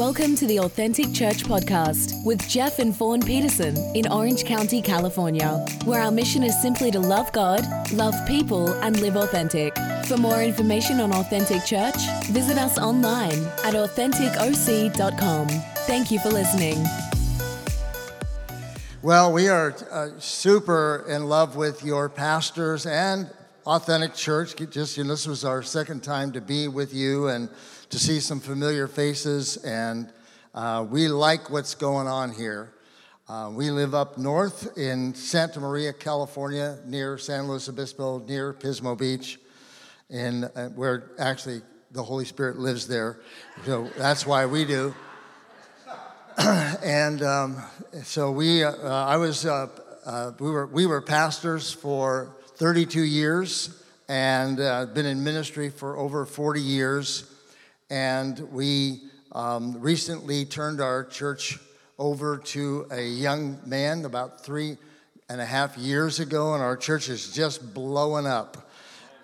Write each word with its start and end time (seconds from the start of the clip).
Welcome 0.00 0.34
to 0.36 0.46
the 0.46 0.60
Authentic 0.60 1.12
Church 1.12 1.44
Podcast 1.44 2.24
with 2.24 2.48
Jeff 2.48 2.78
and 2.78 2.96
Fawn 2.96 3.20
Peterson 3.20 3.76
in 3.94 4.10
Orange 4.10 4.46
County, 4.46 4.80
California, 4.80 5.62
where 5.84 6.00
our 6.00 6.10
mission 6.10 6.42
is 6.42 6.58
simply 6.58 6.90
to 6.92 6.98
love 6.98 7.30
God, 7.32 7.62
love 7.92 8.14
people, 8.26 8.72
and 8.80 8.98
live 9.02 9.16
authentic. 9.16 9.76
For 10.06 10.16
more 10.16 10.42
information 10.42 11.00
on 11.00 11.12
Authentic 11.12 11.66
Church, 11.66 11.98
visit 12.28 12.56
us 12.56 12.78
online 12.78 13.44
at 13.62 13.74
AuthenticOC.com. 13.74 15.48
Thank 15.86 16.10
you 16.10 16.18
for 16.20 16.30
listening. 16.30 16.82
Well, 19.02 19.34
we 19.34 19.48
are 19.48 19.76
uh, 19.90 20.08
super 20.18 21.04
in 21.10 21.26
love 21.26 21.56
with 21.56 21.84
your 21.84 22.08
pastors 22.08 22.86
and 22.86 23.28
Authentic 23.66 24.14
Church. 24.14 24.56
Just 24.70 24.96
you 24.96 25.04
know, 25.04 25.10
this 25.10 25.26
was 25.26 25.44
our 25.44 25.62
second 25.62 26.02
time 26.02 26.32
to 26.32 26.40
be 26.40 26.68
with 26.68 26.94
you 26.94 27.28
and 27.28 27.50
to 27.90 27.98
see 27.98 28.20
some 28.20 28.38
familiar 28.38 28.86
faces, 28.86 29.56
and 29.58 30.08
uh, 30.54 30.86
we 30.88 31.08
like 31.08 31.50
what's 31.50 31.74
going 31.74 32.06
on 32.06 32.32
here. 32.32 32.72
Uh, 33.28 33.50
we 33.52 33.72
live 33.72 33.94
up 33.94 34.16
north 34.16 34.78
in 34.78 35.12
Santa 35.12 35.58
Maria, 35.58 35.92
California, 35.92 36.78
near 36.86 37.18
San 37.18 37.48
Luis 37.48 37.68
Obispo, 37.68 38.20
near 38.20 38.52
Pismo 38.52 38.96
Beach, 38.96 39.40
and 40.08 40.48
uh, 40.54 40.68
where 40.68 41.10
actually 41.18 41.62
the 41.90 42.02
Holy 42.02 42.24
Spirit 42.24 42.58
lives 42.58 42.86
there. 42.86 43.18
So 43.66 43.90
that's 43.98 44.24
why 44.24 44.46
we 44.46 44.64
do. 44.64 44.94
and 46.38 47.22
um, 47.22 47.56
so 48.04 48.30
we, 48.30 48.62
uh, 48.62 48.72
I 48.84 49.16
was, 49.16 49.44
uh, 49.44 49.66
uh, 50.06 50.30
we 50.38 50.48
were, 50.48 50.66
we 50.66 50.86
were 50.86 51.00
pastors 51.00 51.72
for 51.72 52.36
32 52.54 53.02
years 53.02 53.82
and 54.08 54.58
been 54.94 55.06
in 55.06 55.24
ministry 55.24 55.70
for 55.70 55.96
over 55.96 56.24
40 56.24 56.60
years. 56.60 57.30
And 57.90 58.38
we 58.52 59.00
um, 59.32 59.80
recently 59.80 60.44
turned 60.44 60.80
our 60.80 61.02
church 61.02 61.58
over 61.98 62.38
to 62.38 62.86
a 62.92 63.02
young 63.02 63.58
man 63.66 64.04
about 64.04 64.44
three 64.44 64.78
and 65.28 65.40
a 65.40 65.44
half 65.44 65.76
years 65.76 66.20
ago, 66.20 66.54
and 66.54 66.62
our 66.62 66.76
church 66.76 67.08
is 67.08 67.32
just 67.32 67.74
blowing 67.74 68.26
up. 68.26 68.70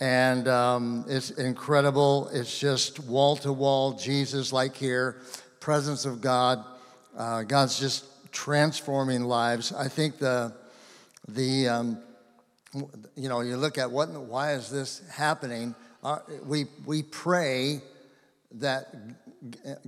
And 0.01 0.49
um, 0.49 1.05
it's 1.09 1.31
incredible. 1.31 2.29
It's 2.33 2.59
just 2.59 2.99
wall 2.99 3.37
to 3.37 3.53
wall 3.53 3.93
Jesus, 3.93 4.53
like 4.53 4.75
here, 4.75 5.23
presence 5.61 6.05
of 6.05 6.21
God. 6.21 6.65
Uh, 7.17 7.45
God's 7.45 7.79
just 7.79 8.05
transforming 8.33 9.23
lives. 9.23 9.73
I 9.73 9.87
think 9.87 10.19
the 10.19 10.53
the 11.29 11.69
um, 11.69 11.99
you 13.15 13.29
know 13.29 13.41
you 13.43 13.57
look 13.57 13.79
at 13.79 13.93
what 13.93 14.11
why 14.11 14.55
is 14.55 14.71
this 14.71 15.03
happening? 15.09 15.77
Uh, 16.03 16.19
we 16.45 16.67
we 16.85 17.05
pray 17.05 17.81
that 18.61 18.95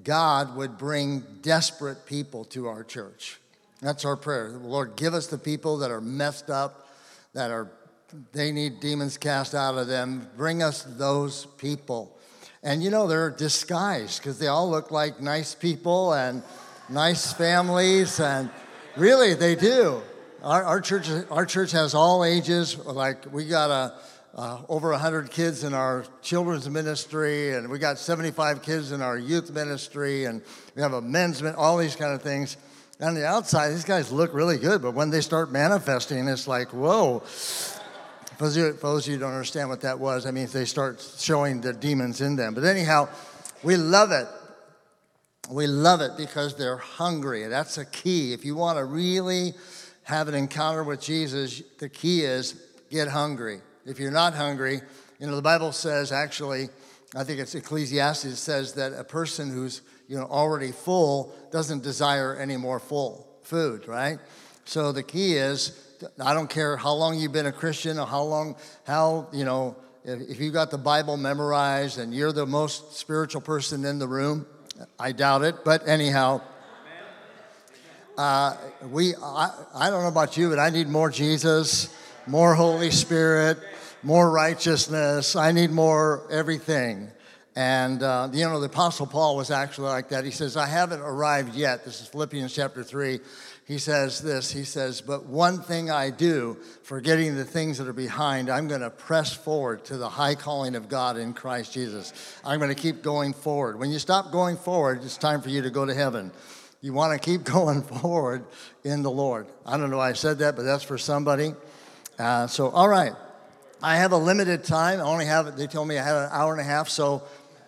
God 0.03 0.57
would 0.57 0.79
bring 0.79 1.25
desperate 1.43 2.07
people 2.07 2.45
to 2.47 2.69
our 2.69 2.85
church. 2.85 3.39
That's 3.81 4.05
our 4.05 4.17
prayer. 4.17 4.51
Lord, 4.51 4.97
give 4.97 5.15
us 5.15 5.29
the 5.29 5.39
people 5.39 5.79
that 5.79 5.91
are 5.91 6.01
messed 6.01 6.51
up, 6.51 6.89
that 7.33 7.51
are 7.51 7.71
they 8.33 8.53
need 8.53 8.81
demons 8.81 9.19
cast 9.19 9.55
out 9.55 9.77
of 9.77 9.87
them. 9.87 10.29
Bring 10.37 10.63
us 10.63 10.83
those 10.83 11.47
people. 11.59 12.17
And 12.63 12.83
you 12.83 12.91
know, 12.91 13.07
they're 13.07 13.31
disguised 13.31 14.19
because 14.21 14.39
they 14.39 14.47
all 14.47 14.71
look 14.71 14.91
like 14.91 15.21
nice 15.21 15.55
people 15.55 16.15
and 16.15 16.43
nice 16.89 17.33
families, 17.33 18.19
and 18.19 18.51
really 18.97 19.35
they 19.35 19.55
do. 19.55 20.01
Our, 20.43 20.65
our 20.65 20.81
church, 20.81 21.09
our 21.31 21.45
church 21.45 21.73
has 21.73 21.95
all 21.95 22.25
ages. 22.25 22.79
Like 22.79 23.33
we 23.33 23.45
got 23.45 23.71
a 23.71 23.95
uh, 24.39 24.63
over 24.69 24.93
100 24.93 25.33
kids 25.33 25.65
in 25.65 25.75
our 25.75 26.05
children's 26.23 26.71
ministry, 26.71 27.57
and 27.57 27.69
we 27.69 27.77
got 27.77 27.99
75 27.99 28.63
kids 28.63 28.93
in 28.93 29.03
our 29.03 29.19
youth 29.19 29.51
ministry, 29.51 30.27
and 30.27 30.43
we 30.77 30.83
have 30.83 30.93
a 30.93 31.03
men's, 31.03 31.43
all 31.43 31.77
these 31.77 31.97
kind 31.97 32.15
of 32.15 32.23
things. 32.23 32.57
On 33.01 33.15
the 33.15 33.27
outside, 33.27 33.71
these 33.71 33.85
guys 33.85 34.13
look 34.13 34.33
really 34.33 34.57
good, 34.57 34.81
but 34.81 34.95
when 34.95 35.11
they 35.11 35.23
start 35.23 35.51
manifesting, 35.51 36.29
it's 36.29 36.47
like, 36.47 36.73
whoa. 36.73 37.19
For 37.19 38.45
those, 38.45 38.57
you, 38.57 38.73
for 38.75 38.87
those 38.87 39.07
of 39.07 39.09
you 39.09 39.19
who 39.19 39.25
don't 39.25 39.33
understand 39.33 39.71
what 39.71 39.81
that 39.81 39.99
was, 39.99 40.25
I 40.25 40.31
mean, 40.31 40.47
they 40.53 40.67
start 40.67 41.05
showing 41.19 41.61
the 41.61 41.73
demons 41.73 42.21
in 42.21 42.37
them. 42.37 42.55
But 42.55 42.63
anyhow, 42.63 43.09
we 43.65 43.77
love 43.77 44.13
it. 44.13 44.29
We 45.51 45.67
love 45.67 46.01
it 46.01 46.13
because 46.17 46.55
they're 46.55 46.77
hungry. 46.77 47.45
That's 47.49 47.77
a 47.77 47.85
key. 47.85 48.33
If 48.35 48.45
you 48.45 48.55
want 48.55 48.79
to 48.79 48.85
really 48.85 49.55
have 50.05 50.29
an 50.29 50.35
encounter 50.35 50.85
with 50.85 51.01
Jesus, 51.01 51.61
the 51.81 51.89
key 51.89 52.23
is 52.23 52.55
get 52.89 53.09
hungry. 53.09 53.63
If 53.89 53.99
you're 53.99 54.11
not 54.11 54.35
hungry, 54.35 54.81
you 55.19 55.27
know, 55.27 55.35
the 55.35 55.43
Bible 55.43 55.73
says 55.73 56.13
actually, 56.13 56.69
I 57.17 57.25
think 57.25 57.41
it's 57.41 57.55
Ecclesiastes 57.55 58.39
says 58.39 58.75
that 58.75 58.93
a 58.93 59.03
person 59.03 59.51
who's, 59.51 59.81
you 60.09 60.17
know, 60.17 60.25
already 60.25 60.73
full 60.73 61.35
doesn't 61.51 61.83
desire 61.83 62.37
any 62.37 62.59
more 62.59 62.79
full 62.79 63.27
food, 63.43 63.89
right? 63.89 64.19
So 64.67 64.93
the 64.93 65.03
key 65.03 65.37
is, 65.37 65.73
I 66.23 66.35
don't 66.35 66.51
care 66.51 66.77
how 66.77 66.93
long 66.93 67.19
you've 67.19 67.33
been 67.33 67.47
a 67.47 67.53
Christian 67.53 67.99
or 67.99 68.07
how 68.07 68.23
long, 68.23 68.57
how, 68.87 69.29
you 69.33 69.47
know, 69.47 69.75
if 70.05 70.39
you've 70.39 70.53
got 70.53 70.71
the 70.71 70.79
Bible 70.79 71.17
memorized 71.17 71.99
and 71.99 72.15
you're 72.15 72.33
the 72.33 72.47
most 72.47 72.95
spiritual 72.95 73.41
person 73.41 73.87
in 73.87 73.99
the 73.99 74.07
room, 74.07 74.47
I 74.99 75.13
doubt 75.13 75.43
it, 75.43 75.65
but 75.65 75.89
anyhow, 75.89 76.43
uh, 78.19 78.57
we, 78.91 79.15
I, 79.17 79.51
I 79.75 79.91
don't 79.91 80.03
know 80.03 80.09
about 80.09 80.37
you, 80.37 80.51
but 80.51 80.59
I 80.59 80.71
need 80.71 80.89
more 80.89 81.09
Jesus, 81.09 81.95
more 82.27 82.55
Holy 82.55 82.91
Spirit, 82.91 83.59
more 84.03 84.31
righteousness. 84.31 85.37
I 85.37 85.53
need 85.53 85.71
more 85.71 86.27
everything. 86.31 87.11
And, 87.57 88.05
uh, 88.05 88.29
you 88.33 88.45
know, 88.45 88.61
the 88.61 88.67
Apostle 88.67 89.07
Paul 89.07 89.37
was 89.37 89.51
actually 89.51 89.89
like 89.89 90.11
that. 90.11 90.25
He 90.25 90.31
says, 90.31 90.57
I 90.57 90.67
haven't 90.67 91.01
arrived 91.01 91.57
yet. 91.57 91.85
This 91.85 92.01
is 92.01 92.07
Philippians 92.07 92.55
chapter 92.55 92.85
3. 92.85 93.19
He 93.65 93.79
says 93.79 94.21
this 94.23 94.53
He 94.53 94.63
says, 94.63 95.01
But 95.01 95.27
one 95.27 95.61
thing 95.61 95.91
I 95.91 96.11
do, 96.11 96.57
forgetting 96.85 97.35
the 97.35 97.45
things 97.45 97.79
that 97.79 97.89
are 97.89 97.93
behind, 97.93 98.49
I'm 98.49 98.69
going 98.69 98.83
to 98.83 98.91
press 98.91 99.33
forward 99.35 99.85
to 99.87 99.97
the 99.97 100.09
high 100.09 100.37
calling 100.37 100.77
of 100.77 100.89
God 100.89 101.17
in 101.17 101.35
Christ 101.35 101.73
Jesus. 101.73 102.13
I'm 102.45 102.61
going 102.61 102.75
to 102.75 102.81
keep 102.81 103.03
going 103.03 103.33
forward. 103.33 103.79
When 103.81 103.91
you 103.91 103.99
stop 103.99 104.31
going 104.31 104.57
forward, 104.57 105.03
it's 105.03 105.17
time 105.17 105.43
for 105.43 105.49
you 105.49 105.63
to 105.63 105.71
go 105.71 105.85
to 105.85 105.95
heaven. 105.95 106.31
You 106.81 106.93
want 106.93 107.13
to 107.13 107.19
keep 107.19 107.43
going 107.57 107.83
forward 107.83 108.45
in 108.85 109.03
the 109.03 109.11
Lord. 109.11 109.49
I 109.67 109.77
don't 109.77 109.91
know 109.91 109.99
why 109.99 110.11
I 110.11 110.13
said 110.13 110.39
that, 110.39 110.55
but 110.55 110.63
that's 110.63 110.85
for 110.85 110.97
somebody. 110.97 111.55
Uh, 112.21 112.47
so, 112.47 112.69
all 112.71 112.89
right. 112.89 113.15
I 113.81 113.97
have 113.97 114.11
a 114.11 114.17
limited 114.17 114.65
time. 114.65 114.99
I 114.99 115.05
only 115.05 115.27
have, 115.27 115.57
they 115.57 115.69
told 115.69 115.87
me 115.87 115.99
I 115.99 116.03
had 116.03 116.17
an 116.17 116.29
hour 116.33 116.51
and 116.51 116.61
a 116.61 116.65
half, 116.65 116.89
so 116.89 117.23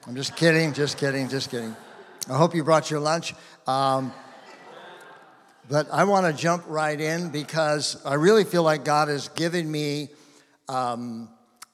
I'm 0.09 0.17
just 0.17 0.35
kidding, 0.35 0.73
just 0.73 0.99
kidding, 0.99 1.29
just 1.29 1.51
kidding. 1.51 1.77
I 2.29 2.37
hope 2.37 2.53
you 2.53 2.65
brought 2.65 2.91
your 2.91 2.99
lunch. 2.99 3.33
Um, 3.69 4.13
but 5.69 5.89
I 5.93 6.03
want 6.03 6.27
to 6.27 6.33
jump 6.33 6.65
right 6.67 7.01
in 7.01 7.31
because 7.31 8.05
I 8.05 8.15
really 8.15 8.43
feel 8.43 8.65
like 8.65 8.85
God 8.85 9.07
has 9.07 9.29
given 9.29 9.71
me, 9.71 10.09
um, 10.69 11.29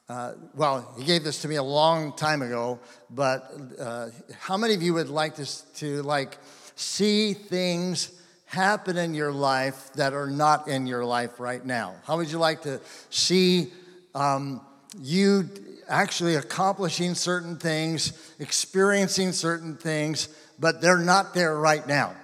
uh, 0.06 0.32
well, 0.54 0.94
He 0.98 1.04
gave 1.04 1.24
this 1.24 1.40
to 1.42 1.48
me 1.48 1.56
a 1.56 1.62
long 1.62 2.12
time 2.12 2.42
ago, 2.42 2.78
but 3.08 3.50
uh, 3.80 4.08
how 4.38 4.58
many 4.58 4.74
of 4.74 4.82
you 4.82 4.92
would 4.92 5.08
like 5.08 5.36
to, 5.36 5.74
to 5.76 6.02
like 6.02 6.36
see 6.74 7.32
things 7.32 8.12
happen 8.44 8.98
in 8.98 9.14
your 9.14 9.32
life 9.32 9.94
that 9.94 10.12
are 10.12 10.28
not 10.28 10.68
in 10.68 10.86
your 10.86 11.06
life 11.06 11.40
right 11.40 11.64
now? 11.64 11.94
How 12.04 12.18
would 12.18 12.30
you 12.30 12.38
like 12.38 12.62
to 12.62 12.82
see 13.08 13.72
um, 14.16 14.62
you 15.00 15.48
actually 15.88 16.36
accomplishing 16.36 17.14
certain 17.14 17.56
things, 17.56 18.32
experiencing 18.38 19.32
certain 19.32 19.76
things, 19.76 20.28
but 20.58 20.80
they're 20.80 20.98
not 20.98 21.34
there 21.34 21.56
right 21.56 21.86
now. 21.86 22.14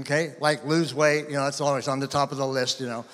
Okay? 0.00 0.34
Like 0.40 0.64
lose 0.64 0.94
weight, 0.94 1.26
you 1.28 1.34
know, 1.34 1.44
that's 1.44 1.60
always 1.60 1.88
on 1.88 2.00
the 2.00 2.06
top 2.06 2.32
of 2.32 2.38
the 2.38 2.46
list, 2.46 2.80
you 2.80 2.86
know. 2.86 3.04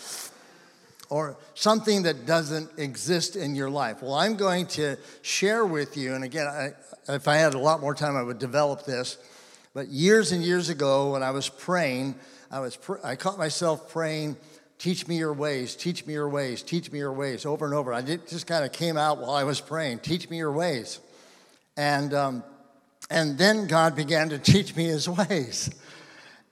Or 1.10 1.36
something 1.54 2.02
that 2.04 2.26
doesn't 2.26 2.70
exist 2.78 3.34
in 3.34 3.54
your 3.54 3.70
life. 3.70 4.02
Well, 4.02 4.14
I'm 4.14 4.36
going 4.36 4.66
to 4.68 4.96
share 5.22 5.66
with 5.66 5.96
you, 5.96 6.14
and 6.14 6.22
again, 6.22 6.46
I, 6.46 6.70
if 7.12 7.26
I 7.26 7.36
had 7.36 7.54
a 7.54 7.58
lot 7.58 7.80
more 7.80 7.94
time, 7.94 8.14
I 8.16 8.22
would 8.22 8.38
develop 8.38 8.84
this. 8.84 9.16
But 9.74 9.88
years 9.88 10.32
and 10.32 10.44
years 10.44 10.68
ago, 10.68 11.12
when 11.12 11.22
I 11.22 11.30
was 11.30 11.48
praying, 11.48 12.14
I 12.50 12.60
was 12.60 12.76
pr- 12.76 12.98
I 13.02 13.16
caught 13.16 13.38
myself 13.38 13.90
praying 13.90 14.36
Teach 14.78 15.08
me 15.08 15.18
your 15.18 15.32
ways, 15.32 15.74
teach 15.74 16.06
me 16.06 16.12
your 16.12 16.28
ways, 16.28 16.62
teach 16.62 16.92
me 16.92 17.00
your 17.00 17.12
ways, 17.12 17.44
over 17.44 17.64
and 17.64 17.74
over. 17.74 17.92
I 17.92 18.00
did, 18.00 18.28
just 18.28 18.46
kind 18.46 18.64
of 18.64 18.72
came 18.72 18.96
out 18.96 19.18
while 19.18 19.32
I 19.32 19.42
was 19.42 19.60
praying, 19.60 19.98
teach 20.00 20.30
me 20.30 20.36
your 20.36 20.52
ways. 20.52 21.00
And, 21.76 22.14
um, 22.14 22.44
and 23.10 23.36
then 23.36 23.66
God 23.66 23.96
began 23.96 24.28
to 24.28 24.38
teach 24.38 24.76
me 24.76 24.84
his 24.84 25.08
ways. 25.08 25.70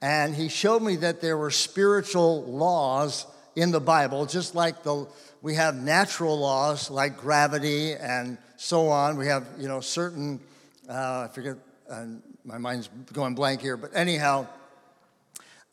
And 0.01 0.35
he 0.35 0.49
showed 0.49 0.81
me 0.81 0.97
that 0.97 1.21
there 1.21 1.37
were 1.37 1.51
spiritual 1.51 2.43
laws 2.43 3.25
in 3.55 3.71
the 3.71 3.79
Bible, 3.79 4.25
just 4.25 4.55
like 4.55 4.83
the, 4.83 5.07
we 5.41 5.55
have 5.55 5.75
natural 5.75 6.37
laws 6.37 6.91
like 6.91 7.17
gravity 7.17 7.93
and 7.93 8.37
so 8.57 8.89
on. 8.89 9.17
We 9.17 9.27
have, 9.27 9.47
you 9.57 9.67
know, 9.67 9.79
certain, 9.79 10.41
uh, 10.89 11.27
I 11.29 11.33
forget, 11.33 11.55
uh, 11.89 12.05
my 12.43 12.57
mind's 12.57 12.89
going 13.13 13.35
blank 13.35 13.61
here, 13.61 13.77
but 13.77 13.91
anyhow, 13.95 14.47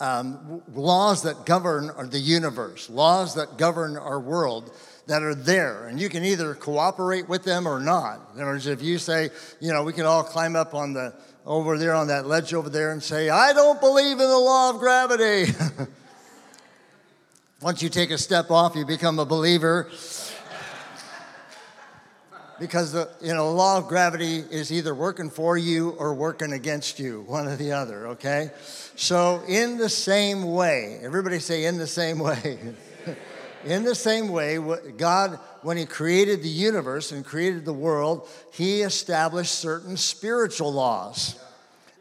um, 0.00 0.62
laws 0.72 1.22
that 1.22 1.46
govern 1.46 1.90
the 2.10 2.18
universe, 2.18 2.90
laws 2.90 3.34
that 3.36 3.58
govern 3.58 3.96
our 3.96 4.20
world 4.20 4.72
that 5.06 5.22
are 5.22 5.34
there. 5.34 5.86
And 5.86 6.00
you 6.00 6.08
can 6.08 6.24
either 6.24 6.54
cooperate 6.54 7.28
with 7.28 7.44
them 7.44 7.66
or 7.66 7.80
not. 7.80 8.30
In 8.34 8.40
other 8.40 8.52
words, 8.52 8.66
if 8.66 8.82
you 8.82 8.98
say, 8.98 9.30
you 9.60 9.72
know, 9.72 9.82
we 9.84 9.92
can 9.92 10.06
all 10.06 10.22
climb 10.22 10.56
up 10.56 10.74
on 10.74 10.92
the 10.92 11.14
over 11.46 11.76
there 11.76 11.94
on 11.94 12.06
that 12.06 12.26
ledge 12.26 12.54
over 12.54 12.70
there 12.70 12.90
and 12.92 13.02
say, 13.02 13.28
I 13.28 13.52
don't 13.52 13.78
believe 13.80 14.12
in 14.12 14.28
the 14.28 14.38
law 14.38 14.70
of 14.70 14.78
gravity. 14.78 15.52
Once 17.60 17.82
you 17.82 17.88
take 17.88 18.10
a 18.10 18.18
step 18.18 18.50
off, 18.50 18.74
you 18.74 18.86
become 18.86 19.18
a 19.18 19.26
believer. 19.26 19.90
Because 22.58 22.92
the 22.92 23.08
you 23.20 23.34
know, 23.34 23.52
law 23.52 23.78
of 23.78 23.88
gravity 23.88 24.38
is 24.38 24.72
either 24.72 24.94
working 24.94 25.30
for 25.30 25.56
you 25.58 25.90
or 25.90 26.14
working 26.14 26.52
against 26.52 26.98
you, 26.98 27.22
one 27.26 27.46
or 27.46 27.56
the 27.56 27.72
other, 27.72 28.08
okay? 28.08 28.50
So, 28.96 29.42
in 29.48 29.76
the 29.76 29.88
same 29.88 30.44
way, 30.52 30.98
everybody 31.02 31.38
say, 31.38 31.64
in 31.64 31.78
the 31.78 31.86
same 31.86 32.18
way. 32.18 32.58
in 33.64 33.84
the 33.84 33.94
same 33.94 34.28
way, 34.28 34.58
God, 34.96 35.38
when 35.62 35.76
He 35.76 35.86
created 35.86 36.42
the 36.42 36.48
universe 36.48 37.12
and 37.12 37.24
created 37.24 37.64
the 37.64 37.72
world, 37.72 38.28
He 38.52 38.82
established 38.82 39.54
certain 39.56 39.96
spiritual 39.96 40.72
laws. 40.72 41.38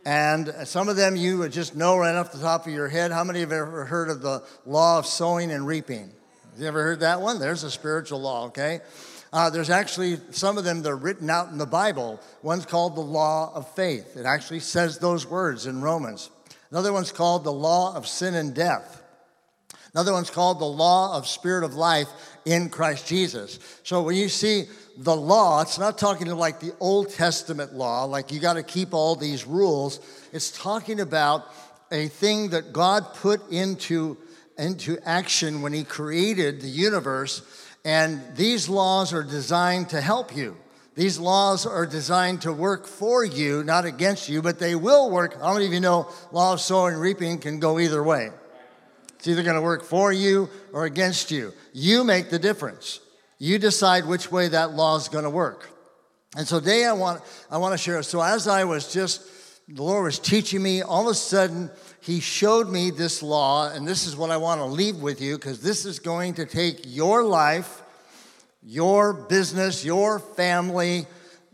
And 0.05 0.53
some 0.65 0.89
of 0.89 0.97
them 0.97 1.15
you 1.15 1.37
would 1.39 1.53
just 1.53 1.75
know 1.75 1.97
right 1.97 2.15
off 2.15 2.33
the 2.33 2.39
top 2.39 2.67
of 2.67 2.73
your 2.73 2.89
head. 2.89 3.11
How 3.11 3.23
many 3.23 3.39
have 3.39 3.53
ever 3.53 3.85
heard 3.85 4.09
of 4.09 4.21
the 4.21 4.43
law 4.65 4.99
of 4.99 5.05
sowing 5.05 5.49
and 5.51 5.65
reaping? 5.65 6.11
Have 6.51 6.61
you 6.61 6.67
ever 6.67 6.83
heard 6.83 6.99
that 6.99 7.21
one? 7.21 7.39
There's 7.39 7.63
a 7.63 7.71
spiritual 7.71 8.19
law, 8.19 8.47
okay? 8.47 8.81
Uh, 9.33 9.49
there's 9.49 9.71
actually 9.71 10.17
some 10.29 10.59
of 10.59 10.63
them 10.63 10.83
that 10.83 10.89
are 10.91 10.95
written 10.95 11.27
out 11.27 11.49
in 11.49 11.57
the 11.57 11.65
Bible. 11.65 12.21
One's 12.43 12.67
called 12.67 12.95
the 12.95 13.01
law 13.01 13.51
of 13.55 13.67
faith. 13.73 14.15
It 14.15 14.27
actually 14.27 14.59
says 14.59 14.99
those 14.99 15.25
words 15.25 15.65
in 15.65 15.81
Romans. 15.81 16.29
Another 16.69 16.93
one's 16.93 17.11
called 17.11 17.43
the 17.43 17.51
law 17.51 17.95
of 17.95 18.07
sin 18.07 18.35
and 18.35 18.53
death. 18.53 19.01
Another 19.95 20.13
one's 20.13 20.29
called 20.29 20.59
the 20.59 20.65
law 20.65 21.17
of 21.17 21.27
spirit 21.27 21.63
of 21.63 21.73
life 21.73 22.09
in 22.45 22.69
Christ 22.69 23.07
Jesus. 23.07 23.57
So 23.81 24.03
when 24.03 24.15
you 24.15 24.29
see 24.29 24.65
the 24.97 25.15
law, 25.15 25.61
it's 25.61 25.79
not 25.79 25.97
talking 25.97 26.27
to 26.27 26.35
like 26.35 26.59
the 26.59 26.75
Old 26.79 27.11
Testament 27.11 27.73
law, 27.73 28.03
like 28.03 28.31
you 28.31 28.39
got 28.39 28.53
to 28.53 28.63
keep 28.63 28.93
all 28.93 29.15
these 29.15 29.45
rules. 29.45 29.99
It's 30.31 30.51
talking 30.51 30.99
about 30.99 31.45
a 31.91 32.07
thing 32.07 32.49
that 32.49 32.71
God 32.71 33.15
put 33.15 33.51
into, 33.51 34.15
into 34.59 34.99
action 35.03 35.63
when 35.63 35.73
He 35.73 35.83
created 35.83 36.61
the 36.61 36.69
universe. 36.69 37.41
And 37.85 38.21
these 38.35 38.69
laws 38.69 39.13
are 39.13 39.23
designed 39.23 39.89
to 39.89 39.99
help 39.99 40.35
you. 40.35 40.57
These 40.95 41.17
laws 41.17 41.65
are 41.65 41.85
designed 41.85 42.43
to 42.43 42.53
work 42.53 42.85
for 42.85 43.25
you, 43.25 43.63
not 43.63 43.85
against 43.85 44.29
you, 44.29 44.41
but 44.41 44.59
they 44.59 44.75
will 44.75 45.09
work. 45.09 45.41
How 45.41 45.53
many 45.53 45.65
of 45.65 45.73
you 45.73 45.79
know 45.79 46.07
law 46.31 46.53
of 46.53 46.61
sowing 46.61 46.93
and 46.93 47.01
reaping 47.01 47.39
can 47.39 47.59
go 47.59 47.79
either 47.79 48.01
way? 48.03 48.29
It's 49.15 49.27
either 49.27 49.43
going 49.43 49.55
to 49.55 49.61
work 49.61 49.83
for 49.83 50.13
you 50.13 50.49
or 50.71 50.85
against 50.85 51.31
you. 51.31 51.53
You 51.73 52.03
make 52.03 52.29
the 52.29 52.37
difference. 52.37 52.99
You 53.39 53.57
decide 53.57 54.05
which 54.05 54.31
way 54.31 54.49
that 54.49 54.73
law 54.73 54.95
is 54.97 55.09
going 55.09 55.23
to 55.23 55.29
work. 55.29 55.69
And 56.37 56.47
so 56.47 56.59
today 56.59 56.85
I 56.85 56.93
want, 56.93 57.21
I 57.49 57.57
want 57.57 57.73
to 57.73 57.77
share. 57.77 58.01
So 58.03 58.21
as 58.21 58.47
I 58.47 58.63
was 58.63 58.93
just, 58.93 59.27
the 59.67 59.81
Lord 59.81 60.03
was 60.03 60.19
teaching 60.19 60.61
me, 60.61 60.81
all 60.81 61.07
of 61.07 61.11
a 61.11 61.15
sudden 61.15 61.71
He 62.03 62.19
showed 62.19 62.69
me 62.69 62.91
this 62.91 63.23
law, 63.23 63.71
and 63.71 63.87
this 63.87 64.05
is 64.05 64.17
what 64.17 64.29
I 64.29 64.35
want 64.35 64.59
to 64.59 64.65
leave 64.65 64.97
with 64.97 65.21
you 65.21 65.37
because 65.37 65.61
this 65.61 65.85
is 65.85 65.99
going 65.99 66.33
to 66.33 66.45
take 66.45 66.81
your 66.83 67.23
life, 67.23 67.81
your 68.61 69.13
business, 69.13 69.85
your 69.85 70.19
family. 70.19 71.05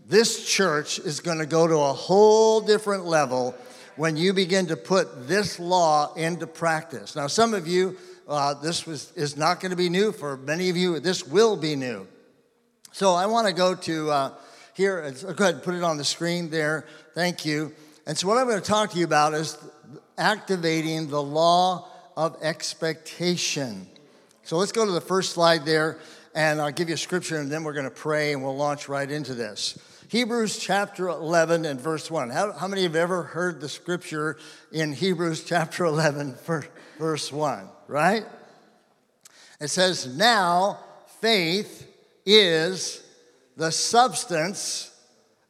This 0.08 0.50
church 0.50 0.98
is 0.98 1.20
going 1.20 1.38
to 1.38 1.46
go 1.46 1.68
to 1.68 1.76
a 1.76 1.94
whole 1.94 2.62
different 2.62 3.06
level 3.06 3.54
when 3.96 4.18
you 4.18 4.34
begin 4.34 4.66
to 4.68 4.76
put 4.76 5.28
this 5.28 5.60
law 5.60 6.16
into 6.16 6.48
practice. 6.48 7.16
Now, 7.16 7.28
some 7.28 7.54
of 7.54 7.68
you, 7.68 7.96
uh, 8.28 8.56
this 8.56 8.88
was, 8.88 9.12
is 9.12 9.38
not 9.38 9.60
going 9.60 9.70
to 9.70 9.78
be 9.78 9.88
new. 9.88 10.12
For 10.12 10.36
many 10.36 10.72
of 10.72 10.76
you, 10.76 11.00
this 11.00 11.28
will 11.28 11.58
be 11.58 11.76
new. 11.76 12.08
So 12.92 13.14
I 13.14 13.28
want 13.28 13.46
to 13.46 13.54
go 13.54 13.76
to 13.76 14.10
uh, 14.10 14.34
here. 14.74 15.12
Go 15.12 15.44
ahead 15.44 15.54
and 15.54 15.64
put 15.64 15.76
it 15.76 15.84
on 15.84 15.98
the 15.98 16.04
screen 16.04 16.50
there. 16.50 16.88
Thank 17.14 17.46
you. 17.46 17.72
And 18.08 18.18
so, 18.18 18.28
what 18.28 18.40
I'm 18.40 18.48
going 18.48 18.60
to 18.60 18.68
talk 18.68 18.90
to 18.94 18.98
you 18.98 19.06
about 19.06 19.36
is 19.36 19.56
activating 20.20 21.08
the 21.08 21.22
law 21.22 21.88
of 22.16 22.38
expectation. 22.42 23.88
So, 24.44 24.58
let's 24.58 24.72
go 24.72 24.86
to 24.86 24.92
the 24.92 25.02
first 25.02 25.34
slide 25.34 25.66
there, 25.66 25.98
and 26.36 26.62
I'll 26.62 26.72
give 26.72 26.90
you 26.90 26.96
a 26.96 26.98
scripture, 26.98 27.38
and 27.38 27.52
then 27.52 27.64
we're 27.64 27.74
going 27.74 27.86
to 27.86 27.92
pray, 27.92 28.34
and 28.34 28.44
we'll 28.44 28.58
launch 28.58 28.88
right 28.88 29.10
into 29.10 29.34
this. 29.34 29.80
Hebrews 30.10 30.58
chapter 30.58 31.08
11 31.08 31.66
and 31.66 31.80
verse 31.80 32.12
1. 32.12 32.30
How, 32.30 32.52
how 32.52 32.68
many 32.68 32.84
have 32.84 32.96
ever 32.96 33.24
heard 33.24 33.62
the 33.62 33.70
scripture 33.70 34.38
in 34.72 34.94
Hebrews 34.94 35.44
chapter 35.44 35.86
11, 35.86 36.36
verse 36.98 37.32
1? 37.32 37.70
right? 37.90 38.24
It 39.60 39.68
says, 39.68 40.16
Now 40.16 40.80
faith 41.20 41.88
is 42.26 43.04
the 43.58 43.72
substance 43.72 44.96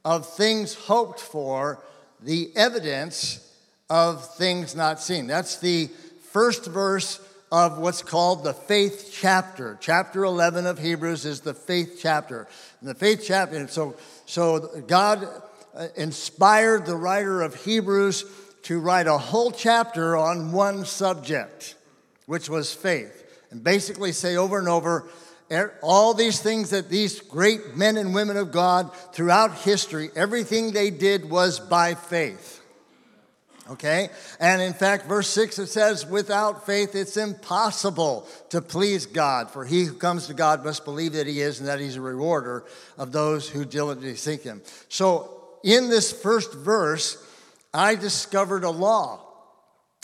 of 0.03 0.27
things 0.27 0.73
hoped 0.73 1.19
for, 1.19 1.83
the 2.21 2.51
evidence 2.55 3.48
of 3.89 4.35
things 4.35 4.75
not 4.75 4.99
seen. 4.99 5.27
That's 5.27 5.57
the 5.57 5.89
first 6.31 6.65
verse 6.65 7.19
of 7.51 7.79
what's 7.79 8.03
called 8.03 8.43
the 8.43 8.53
faith 8.53 9.09
chapter. 9.11 9.77
Chapter 9.81 10.23
11 10.23 10.67
of 10.67 10.77
Hebrews 10.77 11.25
is 11.25 11.41
the 11.41 11.53
faith 11.53 11.97
chapter. 11.99 12.47
And 12.79 12.89
the 12.89 12.95
faith 12.95 13.23
chapter, 13.25 13.57
and 13.57 13.69
so, 13.69 13.95
so 14.25 14.81
God 14.87 15.27
uh, 15.75 15.87
inspired 15.95 16.85
the 16.85 16.95
writer 16.95 17.41
of 17.41 17.55
Hebrews 17.55 18.25
to 18.63 18.79
write 18.79 19.07
a 19.07 19.17
whole 19.17 19.51
chapter 19.51 20.15
on 20.15 20.51
one 20.51 20.85
subject 20.85 21.75
which 22.27 22.49
was 22.49 22.71
faith. 22.71 23.15
And 23.49 23.63
basically 23.63 24.11
say 24.11 24.35
over 24.35 24.59
and 24.59 24.67
over, 24.67 25.09
all 25.81 26.13
these 26.13 26.39
things 26.39 26.69
that 26.69 26.89
these 26.89 27.21
great 27.21 27.75
men 27.75 27.97
and 27.97 28.13
women 28.13 28.37
of 28.37 28.51
God 28.51 28.95
throughout 29.13 29.57
history, 29.57 30.11
everything 30.15 30.71
they 30.71 30.91
did 30.91 31.27
was 31.27 31.59
by 31.59 31.95
faith. 31.95 32.58
Okay? 33.71 34.09
And 34.39 34.61
in 34.61 34.73
fact, 34.73 35.07
verse 35.07 35.27
6 35.29 35.59
it 35.59 35.67
says, 35.67 36.05
without 36.05 36.65
faith 36.65 36.95
it's 36.95 37.17
impossible 37.17 38.27
to 38.49 38.61
please 38.61 39.05
God, 39.05 39.51
for 39.51 39.65
he 39.65 39.83
who 39.83 39.93
comes 39.93 40.27
to 40.27 40.33
God 40.33 40.65
must 40.65 40.85
believe 40.85 41.13
that 41.13 41.27
he 41.27 41.41
is 41.41 41.59
and 41.59 41.67
that 41.67 41.79
he's 41.79 41.95
a 41.95 42.01
rewarder 42.01 42.65
of 42.97 43.11
those 43.11 43.47
who 43.47 43.65
diligently 43.65 44.15
seek 44.15 44.43
him. 44.43 44.61
So 44.87 45.43
in 45.63 45.89
this 45.89 46.11
first 46.11 46.53
verse, 46.53 47.23
I 47.73 47.95
discovered 47.95 48.63
a 48.63 48.71
law. 48.71 49.25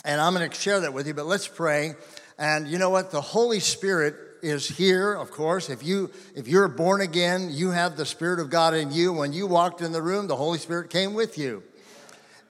And 0.04 0.20
I'm 0.20 0.34
going 0.34 0.48
to 0.48 0.54
share 0.54 0.80
that 0.80 0.92
with 0.92 1.08
you, 1.08 1.14
but 1.14 1.26
let's 1.26 1.48
pray 1.48 1.94
and 2.38 2.68
you 2.68 2.78
know 2.78 2.90
what? 2.90 3.10
The 3.10 3.20
Holy 3.20 3.60
Spirit 3.60 4.14
is 4.42 4.68
here, 4.68 5.14
of 5.14 5.30
course. 5.30 5.70
If 5.70 5.82
you 5.82 6.10
if 6.34 6.46
you're 6.46 6.68
born 6.68 7.00
again, 7.00 7.48
you 7.50 7.70
have 7.70 7.96
the 7.96 8.04
Spirit 8.04 8.40
of 8.40 8.50
God 8.50 8.74
in 8.74 8.92
you. 8.92 9.12
When 9.12 9.32
you 9.32 9.46
walked 9.46 9.80
in 9.80 9.92
the 9.92 10.02
room, 10.02 10.26
the 10.26 10.36
Holy 10.36 10.58
Spirit 10.58 10.90
came 10.90 11.14
with 11.14 11.38
you. 11.38 11.62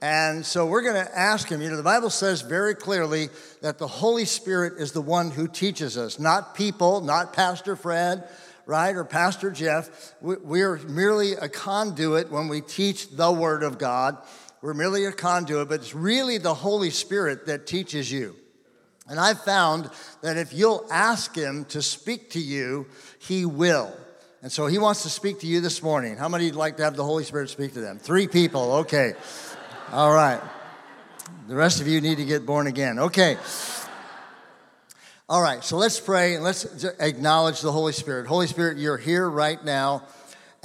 And 0.03 0.45
so 0.45 0.67
we're 0.67 0.83
going 0.83 1.03
to 1.03 1.19
ask 1.19 1.49
him. 1.49 1.63
You 1.63 1.71
know, 1.71 1.77
the 1.77 1.83
Bible 1.83 2.11
says 2.11 2.43
very 2.43 2.75
clearly 2.75 3.29
that 3.63 3.79
the 3.79 3.87
Holy 3.87 4.27
Spirit 4.27 4.75
is 4.79 4.93
the 4.93 5.01
one 5.01 5.31
who 5.31 5.49
teaches 5.49 5.97
us, 5.97 6.19
not 6.19 6.55
people, 6.55 7.01
not 7.01 7.33
Pastor 7.33 7.77
Fred, 7.77 8.29
right, 8.67 8.95
or 8.95 9.05
Pastor 9.05 9.51
Jeff. 9.51 10.15
We're 10.21 10.77
merely 10.79 11.33
a 11.33 11.49
conduit 11.49 12.31
when 12.31 12.49
we 12.49 12.61
teach 12.61 13.11
the 13.11 13.33
Word 13.33 13.63
of 13.63 13.79
God. 13.79 14.19
We're 14.61 14.75
merely 14.75 15.05
a 15.07 15.13
conduit, 15.13 15.69
but 15.69 15.81
it's 15.81 15.95
really 15.95 16.39
the 16.39 16.55
Holy 16.55 16.91
Spirit 16.91 17.47
that 17.47 17.67
teaches 17.67 18.11
you. 18.13 18.37
And 19.09 19.21
I've 19.21 19.41
found 19.43 19.89
that 20.21 20.37
if 20.37 20.53
you'll 20.53 20.85
ask 20.91 21.35
him 21.35 21.65
to 21.67 21.81
speak 21.81 22.31
to 22.31 22.41
you, 22.41 22.87
he 23.19 23.45
will. 23.45 23.93
And 24.43 24.53
so 24.53 24.67
he 24.67 24.79
wants 24.79 25.05
to 25.05 25.09
speak 25.09 25.41
to 25.41 25.47
you 25.47 25.61
this 25.61 25.83
morning. 25.83 26.17
How 26.17 26.29
many 26.29 26.47
would 26.47 26.57
like 26.57 26.77
to 26.79 26.85
have 26.85 26.97
the 26.97 27.05
Holy 27.05 27.25
Spirit 27.25 27.49
speak 27.51 27.75
to 27.75 27.81
them? 27.81 27.99
Three 27.99 28.29
people. 28.29 28.75
Okay. 28.75 29.15
All 29.93 30.13
right. 30.13 30.41
The 31.47 31.55
rest 31.55 31.81
of 31.81 31.87
you 31.87 32.01
need 32.01 32.17
to 32.17 32.25
get 32.25 32.45
born 32.45 32.67
again. 32.67 32.99
Okay. 32.99 33.39
All 35.29 35.41
right. 35.41 35.63
So 35.63 35.77
let's 35.77 36.01
pray 36.01 36.35
and 36.35 36.43
let's 36.43 36.85
acknowledge 36.99 37.61
the 37.61 37.71
Holy 37.71 37.93
Spirit. 37.93 38.27
Holy 38.27 38.49
Spirit, 38.49 38.79
you're 38.79 38.97
here 38.97 39.31
right 39.31 39.65
now. 39.65 40.03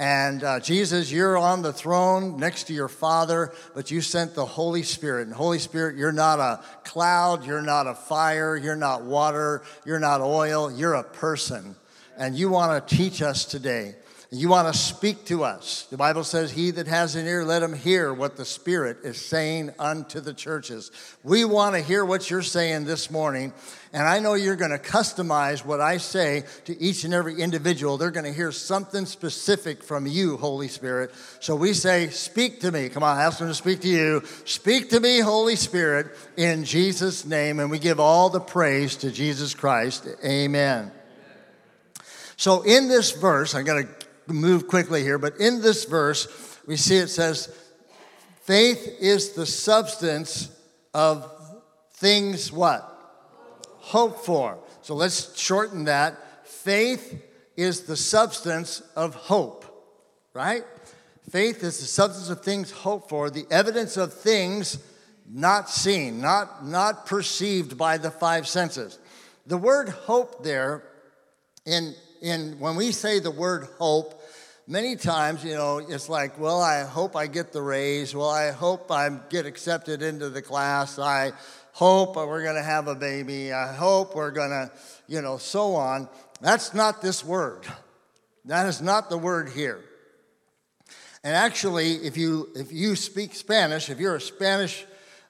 And 0.00 0.42
uh, 0.42 0.58
Jesus, 0.58 1.12
you're 1.12 1.38
on 1.38 1.62
the 1.62 1.72
throne 1.72 2.36
next 2.36 2.64
to 2.64 2.72
your 2.72 2.88
Father, 2.88 3.52
but 3.76 3.92
you 3.92 4.00
sent 4.00 4.34
the 4.34 4.44
Holy 4.44 4.82
Spirit. 4.82 5.28
And 5.28 5.36
Holy 5.36 5.60
Spirit, 5.60 5.96
you're 5.96 6.10
not 6.10 6.40
a 6.40 6.60
cloud, 6.82 7.46
you're 7.46 7.62
not 7.62 7.86
a 7.86 7.94
fire, 7.94 8.56
you're 8.56 8.74
not 8.74 9.04
water, 9.04 9.62
you're 9.86 10.00
not 10.00 10.20
oil, 10.20 10.68
you're 10.72 10.94
a 10.94 11.04
person. 11.04 11.76
And 12.18 12.34
you 12.34 12.50
want 12.50 12.88
to 12.88 12.96
teach 12.96 13.22
us 13.22 13.44
today. 13.44 13.94
You 14.34 14.48
want 14.48 14.72
to 14.72 14.80
speak 14.80 15.26
to 15.26 15.44
us. 15.44 15.86
The 15.90 15.98
Bible 15.98 16.24
says, 16.24 16.50
He 16.50 16.70
that 16.70 16.86
has 16.86 17.16
an 17.16 17.26
ear, 17.26 17.44
let 17.44 17.62
him 17.62 17.74
hear 17.74 18.14
what 18.14 18.34
the 18.34 18.46
Spirit 18.46 18.96
is 19.04 19.22
saying 19.22 19.74
unto 19.78 20.20
the 20.20 20.32
churches. 20.32 20.90
We 21.22 21.44
want 21.44 21.74
to 21.74 21.82
hear 21.82 22.02
what 22.02 22.30
you're 22.30 22.40
saying 22.40 22.86
this 22.86 23.10
morning. 23.10 23.52
And 23.92 24.08
I 24.08 24.20
know 24.20 24.32
you're 24.32 24.56
going 24.56 24.70
to 24.70 24.78
customize 24.78 25.66
what 25.66 25.82
I 25.82 25.98
say 25.98 26.44
to 26.64 26.80
each 26.80 27.04
and 27.04 27.12
every 27.12 27.42
individual. 27.42 27.98
They're 27.98 28.10
going 28.10 28.24
to 28.24 28.32
hear 28.32 28.52
something 28.52 29.04
specific 29.04 29.82
from 29.84 30.06
you, 30.06 30.38
Holy 30.38 30.68
Spirit. 30.68 31.12
So 31.40 31.54
we 31.54 31.74
say, 31.74 32.08
Speak 32.08 32.60
to 32.60 32.72
me. 32.72 32.88
Come 32.88 33.02
on, 33.02 33.18
ask 33.18 33.38
them 33.38 33.48
to 33.48 33.54
speak 33.54 33.82
to 33.82 33.88
you. 33.88 34.22
Speak 34.46 34.88
to 34.90 35.00
me, 35.00 35.20
Holy 35.20 35.56
Spirit, 35.56 36.06
in 36.38 36.64
Jesus' 36.64 37.26
name. 37.26 37.60
And 37.60 37.70
we 37.70 37.78
give 37.78 38.00
all 38.00 38.30
the 38.30 38.40
praise 38.40 38.96
to 38.96 39.10
Jesus 39.10 39.54
Christ. 39.54 40.08
Amen. 40.24 40.90
So 42.38 42.62
in 42.62 42.88
this 42.88 43.10
verse, 43.12 43.54
I'm 43.54 43.64
going 43.64 43.86
to 43.86 44.01
move 44.26 44.68
quickly 44.68 45.02
here, 45.02 45.18
but 45.18 45.38
in 45.38 45.60
this 45.60 45.84
verse, 45.84 46.28
we 46.66 46.76
see 46.76 46.96
it 46.96 47.08
says, 47.08 47.54
Faith 48.42 48.96
is 49.00 49.32
the 49.32 49.46
substance 49.46 50.50
of 50.92 51.30
things 51.94 52.50
what? 52.50 52.88
Hope 53.78 54.24
for. 54.24 54.58
So 54.82 54.94
let's 54.94 55.38
shorten 55.38 55.84
that. 55.84 56.46
Faith 56.46 57.22
is 57.56 57.82
the 57.82 57.96
substance 57.96 58.82
of 58.96 59.14
hope, 59.14 59.64
right? 60.34 60.64
Faith 61.30 61.62
is 61.62 61.78
the 61.78 61.86
substance 61.86 62.28
of 62.30 62.42
things 62.42 62.70
hoped 62.70 63.08
for, 63.08 63.30
the 63.30 63.46
evidence 63.50 63.96
of 63.96 64.12
things 64.12 64.78
not 65.30 65.70
seen, 65.70 66.20
not, 66.20 66.66
not 66.66 67.06
perceived 67.06 67.78
by 67.78 67.96
the 67.96 68.10
five 68.10 68.46
senses. 68.46 68.98
The 69.46 69.56
word 69.56 69.88
hope 69.88 70.44
there, 70.44 70.84
in, 71.64 71.94
in, 72.22 72.58
when 72.58 72.76
we 72.76 72.92
say 72.92 73.18
the 73.18 73.30
word 73.30 73.68
hope, 73.78 74.22
many 74.66 74.96
times, 74.96 75.44
you 75.44 75.54
know, 75.54 75.78
it's 75.78 76.08
like, 76.08 76.38
well, 76.38 76.60
I 76.60 76.82
hope 76.82 77.16
I 77.16 77.26
get 77.26 77.52
the 77.52 77.60
raise. 77.60 78.14
Well, 78.14 78.30
I 78.30 78.52
hope 78.52 78.90
I 78.90 79.10
get 79.28 79.44
accepted 79.44 80.02
into 80.02 80.30
the 80.30 80.40
class. 80.40 80.98
I 80.98 81.32
hope 81.72 82.16
we're 82.16 82.42
going 82.42 82.56
to 82.56 82.62
have 82.62 82.88
a 82.88 82.94
baby. 82.94 83.52
I 83.52 83.72
hope 83.72 84.14
we're 84.14 84.30
going 84.30 84.50
to, 84.50 84.70
you 85.08 85.20
know, 85.20 85.36
so 85.36 85.74
on. 85.74 86.08
That's 86.40 86.74
not 86.74 87.02
this 87.02 87.24
word. 87.24 87.66
That 88.44 88.66
is 88.66 88.80
not 88.80 89.10
the 89.10 89.18
word 89.18 89.50
here. 89.50 89.80
And 91.24 91.34
actually, 91.36 91.94
if 91.96 92.16
you, 92.16 92.48
if 92.56 92.72
you 92.72 92.96
speak 92.96 93.34
Spanish, 93.34 93.90
if 93.90 94.00
you're 94.00 94.16
a 94.16 94.20
Spanish, 94.20 94.84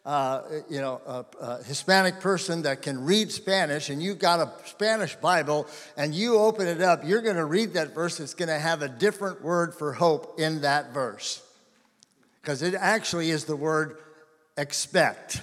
uh, 0.04 0.42
you 0.68 0.80
know, 0.80 1.00
a, 1.06 1.25
a 1.40 1.62
Hispanic 1.62 2.21
person 2.21 2.62
that 2.62 2.82
can 2.82 3.04
read 3.04 3.30
Spanish 3.30 3.88
and 3.88 4.02
you've 4.02 4.18
got 4.18 4.40
a 4.40 4.50
Spanish 4.68 5.14
Bible 5.16 5.66
and 5.97 6.14
you 6.14 6.38
open 6.38 6.66
it 6.66 6.80
up, 6.80 7.02
you're 7.04 7.23
going 7.23 7.37
to 7.37 7.44
read 7.44 7.75
that 7.75 7.94
verse. 7.94 8.18
It's 8.18 8.35
going 8.35 8.49
to 8.49 8.59
have 8.59 8.82
a 8.82 8.88
different 8.88 9.42
word 9.42 9.75
for 9.75 9.92
hope 9.92 10.40
in 10.40 10.62
that 10.62 10.92
verse. 10.92 11.42
Because 12.40 12.62
it 12.62 12.75
actually 12.75 13.30
is 13.30 13.44
the 13.44 13.54
word 13.54 13.99
expect. 14.56 15.40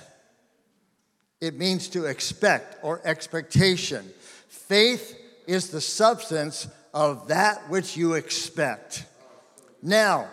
It 1.39 1.58
means 1.58 1.88
to 1.89 2.06
expect 2.06 2.84
or 2.84 3.01
expectation. 3.06 4.06
Faith 4.50 5.18
is 5.48 5.70
the 5.70 5.80
substance 5.80 6.68
of 6.94 7.30
that 7.30 7.70
which 7.70 7.96
you 7.96 8.16
expect. 8.16 9.06
Now, 9.82 10.28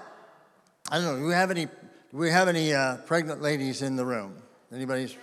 I 0.90 0.96
don't 0.96 1.04
know. 1.04 1.18
Do 1.20 1.26
we 1.26 1.32
have 1.32 1.52
any? 1.52 1.68
Do 2.16 2.22
we 2.22 2.30
have 2.30 2.48
any 2.48 2.72
uh, 2.72 2.96
pregnant 3.04 3.42
ladies 3.42 3.82
in 3.82 3.96
the 3.96 4.06
room? 4.06 4.36
Anybody's? 4.72 5.14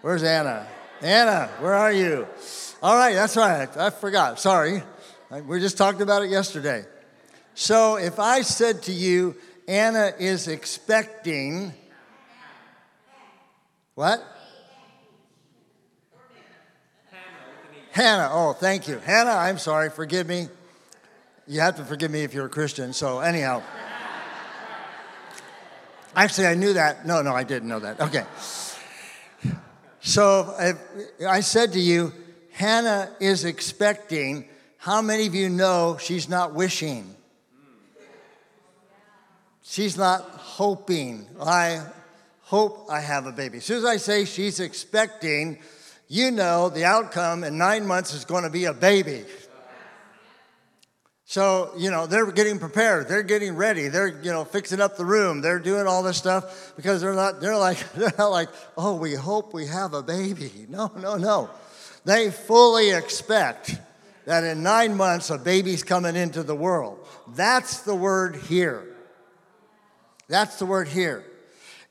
Where's 0.00 0.22
Anna? 0.22 0.64
Anna, 1.02 1.50
where 1.58 1.74
are 1.74 1.92
you? 1.92 2.28
All 2.80 2.94
right, 2.94 3.16
that's 3.16 3.36
right. 3.36 3.68
I 3.76 3.90
forgot. 3.90 4.38
Sorry. 4.38 4.84
We 5.44 5.58
just 5.58 5.76
talked 5.76 6.00
about 6.00 6.22
it 6.22 6.30
yesterday. 6.30 6.84
So 7.54 7.96
if 7.96 8.20
I 8.20 8.42
said 8.42 8.84
to 8.84 8.92
you, 8.92 9.34
Anna 9.66 10.12
is 10.20 10.46
expecting 10.46 11.72
what? 13.96 14.22
Hannah. 17.90 18.28
Oh, 18.30 18.52
thank 18.52 18.86
you. 18.86 19.00
Hannah, 19.00 19.30
I'm 19.30 19.58
sorry. 19.58 19.90
Forgive 19.90 20.28
me. 20.28 20.46
You 21.48 21.58
have 21.58 21.74
to 21.78 21.84
forgive 21.84 22.12
me 22.12 22.22
if 22.22 22.34
you're 22.34 22.46
a 22.46 22.48
Christian. 22.48 22.92
So, 22.92 23.18
anyhow. 23.18 23.64
Actually, 26.18 26.48
I 26.48 26.54
knew 26.54 26.72
that. 26.72 27.06
No, 27.06 27.22
no, 27.22 27.32
I 27.32 27.44
didn't 27.44 27.68
know 27.68 27.78
that. 27.78 28.00
Okay. 28.00 28.24
So, 30.00 30.52
I 31.24 31.40
said 31.40 31.72
to 31.74 31.78
you, 31.78 32.12
Hannah 32.50 33.14
is 33.20 33.44
expecting. 33.44 34.48
How 34.78 35.00
many 35.00 35.28
of 35.28 35.34
you 35.36 35.48
know 35.48 35.96
she's 36.00 36.28
not 36.28 36.54
wishing? 36.54 37.14
She's 39.62 39.96
not 39.96 40.22
hoping. 40.22 41.24
I 41.40 41.82
hope 42.42 42.88
I 42.90 42.98
have 42.98 43.26
a 43.26 43.32
baby. 43.32 43.58
As 43.58 43.64
soon 43.64 43.78
as 43.78 43.84
I 43.84 43.98
say 43.98 44.24
she's 44.24 44.58
expecting, 44.58 45.60
you 46.08 46.32
know 46.32 46.68
the 46.68 46.84
outcome 46.84 47.44
in 47.44 47.58
nine 47.58 47.86
months 47.86 48.12
is 48.12 48.24
going 48.24 48.42
to 48.42 48.50
be 48.50 48.64
a 48.64 48.74
baby. 48.74 49.24
So, 51.30 51.72
you 51.76 51.90
know, 51.90 52.06
they're 52.06 52.32
getting 52.32 52.58
prepared. 52.58 53.06
They're 53.06 53.22
getting 53.22 53.54
ready. 53.54 53.88
They're, 53.88 54.08
you 54.08 54.32
know, 54.32 54.46
fixing 54.46 54.80
up 54.80 54.96
the 54.96 55.04
room. 55.04 55.42
They're 55.42 55.58
doing 55.58 55.86
all 55.86 56.02
this 56.02 56.16
stuff 56.16 56.72
because 56.74 57.02
they're 57.02 57.12
not, 57.12 57.42
they're 57.42 57.54
like, 57.54 57.92
they're 57.92 58.14
not 58.16 58.30
like, 58.30 58.48
oh, 58.78 58.96
we 58.96 59.12
hope 59.12 59.52
we 59.52 59.66
have 59.66 59.92
a 59.92 60.02
baby. 60.02 60.50
No, 60.70 60.90
no, 60.96 61.16
no. 61.16 61.50
They 62.06 62.30
fully 62.30 62.92
expect 62.92 63.78
that 64.24 64.42
in 64.42 64.62
nine 64.62 64.96
months 64.96 65.28
a 65.28 65.36
baby's 65.36 65.82
coming 65.82 66.16
into 66.16 66.42
the 66.42 66.56
world. 66.56 67.06
That's 67.34 67.80
the 67.82 67.94
word 67.94 68.36
here. 68.36 68.96
That's 70.28 70.58
the 70.58 70.64
word 70.64 70.88
here. 70.88 71.24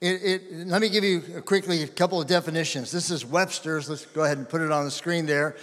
It, 0.01 0.23
it, 0.23 0.67
let 0.67 0.81
me 0.81 0.89
give 0.89 1.03
you 1.03 1.43
quickly 1.45 1.83
a 1.83 1.87
couple 1.87 2.19
of 2.19 2.27
definitions. 2.27 2.91
This 2.91 3.11
is 3.11 3.23
Webster's. 3.23 3.87
Let's 3.87 4.05
go 4.07 4.23
ahead 4.23 4.39
and 4.39 4.49
put 4.49 4.61
it 4.61 4.71
on 4.71 4.85
the 4.85 4.91
screen 4.91 5.27
there. 5.27 5.55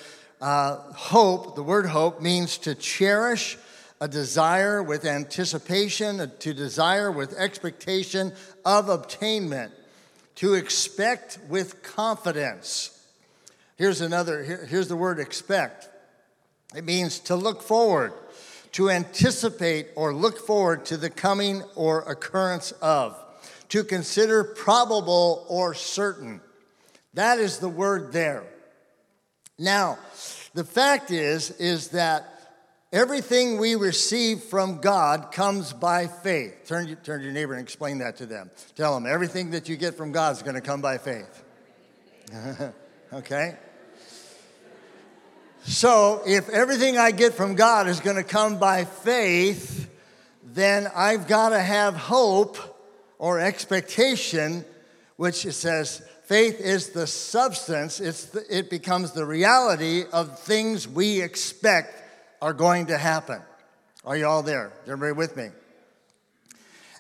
Uh, 0.45 0.93
hope, 0.93 1.57
the 1.57 1.63
word 1.63 1.87
hope, 1.87 2.21
means 2.21 2.59
to 2.59 2.75
cherish 2.75 3.57
a 3.99 4.07
desire 4.07 4.83
with 4.83 5.07
anticipation, 5.07 6.31
to 6.39 6.53
desire 6.53 7.11
with 7.11 7.33
expectation 7.39 8.31
of 8.63 8.91
obtainment, 8.91 9.73
to 10.35 10.53
expect 10.53 11.39
with 11.49 11.83
confidence. 11.83 12.91
Here's 13.77 14.03
another, 14.03 14.45
here, 14.45 14.67
here's 14.67 14.89
the 14.89 14.97
word 14.97 15.19
expect. 15.19 15.89
It 16.77 16.85
means 16.85 17.21
to 17.21 17.37
look 17.37 17.63
forward, 17.63 18.13
to 18.73 18.91
anticipate 18.91 19.87
or 19.97 20.13
look 20.13 20.37
forward 20.37 20.85
to 20.87 20.99
the 20.99 21.09
coming 21.09 21.63
or 21.75 22.03
occurrence 22.03 22.71
of 22.83 23.19
to 23.71 23.83
consider 23.83 24.45
probable 24.45 25.47
or 25.49 25.73
certain. 25.73 26.43
That 27.15 27.39
is 27.39 27.61
the 27.61 27.69
word 27.71 28.13
there. 28.13 28.45
Now, 29.59 29.99
the 30.55 30.65
fact 30.65 31.11
is 31.11 31.51
is 31.53 31.89
that 31.89 32.31
everything 32.93 33.59
we 33.59 33.75
receive 33.75 34.41
from 34.41 34.81
God 34.81 35.33
comes 35.33 35.73
by 35.73 36.07
faith. 36.07 36.65
Turn, 36.67 36.97
turn 37.03 37.19
to 37.19 37.25
your 37.25 37.35
neighbor 37.35 37.55
and 37.55 37.63
explain 37.63 37.99
that 37.99 38.17
to 38.19 38.27
them. 38.27 38.51
Tell 38.77 38.95
them 38.95 39.07
everything 39.07 39.51
that 39.51 39.69
you 39.69 39.77
get 39.77 39.95
from 39.95 40.13
God 40.13 40.37
is 40.37 40.43
going 40.43 40.55
to 40.55 40.61
come 40.61 40.81
by 40.81 40.99
faith. 40.99 41.43
okay? 43.13 43.57
So, 45.65 46.23
if 46.27 46.49
everything 46.51 46.99
I 46.99 47.11
get 47.11 47.35
from 47.35 47.55
God 47.55 47.89
is 47.89 47.99
going 47.99 48.17
to 48.17 48.23
come 48.23 48.59
by 48.59 48.85
faith, 48.85 49.91
then 50.45 50.87
I've 50.95 51.27
got 51.27 51.49
to 51.49 51.59
have 51.59 51.97
hope 51.97 52.59
or 53.19 53.41
expectation, 53.41 54.65
which 55.17 55.37
says 55.37 56.07
faith 56.25 56.61
is 56.61 56.91
the 56.91 57.07
substance, 57.07 58.01
it's 58.01 58.27
the, 58.27 58.45
it 58.51 58.71
becomes 58.71 59.13
the 59.13 59.25
reality 59.25 60.05
of 60.13 60.39
things 60.41 60.89
we 60.89 61.21
expect 61.21 62.03
are 62.41 62.53
going 62.53 62.87
to 62.87 62.99
happen. 62.99 63.41
Are 64.05 64.17
you 64.17 64.27
all 64.27 64.43
there? 64.43 64.73
Everybody 64.87 65.13
with 65.13 65.37
me? 65.37 65.49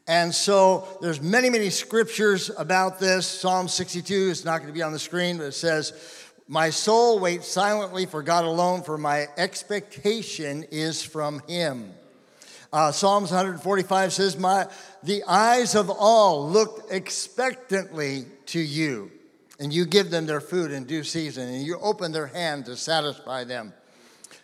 And 0.06 0.34
so 0.34 0.86
there's 1.00 1.20
many, 1.20 1.48
many 1.48 1.70
scriptures 1.70 2.50
about 2.56 2.98
this. 2.98 3.26
Psalm 3.26 3.68
62 3.68 4.14
is 4.14 4.44
not 4.44 4.58
going 4.58 4.68
to 4.68 4.74
be 4.74 4.82
on 4.82 4.92
the 4.92 4.98
screen, 4.98 5.38
but 5.38 5.44
it 5.44 5.52
says, 5.52 5.92
My 6.46 6.70
soul 6.70 7.18
waits 7.18 7.48
silently 7.48 8.04
for 8.04 8.22
God 8.22 8.44
alone, 8.44 8.82
for 8.82 8.98
my 8.98 9.28
expectation 9.38 10.64
is 10.70 11.02
from 11.02 11.40
him. 11.48 11.92
Uh, 12.74 12.90
Psalms 12.90 13.30
145 13.30 14.12
says, 14.12 14.36
My, 14.36 14.66
The 15.04 15.22
eyes 15.28 15.76
of 15.76 15.88
all 15.90 16.50
look 16.50 16.88
expectantly 16.90 18.24
to 18.46 18.58
you, 18.58 19.12
and 19.60 19.72
you 19.72 19.86
give 19.86 20.10
them 20.10 20.26
their 20.26 20.40
food 20.40 20.72
in 20.72 20.82
due 20.82 21.04
season, 21.04 21.48
and 21.48 21.64
you 21.64 21.78
open 21.78 22.10
their 22.10 22.26
hand 22.26 22.64
to 22.64 22.76
satisfy 22.76 23.44
them. 23.44 23.72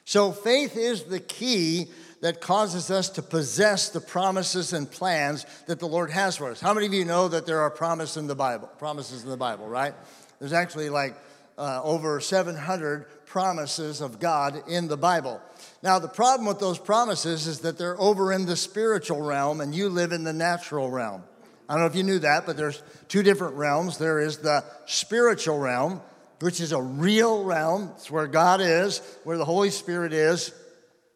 So 0.05 0.31
faith 0.31 0.77
is 0.77 1.03
the 1.03 1.19
key 1.19 1.89
that 2.21 2.41
causes 2.41 2.89
us 2.89 3.09
to 3.11 3.23
possess 3.23 3.89
the 3.89 4.01
promises 4.01 4.75
and 4.75 4.89
plans 4.89 5.45
that 5.67 5.81
the 5.81 5.89
Lord 5.89 6.13
has 6.13 6.37
for 6.37 6.53
us. 6.53 6.61
How 6.61 6.73
many 6.73 6.87
of 6.87 6.95
you 6.95 7.05
know 7.05 7.27
that 7.27 7.47
there 7.47 7.63
are 7.63 7.71
promises 7.71 8.17
in 8.17 8.29
the 8.29 8.37
Bible? 8.37 8.69
Promises 8.79 9.25
in 9.25 9.31
the 9.31 9.37
Bible, 9.37 9.67
right? 9.67 9.95
There's 10.39 10.53
actually 10.53 10.89
like 10.89 11.17
uh, 11.59 11.81
over 11.83 12.21
700 12.21 13.27
promises 13.27 14.01
of 14.01 14.21
God 14.21 14.63
in 14.69 14.87
the 14.87 14.97
Bible. 14.97 15.41
Now, 15.83 15.99
the 15.99 16.09
problem 16.09 16.47
with 16.47 16.59
those 16.59 16.79
promises 16.79 17.47
is 17.47 17.61
that 17.61 17.79
they're 17.79 17.99
over 18.01 18.33
in 18.33 18.45
the 18.45 18.57
spiritual 18.57 19.23
realm 19.23 19.61
and 19.61 19.75
you 19.75 19.89
live 19.89 20.13
in 20.13 20.25
the 20.25 20.33
natural 20.33 20.91
realm. 20.91 21.23
I 21.69 21.75
don't 21.75 21.83
know 21.83 21.87
if 21.87 21.95
you 21.95 22.03
knew 22.03 22.19
that, 22.19 22.47
but 22.47 22.57
there's 22.57 22.83
two 23.09 23.23
different 23.23 23.55
realms. 23.55 23.97
There 23.97 24.19
is 24.19 24.39
the 24.39 24.65
spiritual 24.87 25.59
realm, 25.59 26.03
which 26.41 26.61
is 26.61 26.73
a 26.73 26.83
real 26.83 27.45
realm. 27.45 27.93
It's 27.95 28.11
where 28.11 28.27
God 28.27 28.61
is, 28.61 29.01
where 29.25 29.39
the 29.39 29.45
Holy 29.45 29.71
Spirit 29.71 30.13
is. 30.13 30.53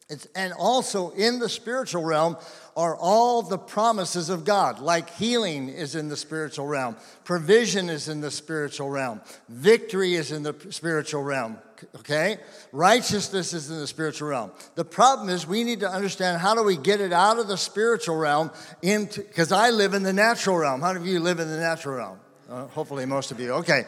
It's, 0.08 0.26
and 0.34 0.52
also 0.52 1.10
in 1.10 1.38
the 1.38 1.48
spiritual 1.48 2.04
realm 2.04 2.36
are 2.76 2.94
all 2.96 3.42
the 3.42 3.58
promises 3.58 4.28
of 4.28 4.44
God, 4.44 4.80
like 4.80 5.10
healing 5.10 5.68
is 5.68 5.94
in 5.94 6.08
the 6.08 6.16
spiritual 6.16 6.66
realm, 6.66 6.96
provision 7.24 7.88
is 7.88 8.08
in 8.08 8.20
the 8.20 8.30
spiritual 8.30 8.90
realm, 8.90 9.20
victory 9.48 10.14
is 10.14 10.30
in 10.30 10.42
the 10.42 10.54
spiritual 10.70 11.22
realm, 11.22 11.58
okay? 11.96 12.38
Righteousness 12.72 13.52
is 13.52 13.70
in 13.70 13.78
the 13.78 13.86
spiritual 13.86 14.28
realm. 14.28 14.52
The 14.74 14.84
problem 14.84 15.28
is 15.28 15.46
we 15.46 15.64
need 15.64 15.80
to 15.80 15.88
understand 15.88 16.40
how 16.40 16.54
do 16.54 16.62
we 16.62 16.76
get 16.76 17.00
it 17.00 17.12
out 17.12 17.38
of 17.38 17.48
the 17.48 17.56
spiritual 17.56 18.16
realm 18.16 18.50
into, 18.82 19.22
because 19.22 19.52
I 19.52 19.70
live 19.70 19.94
in 19.94 20.02
the 20.02 20.12
natural 20.12 20.56
realm. 20.56 20.80
How 20.80 20.92
many 20.92 21.00
of 21.00 21.06
you 21.06 21.20
live 21.20 21.40
in 21.40 21.48
the 21.48 21.58
natural 21.58 21.96
realm? 21.96 22.20
Uh, 22.48 22.66
hopefully, 22.66 23.06
most 23.06 23.30
of 23.30 23.40
you. 23.40 23.52
Okay. 23.52 23.84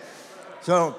So, 0.63 0.97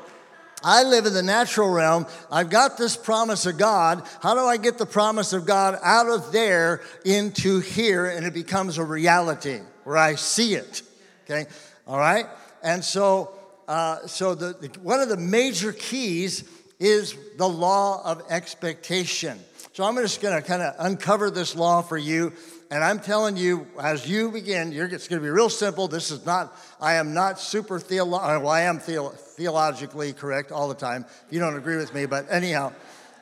I 0.63 0.83
live 0.83 1.05
in 1.05 1.13
the 1.13 1.23
natural 1.23 1.69
realm. 1.69 2.07
I've 2.31 2.49
got 2.49 2.77
this 2.77 2.97
promise 2.97 3.45
of 3.45 3.57
God. 3.57 4.07
How 4.21 4.33
do 4.33 4.41
I 4.41 4.57
get 4.57 4.77
the 4.77 4.87
promise 4.87 5.33
of 5.33 5.45
God 5.45 5.77
out 5.83 6.09
of 6.09 6.31
there 6.31 6.81
into 7.05 7.59
here 7.59 8.07
and 8.07 8.25
it 8.25 8.33
becomes 8.33 8.79
a 8.79 8.83
reality 8.83 9.59
where 9.83 9.97
I 9.97 10.15
see 10.15 10.55
it? 10.55 10.81
Okay, 11.25 11.45
all 11.85 11.99
right? 11.99 12.25
And 12.63 12.83
so, 12.83 13.33
uh, 13.67 14.07
so 14.07 14.33
the, 14.33 14.53
the, 14.53 14.79
one 14.79 14.99
of 14.99 15.09
the 15.09 15.17
major 15.17 15.73
keys 15.73 16.43
is 16.79 17.15
the 17.37 17.47
law 17.47 18.01
of 18.03 18.21
expectation. 18.29 19.39
So 19.73 19.83
I'm 19.83 19.95
just 19.95 20.21
going 20.21 20.41
to 20.41 20.47
kind 20.47 20.61
of 20.61 20.75
uncover 20.79 21.29
this 21.29 21.55
law 21.55 21.81
for 21.81 21.97
you 21.97 22.33
and 22.69 22.83
I'm 22.83 22.99
telling 22.99 23.37
you, 23.37 23.65
as 23.81 24.09
you 24.09 24.29
begin, 24.29 24.73
it's 24.73 25.07
going 25.07 25.21
to 25.21 25.23
be 25.23 25.29
real 25.29 25.49
simple. 25.49 25.87
This 25.87 26.11
is 26.11 26.25
not, 26.25 26.57
I 26.81 26.95
am 26.95 27.13
not 27.13 27.39
super 27.39 27.79
theolo- 27.79 28.19
uh, 28.19 28.39
well, 28.41 28.49
I 28.49 28.61
am 28.61 28.79
theo- 28.79 29.09
theologically 29.09 30.11
correct 30.11 30.51
all 30.51 30.67
the 30.67 30.75
time. 30.75 31.05
If 31.27 31.33
you 31.33 31.39
don't 31.39 31.55
agree 31.55 31.77
with 31.77 31.93
me, 31.93 32.05
but 32.07 32.25
anyhow, 32.29 32.73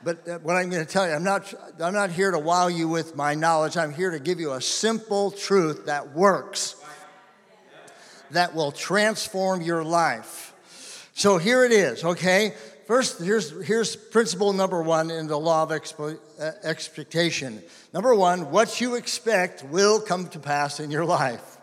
but 0.03 0.27
uh, 0.27 0.39
what 0.39 0.55
I'm 0.55 0.71
going 0.71 0.83
to 0.83 0.91
tell 0.91 1.07
you, 1.07 1.13
I'm 1.13 1.23
not, 1.23 1.53
I'm 1.79 1.93
not 1.93 2.09
here 2.09 2.31
to 2.31 2.39
wow 2.39 2.67
you 2.67 2.87
with 2.87 3.15
my 3.15 3.35
knowledge. 3.35 3.77
I'm 3.77 3.93
here 3.93 4.09
to 4.11 4.19
give 4.19 4.39
you 4.39 4.53
a 4.53 4.61
simple 4.61 5.29
truth 5.29 5.85
that 5.85 6.13
works, 6.13 6.75
that 8.31 8.55
will 8.55 8.71
transform 8.71 9.61
your 9.61 9.83
life. 9.83 10.53
So 11.13 11.37
here 11.37 11.63
it 11.63 11.71
is, 11.71 12.03
okay? 12.03 12.55
First, 12.85 13.19
here's, 13.19 13.65
here's 13.65 13.95
principle 13.95 14.53
number 14.53 14.79
one 14.81 15.09
in 15.09 15.25
the 15.25 15.39
law 15.39 15.63
of 15.63 15.69
expe- 15.69 16.19
uh, 16.39 16.51
expectation. 16.63 17.63
Number 17.93 18.13
one, 18.13 18.51
what 18.51 18.79
you 18.79 18.93
expect 18.93 19.63
will 19.63 19.99
come 19.99 20.27
to 20.29 20.39
pass 20.39 20.79
in 20.79 20.91
your 20.91 21.03
life. 21.03 21.57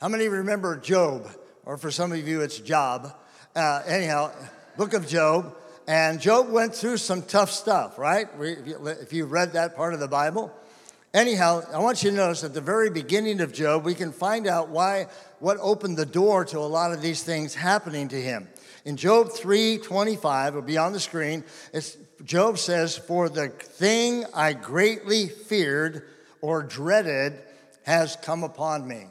How 0.00 0.08
many 0.08 0.28
remember 0.28 0.78
Job? 0.78 1.28
Or 1.66 1.76
for 1.76 1.90
some 1.90 2.12
of 2.12 2.26
you, 2.26 2.40
it's 2.40 2.58
Job. 2.58 3.14
Uh, 3.54 3.82
anyhow, 3.86 4.32
book 4.78 4.94
of 4.94 5.06
Job. 5.06 5.54
And 5.86 6.18
Job 6.18 6.48
went 6.48 6.74
through 6.74 6.96
some 6.96 7.22
tough 7.22 7.50
stuff, 7.50 7.98
right? 7.98 8.26
If 8.40 9.12
you 9.12 9.26
read 9.26 9.52
that 9.52 9.76
part 9.76 9.92
of 9.92 10.00
the 10.00 10.08
Bible. 10.08 10.50
Anyhow, 11.12 11.62
I 11.74 11.78
want 11.80 12.02
you 12.02 12.10
to 12.10 12.16
notice 12.16 12.42
at 12.42 12.54
the 12.54 12.62
very 12.62 12.88
beginning 12.88 13.42
of 13.42 13.52
Job, 13.52 13.84
we 13.84 13.94
can 13.94 14.12
find 14.12 14.46
out 14.46 14.70
why, 14.70 15.08
what 15.40 15.58
opened 15.60 15.98
the 15.98 16.06
door 16.06 16.46
to 16.46 16.58
a 16.58 16.60
lot 16.60 16.92
of 16.92 17.02
these 17.02 17.22
things 17.22 17.54
happening 17.54 18.08
to 18.08 18.16
him. 18.20 18.48
In 18.84 18.96
Job 18.96 19.30
3:25, 19.30 20.48
it'll 20.48 20.62
be 20.62 20.78
on 20.78 20.92
the 20.92 21.00
screen. 21.00 21.44
Job 22.24 22.58
says, 22.58 22.96
"For 22.96 23.28
the 23.28 23.48
thing 23.48 24.26
I 24.34 24.52
greatly 24.52 25.28
feared 25.28 26.08
or 26.40 26.62
dreaded 26.62 27.40
has 27.84 28.16
come 28.22 28.42
upon 28.42 28.86
me." 28.86 29.08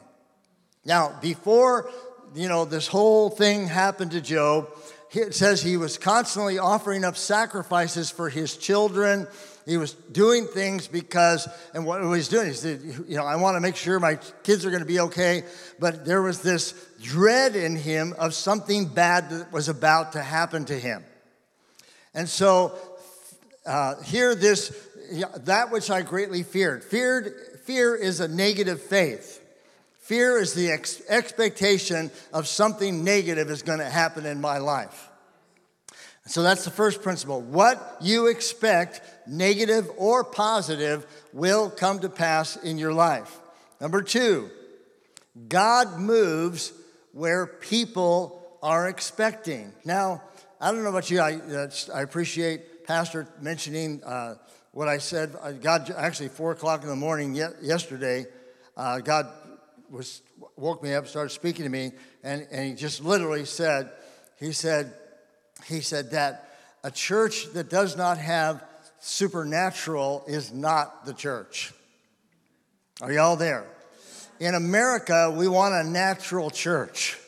Now, 0.84 1.18
before 1.20 1.88
you 2.34 2.48
know 2.48 2.64
this 2.64 2.88
whole 2.88 3.30
thing 3.30 3.66
happened 3.66 4.10
to 4.12 4.20
Job, 4.20 4.68
it 5.12 5.34
says 5.34 5.62
he 5.62 5.76
was 5.76 5.98
constantly 5.98 6.58
offering 6.58 7.04
up 7.04 7.16
sacrifices 7.16 8.10
for 8.10 8.28
his 8.28 8.56
children 8.56 9.28
he 9.66 9.76
was 9.76 9.92
doing 9.92 10.46
things 10.46 10.88
because, 10.88 11.48
and 11.74 11.86
what 11.86 12.00
he 12.00 12.06
was 12.06 12.28
doing, 12.28 12.48
he 12.48 12.52
said, 12.52 12.82
you 12.82 13.16
know, 13.16 13.24
I 13.24 13.36
want 13.36 13.56
to 13.56 13.60
make 13.60 13.76
sure 13.76 14.00
my 14.00 14.16
kids 14.42 14.66
are 14.66 14.70
going 14.70 14.82
to 14.82 14.86
be 14.86 15.00
okay. 15.00 15.44
But 15.78 16.04
there 16.04 16.22
was 16.22 16.42
this 16.42 16.74
dread 17.00 17.54
in 17.54 17.76
him 17.76 18.14
of 18.18 18.34
something 18.34 18.86
bad 18.86 19.30
that 19.30 19.52
was 19.52 19.68
about 19.68 20.12
to 20.12 20.22
happen 20.22 20.64
to 20.66 20.78
him. 20.78 21.04
And 22.14 22.28
so, 22.28 22.76
uh, 23.64 24.02
here, 24.02 24.34
this, 24.34 24.74
that 25.44 25.70
which 25.70 25.90
I 25.90 26.02
greatly 26.02 26.42
feared. 26.42 26.82
Feared, 26.82 27.32
fear 27.64 27.94
is 27.94 28.20
a 28.20 28.28
negative 28.28 28.82
faith. 28.82 29.40
Fear 30.00 30.38
is 30.38 30.54
the 30.54 30.70
ex- 30.70 31.00
expectation 31.08 32.10
of 32.32 32.48
something 32.48 33.04
negative 33.04 33.48
is 33.50 33.62
going 33.62 33.78
to 33.78 33.88
happen 33.88 34.26
in 34.26 34.40
my 34.40 34.58
life. 34.58 35.08
So 36.26 36.42
that's 36.42 36.64
the 36.64 36.70
first 36.70 37.02
principle. 37.02 37.40
What 37.40 37.96
you 38.00 38.28
expect, 38.28 39.00
negative 39.26 39.90
or 39.96 40.22
positive, 40.22 41.04
will 41.32 41.68
come 41.68 41.98
to 42.00 42.08
pass 42.08 42.56
in 42.56 42.78
your 42.78 42.92
life. 42.92 43.40
Number 43.80 44.02
two, 44.02 44.48
God 45.48 45.98
moves 45.98 46.72
where 47.12 47.46
people 47.46 48.58
are 48.62 48.88
expecting. 48.88 49.72
Now, 49.84 50.22
I 50.60 50.70
don't 50.70 50.84
know 50.84 50.90
about 50.90 51.10
you, 51.10 51.20
I, 51.20 51.40
I 51.92 52.02
appreciate 52.02 52.86
Pastor 52.86 53.26
mentioning 53.40 54.02
uh, 54.04 54.36
what 54.70 54.86
I 54.88 54.98
said. 54.98 55.34
Uh, 55.40 55.52
God, 55.52 55.90
actually, 55.90 56.28
four 56.28 56.52
o'clock 56.52 56.82
in 56.82 56.88
the 56.88 56.96
morning 56.96 57.34
yesterday, 57.34 58.26
uh, 58.76 59.00
God 59.00 59.28
was 59.90 60.22
woke 60.56 60.82
me 60.82 60.94
up, 60.94 61.08
started 61.08 61.30
speaking 61.30 61.64
to 61.64 61.70
me, 61.70 61.92
and, 62.22 62.46
and 62.50 62.68
he 62.68 62.74
just 62.74 63.04
literally 63.04 63.44
said, 63.44 63.90
He 64.38 64.52
said, 64.52 64.94
he 65.66 65.80
said 65.80 66.10
that 66.12 66.48
a 66.84 66.90
church 66.90 67.52
that 67.52 67.70
does 67.70 67.96
not 67.96 68.18
have 68.18 68.62
supernatural 69.00 70.24
is 70.26 70.52
not 70.52 71.06
the 71.06 71.12
church. 71.12 71.72
Are 73.00 73.12
y'all 73.12 73.36
there? 73.36 73.66
In 74.40 74.54
America, 74.54 75.32
we 75.36 75.48
want 75.48 75.74
a 75.74 75.88
natural 75.88 76.50
church. 76.50 77.18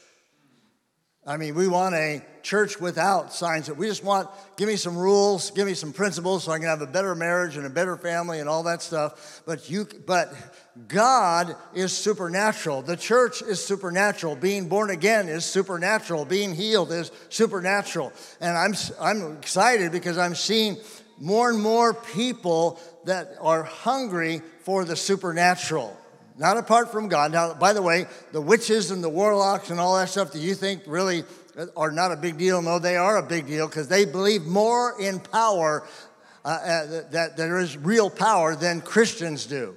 I 1.26 1.38
mean, 1.38 1.54
we 1.54 1.68
want 1.68 1.94
a 1.94 2.22
church 2.42 2.78
without 2.78 3.32
signs. 3.32 3.70
We 3.70 3.86
just 3.86 4.04
want, 4.04 4.28
give 4.58 4.68
me 4.68 4.76
some 4.76 4.96
rules, 4.96 5.50
give 5.52 5.66
me 5.66 5.72
some 5.72 5.94
principles 5.94 6.44
so 6.44 6.52
I 6.52 6.58
can 6.58 6.68
have 6.68 6.82
a 6.82 6.86
better 6.86 7.14
marriage 7.14 7.56
and 7.56 7.64
a 7.64 7.70
better 7.70 7.96
family 7.96 8.40
and 8.40 8.48
all 8.48 8.62
that 8.64 8.82
stuff. 8.82 9.42
But 9.46 9.70
you, 9.70 9.88
but 10.06 10.34
God 10.86 11.56
is 11.74 11.96
supernatural. 11.96 12.82
The 12.82 12.98
church 12.98 13.40
is 13.40 13.64
supernatural. 13.64 14.36
Being 14.36 14.68
born 14.68 14.90
again 14.90 15.30
is 15.30 15.46
supernatural. 15.46 16.26
Being 16.26 16.54
healed 16.54 16.92
is 16.92 17.10
supernatural. 17.30 18.12
And 18.42 18.58
I'm, 18.58 18.74
I'm 19.00 19.38
excited 19.38 19.92
because 19.92 20.18
I'm 20.18 20.34
seeing 20.34 20.76
more 21.18 21.48
and 21.48 21.58
more 21.58 21.94
people 21.94 22.78
that 23.06 23.36
are 23.40 23.62
hungry 23.62 24.42
for 24.64 24.84
the 24.84 24.96
supernatural 24.96 25.96
not 26.36 26.56
apart 26.56 26.90
from 26.90 27.08
God. 27.08 27.32
Now, 27.32 27.54
by 27.54 27.72
the 27.72 27.82
way, 27.82 28.06
the 28.32 28.40
witches 28.40 28.90
and 28.90 29.02
the 29.02 29.08
warlocks 29.08 29.70
and 29.70 29.78
all 29.78 29.96
that 29.96 30.08
stuff 30.08 30.32
that 30.32 30.40
you 30.40 30.54
think 30.54 30.82
really 30.86 31.24
are 31.76 31.92
not 31.92 32.10
a 32.10 32.16
big 32.16 32.36
deal, 32.36 32.60
no, 32.60 32.78
they 32.78 32.96
are 32.96 33.18
a 33.18 33.22
big 33.22 33.46
deal 33.46 33.66
because 33.68 33.88
they 33.88 34.04
believe 34.04 34.44
more 34.44 35.00
in 35.00 35.20
power, 35.20 35.86
uh, 36.44 36.48
uh, 36.48 36.86
that 37.10 37.36
there 37.36 37.58
is 37.58 37.76
real 37.76 38.10
power 38.10 38.56
than 38.56 38.80
Christians 38.80 39.46
do. 39.46 39.76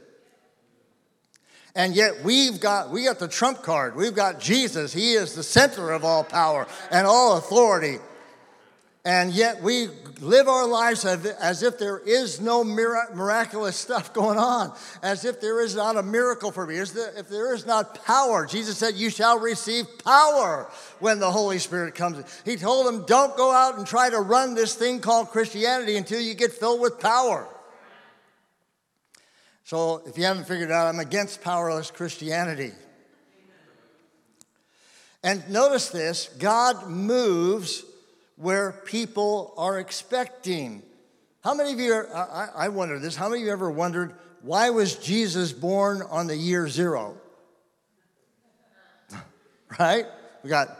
And 1.76 1.96
yet 1.96 2.24
we've 2.24 2.60
got 2.60 2.89
we 2.89 3.04
got 3.04 3.20
the 3.20 3.28
trump 3.28 3.62
card. 3.62 3.96
We've 3.96 4.15
got 4.15 4.39
Jesus. 4.39 4.91
He 4.91 5.13
is 5.13 5.36
the 5.36 5.43
center 5.43 5.91
of 5.91 6.04
all 6.04 6.24
power 6.24 6.65
and 6.89 7.06
all 7.06 7.38
authority. 7.38 8.00
And 9.08 9.32
yet 9.32 9.62
we 9.63 9.88
live 10.20 10.50
our 10.50 10.67
lives 10.67 11.06
as 11.06 11.63
if 11.63 11.80
there 11.80 12.00
is 12.00 12.41
no 12.41 12.62
miraculous 12.62 13.78
stuff 13.78 14.12
going 14.13 14.38
on, 14.38 14.76
as 15.02 15.24
if 15.24 15.39
there 15.39 15.62
is 15.62 15.78
not 15.78 15.96
a 15.96 16.04
miracle 16.04 16.52
for 16.52 16.67
me, 16.67 16.76
if 16.76 17.30
there 17.30 17.56
is 17.56 17.65
not 17.65 18.04
power. 18.04 18.46
Jesus 18.46 18.78
said, 18.78 18.96
You 18.96 19.10
shall 19.10 19.39
receive 19.39 19.86
power 20.04 20.70
when 21.00 21.22
the 21.22 21.32
Holy 21.32 21.58
Spirit 21.58 21.96
comes. 21.96 22.22
He 22.43 22.58
told 22.58 22.86
them, 22.86 23.06
Don't 23.06 23.38
go 23.38 23.50
out 23.50 23.78
and 23.78 23.88
try 23.88 24.10
to 24.10 24.20
run 24.20 24.56
this 24.56 24.76
thing 24.76 25.00
called 25.00 25.30
Christianity 25.30 25.96
until 25.96 26.20
you 26.20 26.34
get 26.34 26.52
filled 26.52 26.82
with 26.82 27.00
power. 27.00 27.48
So 29.63 30.02
if 30.06 30.17
you 30.17 30.26
haven't 30.26 30.50
figured 30.50 30.70
out, 30.70 30.88
I'm 30.88 31.00
against 31.00 31.41
powerless 31.41 31.91
Christianity. 31.91 32.74
And 35.24 35.50
notice 35.50 35.88
this 35.91 36.28
God 36.38 36.89
moves 36.89 37.86
where 38.38 38.71
people 38.71 39.54
are 39.58 39.80
expecting. 39.80 40.84
How 41.43 41.54
many 41.54 41.73
of 41.73 41.80
you, 41.80 41.93
are, 41.93 42.15
I, 42.15 42.65
I 42.65 42.69
wonder 42.69 43.00
this, 43.00 43.15
how 43.15 43.30
many 43.30 43.41
of 43.41 43.47
you 43.47 43.52
ever 43.52 43.69
wondered 43.69 44.13
why 44.41 44.69
was 44.69 44.95
Jesus 44.95 45.52
born 45.52 46.02
on 46.10 46.28
the 46.28 46.36
year 46.36 46.69
zero? 46.69 47.17
right? 49.80 50.06
We 50.43 50.50
got 50.50 50.78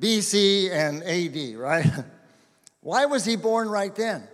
BC 0.00 0.70
and 0.70 1.02
AD, 1.02 1.58
right? 1.58 1.86
why 2.80 3.06
was 3.06 3.24
he 3.24 3.36
born 3.36 3.68
right 3.68 3.94
then? 3.94 4.26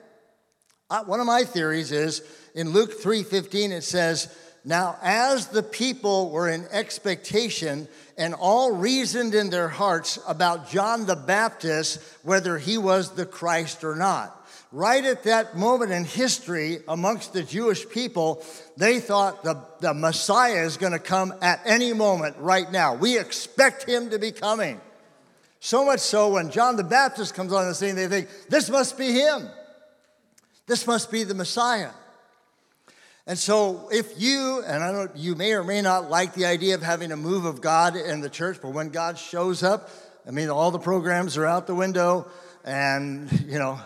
Uh, 0.91 1.05
one 1.05 1.21
of 1.21 1.27
my 1.27 1.45
theories 1.45 1.93
is 1.93 2.23
in 2.55 2.71
Luke 2.71 3.01
3:15 3.01 3.71
it 3.71 3.85
says, 3.85 4.37
"Now 4.65 4.99
as 5.03 5.49
the 5.49 5.63
people 5.63 6.31
were 6.31 6.49
in 6.49 6.67
expectation 6.71 7.89
and 8.17 8.35
all 8.35 8.73
reasoned 8.73 9.35
in 9.35 9.51
their 9.51 9.69
hearts 9.69 10.19
about 10.29 10.71
John 10.71 11.07
the 11.07 11.17
Baptist 11.17 12.01
whether 12.23 12.59
he 12.59 12.77
was 12.77 13.11
the 13.11 13.27
Christ 13.27 13.85
or 13.85 13.97
not. 13.97 14.37
right 14.73 15.05
at 15.05 15.25
that 15.25 15.57
moment 15.57 15.91
in 15.91 16.05
history 16.05 16.79
amongst 16.87 17.33
the 17.33 17.43
Jewish 17.43 17.89
people, 17.89 18.45
they 18.77 19.01
thought 19.01 19.43
the, 19.43 19.65
the 19.81 19.95
Messiah 19.95 20.65
is 20.65 20.77
going 20.77 20.93
to 20.93 20.99
come 20.99 21.35
at 21.43 21.61
any 21.65 21.93
moment 21.93 22.37
right 22.39 22.71
now. 22.71 22.95
We 22.95 23.19
expect 23.19 23.89
him 23.89 24.11
to 24.11 24.19
be 24.19 24.31
coming. 24.31 24.81
So 25.59 25.85
much 25.85 26.01
so 26.01 26.31
when 26.31 26.51
John 26.51 26.77
the 26.77 26.85
Baptist 26.85 27.35
comes 27.35 27.53
on 27.53 27.67
the 27.67 27.75
scene, 27.75 27.97
they 27.97 28.09
think, 28.09 28.29
this 28.49 28.71
must 28.71 28.97
be 28.97 29.13
him. 29.13 29.49
This 30.67 30.87
must 30.87 31.11
be 31.11 31.25
the 31.25 31.35
Messiah. 31.35 31.91
And 33.31 33.39
so, 33.39 33.89
if 33.93 34.21
you, 34.21 34.61
and 34.67 34.83
I 34.83 34.91
don't, 34.91 35.17
you 35.17 35.37
may 35.37 35.53
or 35.53 35.63
may 35.63 35.83
not 35.83 36.11
like 36.11 36.35
the 36.35 36.47
idea 36.47 36.75
of 36.75 36.83
having 36.83 37.13
a 37.13 37.17
move 37.17 37.45
of 37.45 37.61
God 37.61 37.95
in 37.95 38.23
the 38.23 38.29
church, 38.29 38.59
but 38.61 38.71
when 38.71 38.89
God 38.89 39.17
shows 39.21 39.63
up, 39.63 39.89
I 40.27 40.33
mean, 40.33 40.51
all 40.51 40.73
the 40.73 40.81
programs 40.81 41.37
are 41.37 41.47
out 41.47 41.69
the 41.69 41.75
window, 41.77 42.27
and 42.65 43.31
you 43.47 43.61
know, 43.61 43.79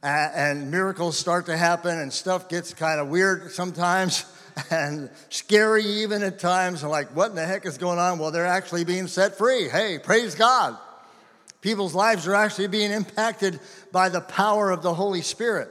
and 0.00 0.70
miracles 0.70 1.18
start 1.18 1.46
to 1.46 1.56
happen, 1.56 1.98
and 1.98 2.12
stuff 2.12 2.48
gets 2.48 2.72
kind 2.72 3.00
of 3.00 3.08
weird 3.08 3.50
sometimes, 3.50 4.24
and 4.70 5.10
scary 5.28 5.84
even 5.84 6.22
at 6.22 6.38
times. 6.38 6.84
And 6.84 6.92
like, 6.92 7.08
what 7.16 7.30
in 7.30 7.34
the 7.34 7.44
heck 7.44 7.66
is 7.66 7.78
going 7.78 7.98
on? 7.98 8.20
Well, 8.20 8.30
they're 8.30 8.46
actually 8.46 8.84
being 8.84 9.08
set 9.08 9.36
free. 9.36 9.68
Hey, 9.68 9.98
praise 9.98 10.36
God! 10.36 10.78
People's 11.62 11.96
lives 11.96 12.28
are 12.28 12.34
actually 12.36 12.68
being 12.68 12.92
impacted 12.92 13.58
by 13.90 14.08
the 14.08 14.20
power 14.20 14.70
of 14.70 14.82
the 14.82 14.94
Holy 14.94 15.22
Spirit. 15.22 15.68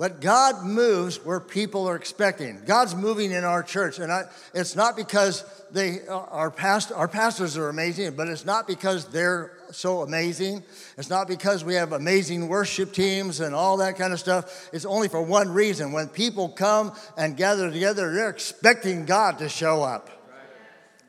But 0.00 0.22
God 0.22 0.64
moves 0.64 1.22
where 1.26 1.40
people 1.40 1.86
are 1.86 1.94
expecting. 1.94 2.62
God's 2.64 2.94
moving 2.94 3.32
in 3.32 3.44
our 3.44 3.62
church. 3.62 3.98
And 3.98 4.10
I, 4.10 4.22
it's 4.54 4.74
not 4.74 4.96
because 4.96 5.44
they, 5.70 5.98
our, 6.08 6.50
past, 6.50 6.90
our 6.90 7.06
pastors 7.06 7.58
are 7.58 7.68
amazing, 7.68 8.16
but 8.16 8.26
it's 8.26 8.46
not 8.46 8.66
because 8.66 9.04
they're 9.08 9.52
so 9.72 10.00
amazing. 10.00 10.62
It's 10.96 11.10
not 11.10 11.28
because 11.28 11.64
we 11.66 11.74
have 11.74 11.92
amazing 11.92 12.48
worship 12.48 12.94
teams 12.94 13.40
and 13.40 13.54
all 13.54 13.76
that 13.76 13.98
kind 13.98 14.14
of 14.14 14.18
stuff. 14.18 14.70
It's 14.72 14.86
only 14.86 15.08
for 15.08 15.20
one 15.20 15.50
reason. 15.50 15.92
When 15.92 16.08
people 16.08 16.48
come 16.48 16.92
and 17.18 17.36
gather 17.36 17.70
together, 17.70 18.10
they're 18.14 18.30
expecting 18.30 19.04
God 19.04 19.36
to 19.40 19.50
show 19.50 19.82
up. 19.82 20.08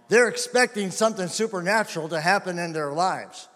They're 0.10 0.28
expecting 0.28 0.92
something 0.92 1.30
supernatural 1.30 2.10
to 2.10 2.20
happen 2.20 2.60
in 2.60 2.74
their 2.74 2.92
lives. 2.92 3.48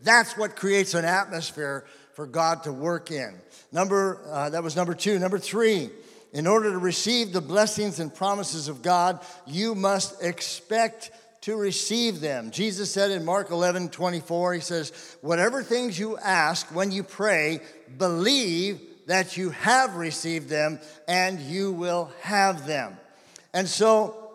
That's 0.00 0.38
what 0.38 0.54
creates 0.54 0.94
an 0.94 1.04
atmosphere 1.04 1.86
for 2.14 2.26
God 2.26 2.64
to 2.64 2.72
work 2.72 3.10
in. 3.10 3.34
Number, 3.72 4.20
uh, 4.30 4.50
that 4.50 4.62
was 4.62 4.76
number 4.76 4.94
two. 4.94 5.18
Number 5.18 5.38
three, 5.38 5.90
in 6.32 6.46
order 6.46 6.70
to 6.72 6.78
receive 6.78 7.32
the 7.32 7.40
blessings 7.40 8.00
and 8.00 8.12
promises 8.14 8.68
of 8.68 8.82
God, 8.82 9.20
you 9.46 9.74
must 9.74 10.22
expect 10.22 11.10
to 11.42 11.56
receive 11.56 12.20
them. 12.20 12.50
Jesus 12.50 12.90
said 12.90 13.10
in 13.10 13.24
Mark 13.24 13.50
11 13.50 13.90
24, 13.90 14.54
He 14.54 14.60
says, 14.60 15.16
Whatever 15.20 15.62
things 15.62 15.98
you 15.98 16.16
ask 16.18 16.74
when 16.74 16.90
you 16.90 17.02
pray, 17.02 17.60
believe 17.98 18.80
that 19.06 19.36
you 19.36 19.50
have 19.50 19.96
received 19.96 20.48
them 20.48 20.80
and 21.06 21.38
you 21.38 21.72
will 21.72 22.10
have 22.22 22.66
them. 22.66 22.96
And 23.52 23.68
so, 23.68 24.32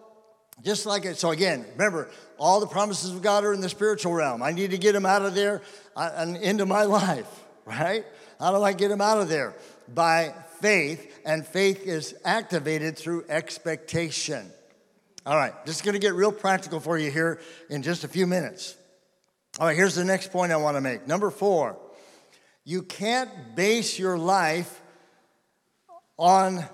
just 0.63 0.85
like 0.85 1.05
it, 1.05 1.17
so 1.17 1.31
again, 1.31 1.65
remember, 1.73 2.09
all 2.37 2.59
the 2.59 2.67
promises 2.67 3.11
of 3.11 3.21
God 3.21 3.43
are 3.43 3.53
in 3.53 3.61
the 3.61 3.69
spiritual 3.69 4.13
realm. 4.13 4.41
I 4.41 4.51
need 4.51 4.71
to 4.71 4.77
get 4.77 4.93
them 4.93 5.05
out 5.05 5.23
of 5.23 5.35
there 5.35 5.61
uh, 5.95 6.11
and 6.15 6.37
into 6.37 6.65
my 6.65 6.83
life, 6.83 7.27
right? 7.69 8.05
How 8.39 8.51
do 8.51 8.63
I 8.63 8.73
get 8.73 8.89
them 8.89 9.01
out 9.01 9.19
of 9.19 9.29
there? 9.29 9.55
By 9.87 10.33
faith, 10.59 11.19
and 11.25 11.45
faith 11.45 11.85
is 11.85 12.15
activated 12.25 12.97
through 12.97 13.25
expectation. 13.29 14.51
All 15.25 15.35
right, 15.35 15.53
just 15.65 15.83
gonna 15.83 15.99
get 15.99 16.13
real 16.13 16.31
practical 16.31 16.79
for 16.79 16.97
you 16.97 17.11
here 17.11 17.39
in 17.69 17.83
just 17.83 18.03
a 18.03 18.07
few 18.07 18.25
minutes. 18.25 18.75
All 19.59 19.67
right, 19.67 19.75
here's 19.75 19.95
the 19.95 20.05
next 20.05 20.31
point 20.31 20.51
I 20.51 20.57
wanna 20.57 20.81
make. 20.81 21.07
Number 21.07 21.29
four, 21.29 21.77
you 22.63 22.81
can't 22.81 23.55
base 23.55 23.99
your 23.99 24.17
life 24.17 24.81
on 26.17 26.65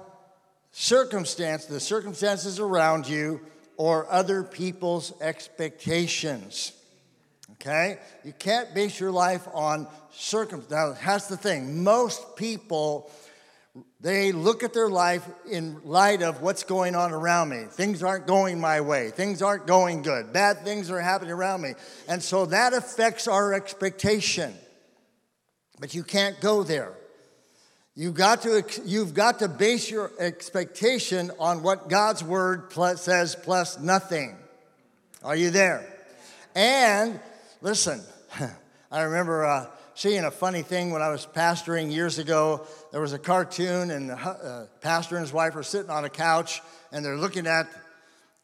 circumstance, 0.72 1.66
the 1.66 1.80
circumstances 1.80 2.60
around 2.60 3.08
you, 3.08 3.42
or 3.78 4.12
other 4.12 4.44
people's 4.44 5.14
expectations. 5.22 6.74
Okay? 7.54 7.98
You 8.24 8.34
can't 8.34 8.74
base 8.74 9.00
your 9.00 9.12
life 9.12 9.48
on 9.54 9.88
circumstances. 10.18 10.72
Now, 10.72 10.94
that's 10.94 11.28
the 11.28 11.38
thing. 11.38 11.84
Most 11.84 12.36
people, 12.36 13.12
they 14.00 14.32
look 14.32 14.64
at 14.64 14.74
their 14.74 14.90
life 14.90 15.28
in 15.50 15.82
light 15.84 16.22
of 16.22 16.42
what's 16.42 16.64
going 16.64 16.96
on 16.96 17.12
around 17.12 17.50
me. 17.50 17.66
Things 17.70 18.04
aren't 18.04 18.28
going 18.28 18.60
my 18.60 18.82
way. 18.82 19.12
Things 19.12 19.42
aren't 19.42 19.68
going 19.68 20.02
good. 20.02 20.34
Bad 20.34 20.64
things 20.64 20.90
are 20.90 21.02
happening 21.02 21.34
around 21.34 21.62
me. 21.62 21.74
And 22.08 22.22
so 22.22 22.46
that 22.48 22.74
affects 22.74 23.28
our 23.28 23.54
expectation. 23.54 24.54
But 25.80 25.94
you 25.94 26.04
can't 26.04 26.40
go 26.40 26.64
there. 26.64 26.94
You've 27.98 28.16
got, 28.16 28.42
to, 28.42 28.64
you've 28.84 29.14
got 29.14 29.40
to 29.40 29.48
base 29.48 29.90
your 29.90 30.12
expectation 30.20 31.32
on 31.40 31.64
what 31.64 31.88
God's 31.88 32.24
word 32.24 32.70
plus, 32.70 33.02
says 33.02 33.36
plus 33.36 33.80
nothing. 33.80 34.36
Are 35.24 35.36
you 35.36 35.50
there? 35.50 35.90
And 36.54 37.20
listen, 37.62 38.02
I 38.92 39.02
remember 39.02 39.46
uh, 39.46 39.68
seeing 39.96 40.26
a 40.26 40.32
funny 40.32 40.62
thing 40.62 40.92
when 40.92 41.02
I 41.02 41.10
was 41.10 41.26
pastoring 41.26 41.92
years 41.92 42.20
ago. 42.20 42.68
There 42.92 43.02
was 43.02 43.14
a 43.14 43.20
cartoon, 43.20 43.90
and 43.90 44.10
the 44.10 44.16
uh, 44.16 44.68
pastor 44.82 45.16
and 45.16 45.24
his 45.24 45.34
wife 45.34 45.56
are 45.56 45.64
sitting 45.64 45.90
on 45.90 46.06
a 46.06 46.10
couch, 46.10 46.62
and 46.92 47.04
they're 47.04 47.18
looking 47.18 47.48
at 47.48 47.68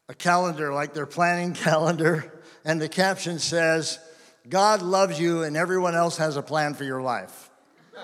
a 0.10 0.14
calendar 0.14 0.74
like 0.74 0.94
they're 0.94 1.06
planning 1.06 1.54
calendar, 1.68 2.42
and 2.66 2.82
the 2.82 2.90
caption 2.90 3.38
says, 3.38 4.00
God 4.50 4.82
loves 4.82 5.20
you, 5.20 5.44
and 5.44 5.56
everyone 5.56 5.94
else 5.94 6.18
has 6.18 6.38
a 6.38 6.42
plan 6.42 6.74
for 6.74 6.84
your 6.84 7.02
life. 7.02 7.50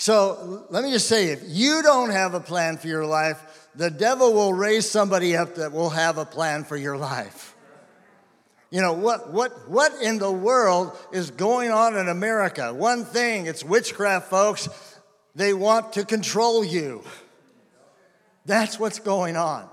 So 0.00 0.64
let 0.70 0.84
me 0.84 0.92
just 0.92 1.08
say 1.08 1.32
if 1.32 1.42
you 1.44 1.82
don't 1.82 2.10
have 2.10 2.32
a 2.34 2.38
plan 2.38 2.76
for 2.76 2.86
your 2.86 3.04
life, 3.04 3.68
the 3.74 3.90
devil 3.90 4.32
will 4.32 4.54
raise 4.54 4.88
somebody 4.88 5.36
up 5.36 5.56
that 5.56 5.72
will 5.72 5.90
have 5.90 6.18
a 6.18 6.24
plan 6.24 6.62
for 6.62 6.76
your 6.76 6.96
life. 6.96 7.56
You 8.70 8.82
know, 8.82 8.92
what, 8.92 9.32
what, 9.32 9.68
what 9.70 9.92
in 10.02 10.18
the 10.18 10.30
world 10.30 10.96
is 11.10 11.30
going 11.30 11.70
on 11.70 11.96
in 11.96 12.08
America? 12.08 12.74
One 12.74 13.04
thing, 13.04 13.46
it's 13.46 13.64
witchcraft, 13.64 14.28
folks. 14.28 14.68
They 15.34 15.54
want 15.54 15.94
to 15.94 16.04
control 16.04 16.64
you. 16.64 17.02
That's 18.44 18.78
what's 18.78 18.98
going 18.98 19.36
on. 19.36 19.68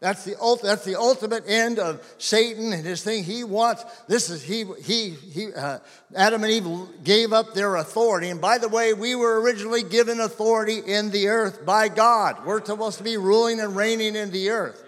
That's 0.00 0.24
the, 0.24 0.34
ult- 0.40 0.62
that's 0.62 0.86
the 0.86 0.98
ultimate 0.98 1.44
end 1.46 1.78
of 1.78 2.02
Satan 2.16 2.72
and 2.72 2.86
his 2.86 3.04
thing. 3.04 3.22
He 3.22 3.44
wants, 3.44 3.84
this 4.08 4.30
is, 4.30 4.42
he, 4.42 4.64
he, 4.82 5.10
he 5.10 5.52
uh, 5.52 5.80
Adam 6.16 6.42
and 6.42 6.50
Eve 6.50 7.04
gave 7.04 7.34
up 7.34 7.52
their 7.52 7.76
authority. 7.76 8.30
And 8.30 8.40
by 8.40 8.56
the 8.56 8.68
way, 8.68 8.94
we 8.94 9.14
were 9.14 9.42
originally 9.42 9.82
given 9.82 10.18
authority 10.18 10.78
in 10.78 11.10
the 11.10 11.28
earth 11.28 11.66
by 11.66 11.88
God. 11.88 12.46
We're 12.46 12.64
supposed 12.64 12.96
to 12.96 13.04
be 13.04 13.18
ruling 13.18 13.60
and 13.60 13.76
reigning 13.76 14.16
in 14.16 14.30
the 14.30 14.48
earth. 14.48 14.82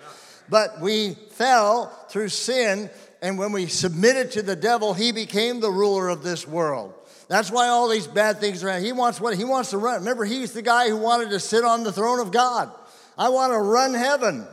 But 0.49 0.81
we 0.81 1.15
fell 1.33 1.89
through 2.09 2.31
sin, 2.31 2.89
and 3.23 3.39
when 3.39 3.53
we 3.53 3.67
submitted 3.67 4.33
to 4.33 4.43
the 4.43 4.57
devil, 4.57 4.95
he 4.95 5.13
became 5.13 5.61
the 5.61 5.71
ruler 5.71 6.09
of 6.09 6.25
this 6.25 6.47
world. 6.47 6.93
That's 7.29 7.51
why 7.51 7.69
all 7.69 7.89
these 7.89 8.09
bad 8.09 8.41
things 8.41 8.65
are. 8.65 8.79
He 8.81 8.93
wants 8.93 9.21
what 9.21 9.37
he 9.37 9.45
wants 9.45 9.71
to 9.71 9.79
run. 9.79 10.01
Remember, 10.01 10.25
he's 10.25 10.53
the 10.53 10.61
guy 10.61 10.89
who 10.89 10.97
wanted 10.97 11.31
to 11.31 11.39
sit 11.39 11.65
on 11.65 11.85
the 11.85 11.93
throne 11.93 12.19
of 12.19 12.33
God. 12.33 12.71
I 13.17 13.29
want 13.29 13.53
to 13.53 13.59
run 13.59 13.95
heaven. 13.95 14.47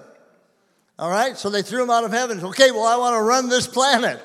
All 0.99 1.09
right, 1.09 1.35
so 1.35 1.49
they 1.49 1.63
threw 1.63 1.81
him 1.81 1.89
out 1.89 2.03
of 2.03 2.11
heaven. 2.11 2.39
Okay, 2.41 2.71
well, 2.71 2.85
I 2.85 2.97
want 2.97 3.15
to 3.15 3.21
run 3.21 3.49
this 3.49 3.65
planet. 3.65 4.19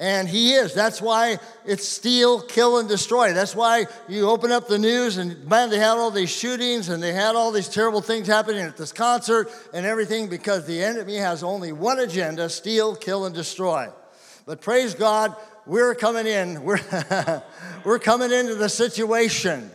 And 0.00 0.28
he 0.28 0.52
is. 0.52 0.74
That's 0.74 1.02
why 1.02 1.38
it's 1.64 1.86
steal, 1.86 2.40
kill, 2.40 2.78
and 2.78 2.88
destroy. 2.88 3.32
That's 3.32 3.56
why 3.56 3.86
you 4.08 4.28
open 4.28 4.52
up 4.52 4.68
the 4.68 4.78
news 4.78 5.16
and 5.16 5.44
man, 5.48 5.70
they 5.70 5.78
had 5.78 5.96
all 5.96 6.12
these 6.12 6.30
shootings 6.30 6.88
and 6.88 7.02
they 7.02 7.12
had 7.12 7.34
all 7.34 7.50
these 7.50 7.68
terrible 7.68 8.00
things 8.00 8.28
happening 8.28 8.60
at 8.60 8.76
this 8.76 8.92
concert 8.92 9.50
and 9.74 9.84
everything 9.84 10.28
because 10.28 10.66
the 10.66 10.82
enemy 10.82 11.16
has 11.16 11.42
only 11.42 11.72
one 11.72 11.98
agenda 11.98 12.48
steal, 12.48 12.94
kill, 12.94 13.26
and 13.26 13.34
destroy. 13.34 13.88
But 14.46 14.60
praise 14.60 14.94
God, 14.94 15.34
we're 15.66 15.94
coming 15.96 16.26
in. 16.26 16.62
We're, 16.62 17.42
we're 17.84 17.98
coming 17.98 18.32
into 18.32 18.54
the 18.54 18.68
situation 18.68 19.70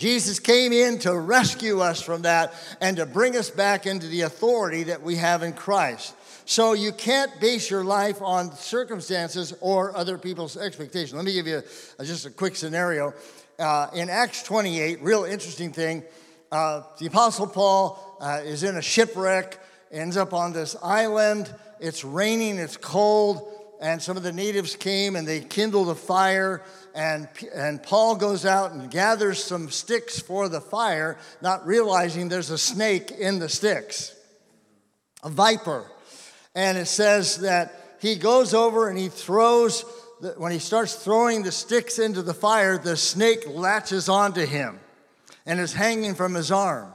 Jesus 0.00 0.40
came 0.40 0.72
in 0.72 0.98
to 1.00 1.14
rescue 1.14 1.80
us 1.80 2.00
from 2.00 2.22
that 2.22 2.54
and 2.80 2.96
to 2.96 3.04
bring 3.04 3.36
us 3.36 3.50
back 3.50 3.86
into 3.86 4.06
the 4.06 4.22
authority 4.22 4.84
that 4.84 5.02
we 5.02 5.16
have 5.16 5.42
in 5.42 5.52
Christ. 5.52 6.14
So 6.44 6.72
you 6.72 6.92
can't 6.92 7.40
base 7.40 7.70
your 7.70 7.84
life 7.84 8.20
on 8.22 8.54
circumstances 8.54 9.54
or 9.60 9.96
other 9.96 10.18
people's 10.18 10.56
expectations. 10.56 11.14
Let 11.14 11.24
me 11.24 11.32
give 11.32 11.46
you 11.46 11.62
just 12.02 12.26
a 12.26 12.30
quick 12.30 12.56
scenario. 12.56 13.14
Uh, 13.58 13.88
in 13.94 14.08
Acts 14.08 14.42
28, 14.42 15.02
real 15.02 15.24
interesting 15.24 15.72
thing. 15.72 16.02
Uh, 16.50 16.82
the 16.98 17.06
Apostle 17.06 17.46
Paul 17.46 18.16
uh, 18.20 18.40
is 18.44 18.64
in 18.64 18.76
a 18.76 18.82
shipwreck, 18.82 19.58
ends 19.92 20.16
up 20.16 20.32
on 20.32 20.52
this 20.52 20.76
island. 20.82 21.52
It's 21.78 22.04
raining, 22.04 22.58
it's 22.58 22.76
cold, 22.76 23.48
and 23.80 24.00
some 24.00 24.16
of 24.16 24.22
the 24.22 24.32
natives 24.32 24.76
came 24.76 25.16
and 25.16 25.26
they 25.26 25.40
kindled 25.40 25.88
a 25.88 25.94
fire 25.94 26.62
and, 26.94 27.28
and 27.54 27.82
Paul 27.82 28.16
goes 28.16 28.44
out 28.44 28.72
and 28.72 28.90
gathers 28.90 29.42
some 29.42 29.70
sticks 29.70 30.18
for 30.18 30.48
the 30.48 30.60
fire, 30.60 31.18
not 31.40 31.66
realizing 31.66 32.28
there's 32.28 32.50
a 32.50 32.58
snake 32.58 33.10
in 33.12 33.38
the 33.38 33.48
sticks, 33.48 34.14
a 35.22 35.30
viper. 35.30 35.90
And 36.54 36.76
it 36.78 36.86
says 36.86 37.38
that 37.38 37.96
he 38.00 38.16
goes 38.16 38.54
over 38.54 38.88
and 38.88 38.98
he 38.98 39.08
throws 39.08 39.84
when 40.36 40.52
he 40.52 40.58
starts 40.58 40.94
throwing 40.94 41.42
the 41.42 41.52
sticks 41.52 41.98
into 41.98 42.22
the 42.22 42.34
fire, 42.34 42.76
the 42.76 42.96
snake 42.96 43.44
latches 43.48 44.08
onto 44.08 44.44
him 44.44 44.78
and 45.46 45.58
is 45.58 45.72
hanging 45.72 46.14
from 46.14 46.34
his 46.34 46.52
arm. 46.52 46.92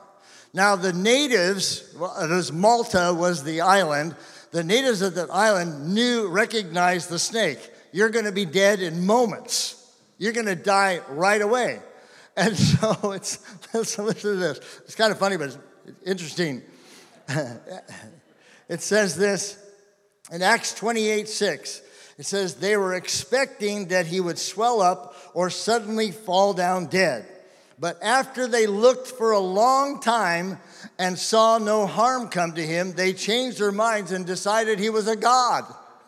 Now, 0.53 0.75
the 0.75 0.93
natives, 0.93 1.93
well, 1.99 2.15
it 2.21 2.29
was 2.29 2.51
Malta 2.51 3.13
was 3.13 3.43
the 3.43 3.61
island, 3.61 4.15
the 4.51 4.63
natives 4.63 5.01
of 5.01 5.15
that 5.15 5.29
island 5.31 5.93
knew, 5.93 6.27
recognized 6.27 7.09
the 7.09 7.19
snake. 7.19 7.59
You're 7.91 8.09
going 8.09 8.25
to 8.25 8.31
be 8.31 8.45
dead 8.45 8.79
in 8.79 9.05
moments. 9.05 9.93
You're 10.17 10.33
going 10.33 10.45
to 10.45 10.55
die 10.55 11.01
right 11.09 11.41
away. 11.41 11.79
And 12.37 12.55
so 12.57 13.11
it's, 13.11 13.39
listen 13.73 14.13
to 14.13 14.35
this. 14.35 14.59
It's 14.85 14.95
kind 14.95 15.11
of 15.11 15.19
funny, 15.19 15.37
but 15.37 15.47
it's 15.47 15.57
interesting. 16.05 16.61
it 18.69 18.81
says 18.81 19.15
this 19.15 19.57
in 20.31 20.41
Acts 20.41 20.73
28 20.73 21.27
6. 21.27 21.81
It 22.17 22.25
says, 22.25 22.55
they 22.55 22.77
were 22.77 22.93
expecting 22.93 23.89
that 23.89 24.05
he 24.05 24.21
would 24.21 24.39
swell 24.39 24.81
up 24.81 25.15
or 25.33 25.49
suddenly 25.49 26.11
fall 26.11 26.53
down 26.53 26.85
dead. 26.85 27.25
But 27.77 28.01
after 28.01 28.47
they 28.47 28.67
looked 28.67 29.07
for 29.07 29.31
a 29.31 29.39
long 29.39 29.99
time 29.99 30.59
and 30.97 31.19
saw 31.19 31.57
no 31.57 31.85
harm 31.85 32.29
come 32.29 32.53
to 32.53 32.65
him, 32.65 32.93
they 32.93 33.11
changed 33.11 33.59
their 33.59 33.73
minds 33.73 34.13
and 34.13 34.25
decided 34.25 34.79
he 34.79 34.89
was 34.89 35.09
a 35.09 35.17
god. 35.17 35.65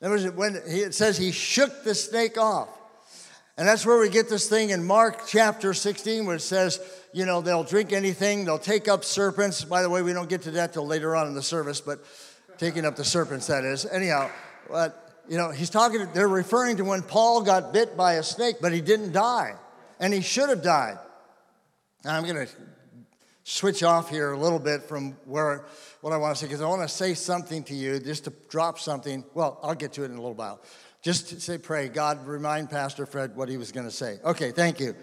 that 0.00 0.10
was 0.10 0.30
when 0.32 0.60
he, 0.68 0.80
it 0.80 0.94
says 0.94 1.16
he 1.16 1.32
shook 1.32 1.84
the 1.84 1.94
snake 1.94 2.36
off. 2.36 2.68
And 3.58 3.66
that's 3.66 3.84
where 3.84 3.98
we 3.98 4.08
get 4.08 4.28
this 4.28 4.48
thing 4.48 4.70
in 4.70 4.86
Mark 4.86 5.26
chapter 5.26 5.74
16 5.74 6.24
where 6.24 6.36
it 6.36 6.40
says, 6.40 6.80
you 7.12 7.26
know, 7.26 7.40
they'll 7.40 7.64
drink 7.64 7.92
anything, 7.92 8.44
they'll 8.44 8.56
take 8.56 8.86
up 8.86 9.04
serpents. 9.04 9.64
By 9.64 9.82
the 9.82 9.90
way, 9.90 10.00
we 10.00 10.12
don't 10.12 10.28
get 10.28 10.42
to 10.42 10.52
that 10.52 10.72
till 10.72 10.86
later 10.86 11.16
on 11.16 11.26
in 11.26 11.34
the 11.34 11.42
service, 11.42 11.80
but 11.80 11.98
taking 12.56 12.86
up 12.86 12.94
the 12.94 13.04
serpents, 13.04 13.48
that 13.48 13.64
is. 13.64 13.84
Anyhow, 13.84 14.30
but, 14.70 15.24
you 15.28 15.36
know, 15.36 15.50
he's 15.50 15.70
talking, 15.70 16.06
they're 16.14 16.28
referring 16.28 16.76
to 16.76 16.84
when 16.84 17.02
Paul 17.02 17.42
got 17.42 17.72
bit 17.72 17.96
by 17.96 18.14
a 18.14 18.22
snake, 18.22 18.56
but 18.62 18.72
he 18.72 18.80
didn't 18.80 19.10
die. 19.10 19.54
And 19.98 20.14
he 20.14 20.20
should 20.20 20.50
have 20.50 20.62
died. 20.62 20.98
Now, 22.04 22.16
I'm 22.16 22.22
going 22.22 22.46
to 22.46 22.52
switch 23.42 23.82
off 23.82 24.08
here 24.08 24.30
a 24.30 24.38
little 24.38 24.60
bit 24.60 24.84
from 24.84 25.16
where 25.24 25.64
what 26.00 26.12
I 26.12 26.16
want 26.16 26.36
to 26.36 26.40
say, 26.40 26.46
because 26.46 26.60
I 26.60 26.68
want 26.68 26.82
to 26.82 26.88
say 26.88 27.14
something 27.14 27.64
to 27.64 27.74
you, 27.74 27.98
just 27.98 28.24
to 28.24 28.32
drop 28.48 28.78
something. 28.78 29.24
Well, 29.34 29.58
I'll 29.64 29.74
get 29.74 29.94
to 29.94 30.02
it 30.04 30.12
in 30.12 30.12
a 30.12 30.20
little 30.20 30.34
while. 30.34 30.60
Just 31.08 31.40
say, 31.40 31.56
pray, 31.56 31.88
God, 31.88 32.26
remind 32.26 32.68
Pastor 32.68 33.06
Fred 33.06 33.34
what 33.34 33.48
he 33.48 33.56
was 33.56 33.72
going 33.72 33.86
to 33.86 33.90
say. 33.90 34.18
Okay, 34.22 34.50
thank 34.50 34.78
you. 34.78 34.94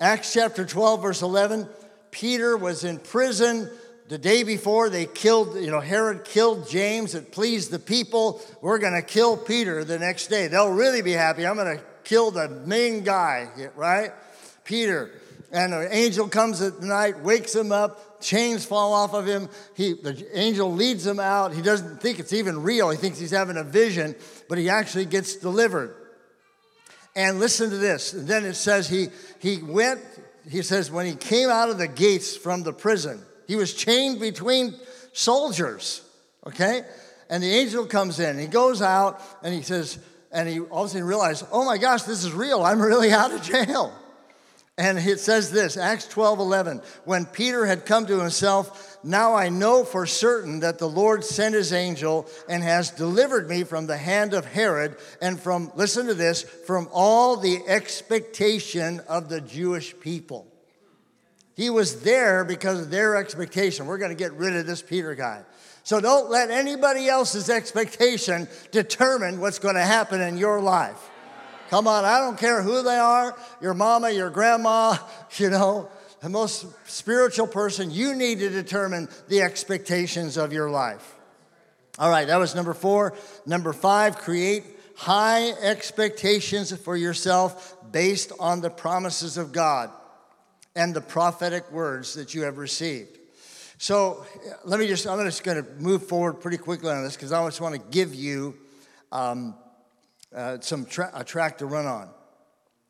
Acts 0.00 0.32
chapter 0.32 0.66
12, 0.66 1.02
verse 1.02 1.22
11 1.22 1.68
Peter 2.10 2.56
was 2.56 2.82
in 2.82 2.98
prison 2.98 3.70
the 4.08 4.18
day 4.18 4.42
before 4.42 4.90
they 4.90 5.06
killed, 5.06 5.54
you 5.54 5.70
know, 5.70 5.78
Herod 5.78 6.24
killed 6.24 6.68
James. 6.68 7.14
It 7.14 7.30
pleased 7.30 7.70
the 7.70 7.78
people. 7.78 8.42
We're 8.60 8.78
going 8.78 9.00
to 9.00 9.02
kill 9.02 9.36
Peter 9.36 9.84
the 9.84 10.00
next 10.00 10.26
day. 10.26 10.48
They'll 10.48 10.72
really 10.72 11.02
be 11.02 11.12
happy. 11.12 11.46
I'm 11.46 11.54
going 11.54 11.78
to 11.78 11.84
kill 12.02 12.32
the 12.32 12.48
main 12.48 13.04
guy, 13.04 13.70
right? 13.76 14.10
Peter. 14.64 15.12
And 15.52 15.72
an 15.72 15.86
angel 15.92 16.26
comes 16.26 16.60
at 16.60 16.82
night, 16.82 17.20
wakes 17.20 17.54
him 17.54 17.70
chains 18.20 18.64
fall 18.64 18.92
off 18.92 19.14
of 19.14 19.26
him. 19.26 19.48
He, 19.74 19.94
the 19.94 20.26
angel 20.38 20.72
leads 20.72 21.06
him 21.06 21.20
out. 21.20 21.52
He 21.52 21.62
doesn't 21.62 22.00
think 22.00 22.18
it's 22.18 22.32
even 22.32 22.62
real. 22.62 22.90
He 22.90 22.96
thinks 22.96 23.18
he's 23.18 23.30
having 23.30 23.56
a 23.56 23.64
vision, 23.64 24.14
but 24.48 24.58
he 24.58 24.68
actually 24.68 25.04
gets 25.04 25.36
delivered. 25.36 25.94
And 27.14 27.40
listen 27.40 27.70
to 27.70 27.78
this. 27.78 28.12
And 28.12 28.28
then 28.28 28.44
it 28.44 28.54
says 28.54 28.88
he, 28.88 29.08
he 29.38 29.62
went, 29.62 30.00
he 30.48 30.62
says, 30.62 30.90
when 30.90 31.06
he 31.06 31.14
came 31.14 31.48
out 31.48 31.70
of 31.70 31.78
the 31.78 31.88
gates 31.88 32.36
from 32.36 32.62
the 32.62 32.72
prison, 32.72 33.22
he 33.46 33.56
was 33.56 33.74
chained 33.74 34.20
between 34.20 34.74
soldiers, 35.12 36.02
okay? 36.46 36.82
And 37.30 37.42
the 37.42 37.50
angel 37.50 37.86
comes 37.86 38.20
in. 38.20 38.38
He 38.38 38.46
goes 38.46 38.82
out 38.82 39.20
and 39.42 39.54
he 39.54 39.62
says, 39.62 39.98
and 40.30 40.48
he 40.48 40.60
all 40.60 40.84
of 40.84 40.90
a 40.90 40.92
sudden 40.92 41.06
realized, 41.06 41.46
oh 41.50 41.64
my 41.64 41.78
gosh, 41.78 42.02
this 42.02 42.24
is 42.24 42.32
real. 42.32 42.62
I'm 42.62 42.80
really 42.80 43.12
out 43.12 43.32
of 43.32 43.42
jail. 43.42 43.92
And 44.78 44.98
it 44.98 45.20
says 45.20 45.50
this, 45.50 45.78
Acts 45.78 46.06
12, 46.06 46.38
11. 46.38 46.82
When 47.04 47.24
Peter 47.24 47.64
had 47.64 47.86
come 47.86 48.04
to 48.06 48.20
himself, 48.20 48.98
now 49.02 49.34
I 49.34 49.48
know 49.48 49.84
for 49.84 50.04
certain 50.04 50.60
that 50.60 50.78
the 50.78 50.88
Lord 50.88 51.24
sent 51.24 51.54
his 51.54 51.72
angel 51.72 52.26
and 52.46 52.62
has 52.62 52.90
delivered 52.90 53.48
me 53.48 53.64
from 53.64 53.86
the 53.86 53.96
hand 53.96 54.34
of 54.34 54.44
Herod 54.44 54.96
and 55.22 55.40
from, 55.40 55.72
listen 55.76 56.06
to 56.08 56.14
this, 56.14 56.42
from 56.42 56.88
all 56.92 57.38
the 57.38 57.62
expectation 57.66 59.00
of 59.08 59.30
the 59.30 59.40
Jewish 59.40 59.98
people. 59.98 60.46
He 61.54 61.70
was 61.70 62.02
there 62.02 62.44
because 62.44 62.82
of 62.82 62.90
their 62.90 63.16
expectation. 63.16 63.86
We're 63.86 63.96
going 63.96 64.10
to 64.10 64.14
get 64.14 64.34
rid 64.34 64.54
of 64.56 64.66
this 64.66 64.82
Peter 64.82 65.14
guy. 65.14 65.42
So 65.84 66.00
don't 66.00 66.28
let 66.28 66.50
anybody 66.50 67.08
else's 67.08 67.48
expectation 67.48 68.46
determine 68.72 69.40
what's 69.40 69.58
going 69.58 69.76
to 69.76 69.80
happen 69.80 70.20
in 70.20 70.36
your 70.36 70.60
life. 70.60 71.10
Come 71.70 71.86
on, 71.86 72.04
I 72.04 72.18
don't 72.18 72.38
care 72.38 72.62
who 72.62 72.82
they 72.82 72.96
are, 72.96 73.36
your 73.60 73.74
mama, 73.74 74.10
your 74.10 74.30
grandma, 74.30 74.96
you 75.36 75.50
know, 75.50 75.88
the 76.20 76.28
most 76.28 76.66
spiritual 76.88 77.46
person, 77.46 77.90
you 77.90 78.14
need 78.14 78.38
to 78.40 78.48
determine 78.48 79.08
the 79.28 79.42
expectations 79.42 80.36
of 80.36 80.52
your 80.52 80.70
life. 80.70 81.14
All 81.98 82.10
right, 82.10 82.26
that 82.26 82.38
was 82.38 82.54
number 82.54 82.74
four. 82.74 83.14
Number 83.46 83.72
five, 83.72 84.18
create 84.18 84.64
high 84.96 85.50
expectations 85.50 86.76
for 86.76 86.96
yourself 86.96 87.76
based 87.92 88.32
on 88.40 88.60
the 88.60 88.70
promises 88.70 89.36
of 89.36 89.52
God 89.52 89.90
and 90.74 90.94
the 90.94 91.00
prophetic 91.00 91.70
words 91.70 92.14
that 92.14 92.34
you 92.34 92.42
have 92.42 92.58
received. 92.58 93.18
So 93.78 94.24
let 94.64 94.80
me 94.80 94.86
just, 94.86 95.06
I'm 95.06 95.22
just 95.24 95.44
going 95.44 95.62
to 95.62 95.70
move 95.78 96.06
forward 96.06 96.34
pretty 96.34 96.56
quickly 96.56 96.90
on 96.90 97.02
this 97.04 97.14
because 97.14 97.32
I 97.32 97.44
just 97.46 97.60
want 97.60 97.74
to 97.74 97.80
give 97.90 98.14
you 98.14 98.54
um, 99.12 99.54
uh, 100.36 100.58
some 100.60 100.84
tra- 100.84 101.10
a 101.14 101.24
track 101.24 101.58
to 101.58 101.66
run 101.66 101.86
on. 101.86 102.08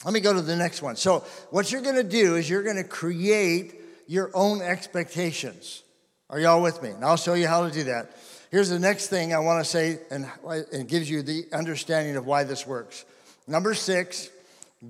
Let 0.04 0.12
me 0.12 0.20
go 0.20 0.32
to 0.32 0.42
the 0.42 0.56
next 0.56 0.82
one. 0.82 0.96
So, 0.96 1.20
what 1.50 1.72
you're 1.72 1.80
going 1.80 1.96
to 1.96 2.04
do 2.04 2.36
is 2.36 2.50
you're 2.50 2.62
going 2.62 2.76
to 2.76 2.84
create 2.84 3.80
your 4.06 4.30
own 4.34 4.60
expectations. 4.60 5.82
Are 6.28 6.38
y'all 6.40 6.60
with 6.60 6.82
me? 6.82 6.90
And 6.90 7.04
I'll 7.04 7.16
show 7.16 7.34
you 7.34 7.46
how 7.46 7.66
to 7.66 7.72
do 7.72 7.84
that. 7.84 8.16
Here's 8.50 8.68
the 8.68 8.78
next 8.78 9.08
thing 9.08 9.32
I 9.32 9.38
want 9.38 9.64
to 9.64 9.70
say, 9.70 9.98
and 10.10 10.26
it 10.72 10.86
gives 10.88 11.08
you 11.08 11.22
the 11.22 11.46
understanding 11.52 12.16
of 12.16 12.26
why 12.26 12.44
this 12.44 12.66
works. 12.66 13.04
Number 13.46 13.74
six, 13.74 14.28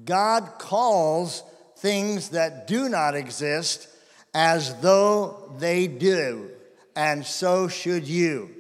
God 0.05 0.53
calls 0.59 1.43
things 1.79 2.31
that 2.31 2.67
do 2.67 2.89
not 2.89 3.15
exist 3.15 3.89
as 4.35 4.79
though 4.81 5.53
they 5.59 5.87
do, 5.87 6.51
and 6.95 7.25
so 7.25 7.69
should 7.69 8.07
you. 8.07 8.51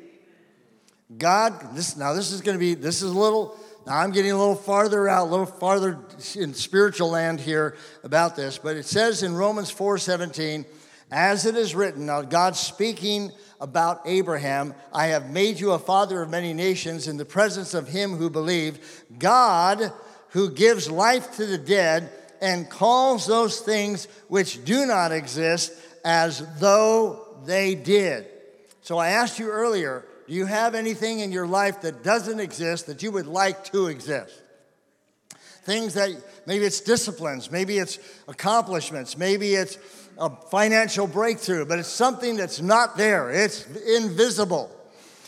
God, 1.16 1.74
this 1.74 1.96
now 1.96 2.14
this 2.14 2.32
is 2.32 2.40
going 2.40 2.56
to 2.56 2.61
be 2.61 2.74
this 2.74 3.02
is 3.02 3.11
a 3.11 3.18
little 3.18 3.56
now 3.87 3.99
I'm 3.99 4.11
getting 4.11 4.33
a 4.33 4.37
little 4.37 4.57
farther 4.57 5.09
out, 5.09 5.29
a 5.29 5.31
little 5.31 5.46
farther 5.46 5.99
in 6.35 6.55
spiritual 6.55 7.11
land 7.11 7.40
here 7.40 7.77
about 8.03 8.35
this, 8.35 8.59
but 8.59 8.77
it 8.77 8.85
says 8.87 9.22
in 9.22 9.35
Romans 9.35 9.70
4:17, 9.70 10.64
as 11.11 11.46
it 11.46 11.57
is 11.57 11.75
written, 11.75 12.07
now 12.07 12.22
God 12.22 12.57
speaking 12.57 13.31
about 13.61 14.01
Abraham, 14.05 14.75
I 14.92 15.07
have 15.09 15.31
made 15.31 15.61
you 15.61 15.72
a 15.72 15.79
father 15.79 16.20
of 16.20 16.31
many 16.31 16.53
nations 16.53 17.07
in 17.07 17.16
the 17.16 17.25
presence 17.25 17.75
of 17.75 17.88
him 17.88 18.16
who 18.16 18.29
believed, 18.29 18.81
God 19.18 19.92
who 20.31 20.51
gives 20.51 20.90
life 20.90 21.37
to 21.37 21.46
the 21.46 21.59
dead 21.59 22.11
and 22.40 22.68
calls 22.68 23.27
those 23.27 23.61
things 23.61 24.09
which 24.29 24.64
do 24.64 24.85
not 24.85 25.12
exist 25.12 25.72
as 26.05 26.44
though 26.59 27.38
they 27.44 27.75
did. 27.75 28.27
So 28.83 28.99
I 28.99 29.11
asked 29.11 29.38
you 29.38 29.49
earlier, 29.49 30.05
do 30.26 30.34
you 30.34 30.46
have 30.46 30.74
anything 30.74 31.20
in 31.20 31.30
your 31.30 31.46
life 31.46 31.82
that 31.82 32.02
doesn't 32.02 32.40
exist 32.40 32.86
that 32.86 33.02
you 33.02 33.12
would 33.12 33.26
like 33.26 33.64
to 33.72 33.86
exist? 33.86 34.42
Things 35.62 35.94
that 35.94 36.10
maybe 36.46 36.64
it's 36.64 36.80
disciplines, 36.80 37.50
maybe 37.50 37.78
it's 37.78 37.98
accomplishments, 38.28 39.16
maybe 39.16 39.54
it's 39.54 39.78
a 40.18 40.30
financial 40.30 41.06
breakthrough, 41.06 41.64
but 41.64 41.78
it's 41.78 41.88
something 41.88 42.36
that's 42.36 42.60
not 42.60 42.96
there, 42.96 43.30
it's 43.30 43.66
invisible. 43.66 44.70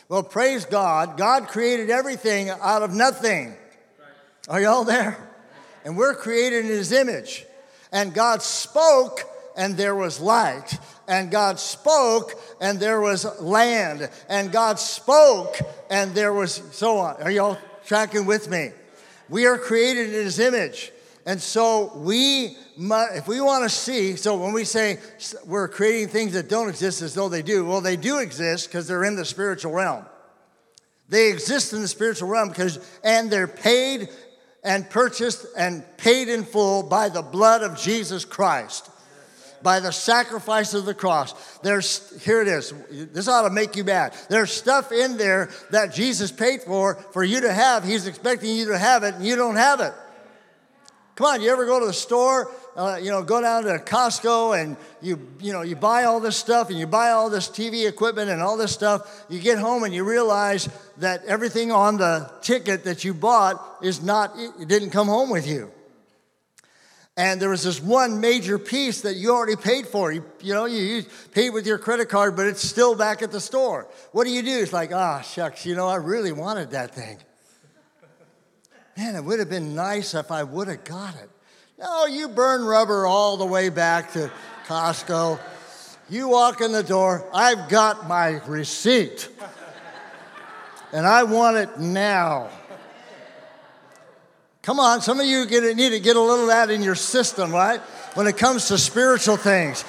Well, 0.09 0.23
praise 0.23 0.65
God. 0.65 1.19
God 1.19 1.49
created 1.49 1.91
everything 1.91 2.49
out 2.49 2.83
of 2.83 2.95
nothing. 2.95 3.55
Are 4.49 4.61
y'all 4.61 4.85
there? 4.85 5.19
And 5.85 5.99
we're 5.99 6.15
created 6.15 6.65
in 6.65 6.71
His 6.71 6.93
image. 6.93 7.45
And 7.93 8.15
God 8.15 8.43
spoke, 8.43 9.21
and 9.59 9.77
there 9.77 9.95
was 9.95 10.21
light 10.21 10.79
and 11.09 11.31
God 11.31 11.59
spoke, 11.59 12.35
and 12.61 12.79
there 12.79 13.01
was 13.01 13.25
land, 13.41 14.11
and 14.29 14.53
God 14.53 14.79
spoke, 14.79 15.57
and 15.91 16.15
there 16.15 16.35
was 16.35 16.63
so 16.73 16.99
on. 16.99 17.21
Are 17.23 17.31
y'all 17.31 17.57
tracking 17.87 18.27
with 18.27 18.51
me? 18.51 18.71
We 19.31 19.47
are 19.47 19.57
created 19.57 20.09
in 20.09 20.25
His 20.25 20.39
image. 20.39 20.93
And 21.25 21.41
so 21.41 21.93
we, 21.97 22.57
if 22.79 23.27
we 23.27 23.41
want 23.41 23.65
to 23.65 23.71
see, 23.75 24.17
so 24.17 24.37
when 24.37 24.53
we 24.53 24.65
say 24.65 24.99
we're 25.47 25.69
creating 25.69 26.09
things 26.09 26.35
that 26.35 26.49
don't 26.49 26.69
exist 26.69 27.03
as 27.03 27.15
though 27.15 27.29
they 27.29 27.43
do, 27.43 27.65
well, 27.65 27.81
they 27.81 27.97
do 27.97 28.19
exist 28.19 28.69
because 28.69 28.87
they're 28.87 29.05
in 29.05 29.17
the 29.17 29.25
spiritual 29.25 29.73
realm. 29.73 30.05
They 31.09 31.31
exist 31.31 31.73
in 31.73 31.81
the 31.81 31.89
spiritual 31.89 32.29
realm 32.29 32.49
because, 32.49 32.79
and 33.03 33.31
they're 33.31 33.49
paid 33.49 34.09
and 34.63 34.89
purchased 34.89 35.47
and 35.57 35.85
paid 35.97 36.29
in 36.29 36.45
full 36.45 36.83
by 36.83 37.09
the 37.09 37.23
blood 37.23 37.63
of 37.63 37.79
Jesus 37.79 38.25
Christ. 38.25 38.91
By 39.63 39.81
the 39.81 39.93
sacrifice 39.93 40.75
of 40.75 40.85
the 40.85 40.95
cross. 40.95 41.59
There's, 41.59 42.23
here 42.25 42.41
it 42.41 42.49
is. 42.49 42.73
This 42.91 43.29
ought 43.29 43.43
to 43.43 43.51
make 43.51 43.77
you 43.77 43.85
mad. 43.85 44.15
There's 44.29 44.53
stuff 44.53 44.93
in 44.93 45.17
there 45.17 45.51
that 45.71 45.95
Jesus 45.95 46.33
paid 46.33 46.63
for 46.63 46.95
for 47.13 47.25
you 47.25 47.41
to 47.43 47.53
have. 47.53 47.85
He's 47.85 48.07
expecting 48.07 48.55
you 48.55 48.67
to 48.67 48.79
have 48.79 49.03
it, 49.03 49.15
and 49.15 49.27
you 49.27 49.37
don't 49.37 49.57
have 49.57 49.81
it. 49.81 49.93
Come 51.19 51.27
on, 51.27 51.43
you 51.43 51.51
ever 51.51 51.67
go 51.67 51.81
to 51.81 51.87
the 51.87 51.93
store, 51.93 52.49
uh, 52.77 53.01
you 53.03 53.11
know, 53.11 53.25
go 53.25 53.41
down 53.41 53.65
to 53.65 53.79
Costco 53.79 54.57
and 54.57 54.77
you, 55.03 55.19
you 55.41 55.53
know, 55.53 55.63
you 55.63 55.75
buy 55.75 56.05
all 56.05 56.21
this 56.21 56.37
stuff 56.37 56.71
and 56.71 56.79
you 56.79 56.87
buy 56.87 57.11
all 57.11 57.29
this 57.29 57.49
TV 57.49 57.89
equipment 57.89 58.31
and 58.31 58.41
all 58.41 58.57
this 58.57 58.73
stuff. 58.73 59.25
You 59.29 59.41
get 59.41 59.59
home 59.59 59.83
and 59.83 59.93
you 59.93 60.05
realize 60.05 60.69
that 60.99 61.25
everything 61.25 61.73
on 61.73 61.97
the 61.97 62.31
ticket 62.41 62.85
that 62.85 63.03
you 63.03 63.15
bought 63.15 63.79
is 63.83 64.01
not, 64.01 64.33
it 64.61 64.69
didn't 64.69 64.91
come 64.91 65.09
home 65.09 65.29
with 65.29 65.45
you 65.45 65.73
and 67.19 67.43
there 67.43 67.49
was 67.51 67.65
this 67.65 67.83
one 67.83 68.21
major 68.21 68.61
piece 68.61 69.01
that 69.01 69.17
you 69.17 69.33
already 69.33 69.57
paid 69.57 69.89
for. 69.89 70.13
You, 70.13 70.25
you 70.41 70.55
know, 70.55 70.67
you, 70.67 70.79
you 70.79 71.05
paid 71.33 71.51
with 71.51 71.67
your 71.67 71.77
credit 71.77 72.09
card, 72.09 72.37
but 72.37 72.47
it's 72.47 72.63
still 72.63 72.95
back 72.95 73.23
at 73.23 73.33
the 73.33 73.41
store. 73.41 73.89
What 74.13 74.23
do 74.23 74.31
you 74.31 74.41
do? 74.41 74.61
It's 74.61 74.73
like, 74.73 74.93
ah, 74.95 75.19
oh, 75.19 75.23
shucks, 75.23 75.67
you 75.67 75.75
know, 75.75 75.89
I 75.89 75.97
really 75.97 76.31
wanted 76.31 76.71
that 76.71 76.95
thing. 76.95 77.19
Man, 78.97 79.17
it 79.17 79.25
would 79.25 79.41
have 79.41 79.51
been 79.51 79.75
nice 79.75 80.15
if 80.15 80.31
I 80.31 80.45
would 80.45 80.69
have 80.69 80.85
got 80.85 81.17
it. 81.17 81.29
No, 81.77 82.07
you 82.07 82.29
burn 82.29 82.65
rubber 82.65 83.05
all 83.05 83.37
the 83.37 83.47
way 83.47 83.69
back 83.69 84.13
to 84.13 84.31
Costco. 84.69 85.41
You 86.09 86.29
walk 86.29 86.61
in 86.61 86.71
the 86.71 86.85
door, 86.85 87.29
I've 87.35 87.69
got 87.69 88.07
my 88.07 88.41
receipt, 88.47 89.29
and 90.93 91.05
I 91.05 91.25
want 91.25 91.57
it 91.57 91.81
now. 91.81 92.49
Come 94.69 94.81
on, 94.81 95.01
some 95.01 95.19
of 95.19 95.25
you 95.25 95.47
get, 95.47 95.63
need 95.79 95.93
to 95.93 95.99
get 95.99 96.17
a 96.17 96.21
little 96.21 96.43
of 96.43 96.49
that 96.49 96.69
in 96.69 96.83
your 96.83 96.95
system, 96.95 97.51
right? 97.53 97.81
When 98.13 98.27
it 98.27 98.37
comes 98.37 98.69
to 98.69 98.77
spiritual 98.77 99.39
things. 99.39 99.83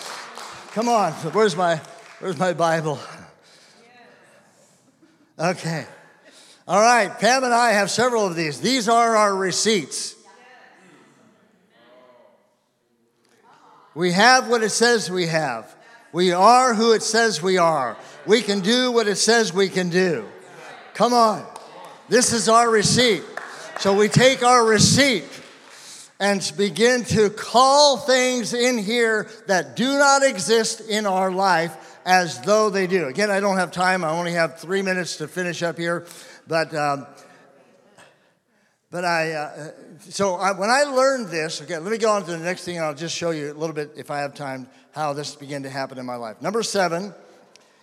Come 0.71 0.87
on, 0.87 1.11
where's 1.33 1.53
my, 1.53 1.81
where's 2.19 2.37
my 2.37 2.53
Bible? 2.53 2.97
Okay. 5.37 5.85
All 6.65 6.79
right, 6.79 7.09
Pam 7.19 7.43
and 7.43 7.53
I 7.53 7.71
have 7.71 7.91
several 7.91 8.25
of 8.25 8.37
these. 8.37 8.61
These 8.61 8.87
are 8.87 9.17
our 9.17 9.35
receipts. 9.35 10.15
We 13.93 14.13
have 14.13 14.47
what 14.47 14.63
it 14.63 14.69
says 14.69 15.11
we 15.11 15.27
have. 15.27 15.75
We 16.13 16.31
are 16.31 16.73
who 16.73 16.93
it 16.93 17.03
says 17.03 17.41
we 17.41 17.57
are. 17.57 17.97
We 18.25 18.41
can 18.41 18.61
do 18.61 18.93
what 18.93 19.09
it 19.09 19.17
says 19.17 19.53
we 19.53 19.67
can 19.67 19.89
do. 19.89 20.25
Come 20.93 21.13
on. 21.13 21.45
This 22.07 22.31
is 22.31 22.47
our 22.47 22.69
receipt. 22.69 23.23
So 23.79 23.93
we 23.93 24.09
take 24.09 24.43
our 24.43 24.65
receipt 24.65 25.23
and 26.19 26.51
begin 26.57 27.05
to 27.05 27.29
call 27.29 27.95
things 27.95 28.53
in 28.53 28.77
here 28.77 29.29
that 29.47 29.77
do 29.77 29.97
not 29.97 30.21
exist 30.21 30.81
in 30.81 31.05
our 31.05 31.31
life 31.31 31.97
as 32.05 32.41
though 32.41 32.69
they 32.69 32.87
do. 32.87 33.07
Again, 33.07 33.31
I 33.31 33.39
don't 33.39 33.55
have 33.55 33.71
time. 33.71 34.03
I 34.03 34.09
only 34.09 34.33
have 34.33 34.59
three 34.59 34.81
minutes 34.81 35.15
to 35.17 35.29
finish 35.29 35.63
up 35.63 35.77
here. 35.77 36.05
But, 36.45 36.75
um, 36.75 37.07
but 38.91 39.05
I, 39.05 39.31
uh, 39.31 39.71
so 40.01 40.35
I, 40.35 40.51
when 40.51 40.69
I 40.69 40.83
learned 40.83 41.29
this, 41.29 41.61
okay, 41.61 41.77
let 41.77 41.89
me 41.89 41.97
go 41.97 42.11
on 42.11 42.25
to 42.25 42.31
the 42.31 42.37
next 42.37 42.65
thing 42.65 42.75
and 42.75 42.85
I'll 42.85 42.93
just 42.93 43.15
show 43.15 43.31
you 43.31 43.53
a 43.53 43.55
little 43.55 43.73
bit, 43.73 43.91
if 43.95 44.11
I 44.11 44.19
have 44.19 44.35
time, 44.35 44.67
how 44.91 45.13
this 45.13 45.37
began 45.37 45.63
to 45.63 45.69
happen 45.69 45.97
in 45.97 46.05
my 46.05 46.17
life. 46.17 46.41
Number 46.41 46.63
seven, 46.63 47.13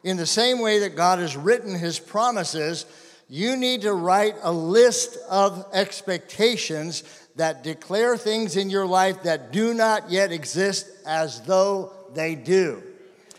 in 0.04 0.18
the 0.18 0.26
same 0.26 0.60
way 0.60 0.80
that 0.80 0.94
God 0.94 1.20
has 1.20 1.38
written 1.38 1.74
his 1.74 1.98
promises, 1.98 2.84
you 3.28 3.56
need 3.56 3.82
to 3.82 3.92
write 3.92 4.36
a 4.42 4.52
list 4.52 5.18
of 5.28 5.66
expectations 5.72 7.02
that 7.36 7.62
declare 7.62 8.16
things 8.16 8.56
in 8.56 8.70
your 8.70 8.86
life 8.86 9.24
that 9.24 9.52
do 9.52 9.74
not 9.74 10.10
yet 10.10 10.32
exist 10.32 10.88
as 11.06 11.42
though 11.42 11.92
they 12.14 12.34
do. 12.34 12.82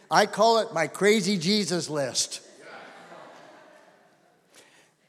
I 0.09 0.25
call 0.25 0.59
it 0.59 0.73
my 0.73 0.87
crazy 0.87 1.37
Jesus 1.37 1.89
list. 1.89 2.41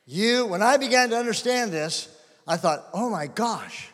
You, 0.06 0.46
when 0.46 0.62
I 0.62 0.78
began 0.78 1.10
to 1.10 1.16
understand 1.18 1.70
this, 1.70 2.08
I 2.46 2.56
thought, 2.56 2.86
oh 2.94 3.10
my 3.10 3.26
gosh, 3.26 3.90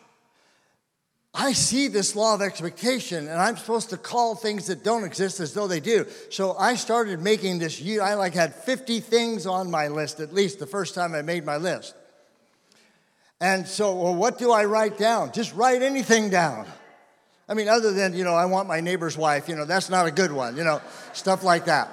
I 1.37 1.51
see 1.51 1.89
this 1.89 2.15
law 2.15 2.33
of 2.33 2.41
expectation, 2.41 3.27
and 3.27 3.41
I'm 3.41 3.57
supposed 3.57 3.89
to 3.89 3.97
call 3.97 4.35
things 4.35 4.67
that 4.67 4.85
don't 4.85 5.03
exist 5.03 5.41
as 5.41 5.53
though 5.53 5.67
they 5.67 5.81
do. 5.81 6.05
So 6.29 6.55
I 6.57 6.75
started 6.75 7.19
making 7.21 7.59
this. 7.59 7.81
I 8.01 8.13
like 8.13 8.33
had 8.33 8.55
50 8.55 9.01
things 9.01 9.45
on 9.45 9.69
my 9.69 9.89
list 9.89 10.21
at 10.21 10.33
least 10.33 10.59
the 10.59 10.65
first 10.65 10.95
time 10.95 11.13
I 11.13 11.21
made 11.21 11.45
my 11.45 11.57
list. 11.57 11.93
And 13.41 13.67
so, 13.67 13.93
well, 13.95 14.15
what 14.15 14.37
do 14.37 14.51
I 14.51 14.63
write 14.63 14.97
down? 14.97 15.33
Just 15.33 15.53
write 15.53 15.81
anything 15.81 16.29
down. 16.29 16.65
I 17.49 17.53
mean, 17.53 17.67
other 17.67 17.91
than 17.91 18.15
you 18.15 18.23
know, 18.23 18.33
I 18.33 18.45
want 18.45 18.69
my 18.69 18.79
neighbor's 18.79 19.17
wife. 19.17 19.49
You 19.49 19.57
know, 19.57 19.65
that's 19.65 19.89
not 19.89 20.07
a 20.07 20.11
good 20.11 20.31
one. 20.31 20.55
You 20.55 20.63
know, 20.63 20.81
stuff 21.11 21.43
like 21.43 21.65
that. 21.65 21.89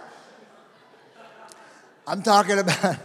I'm 2.06 2.22
talking 2.22 2.60
about. 2.60 2.96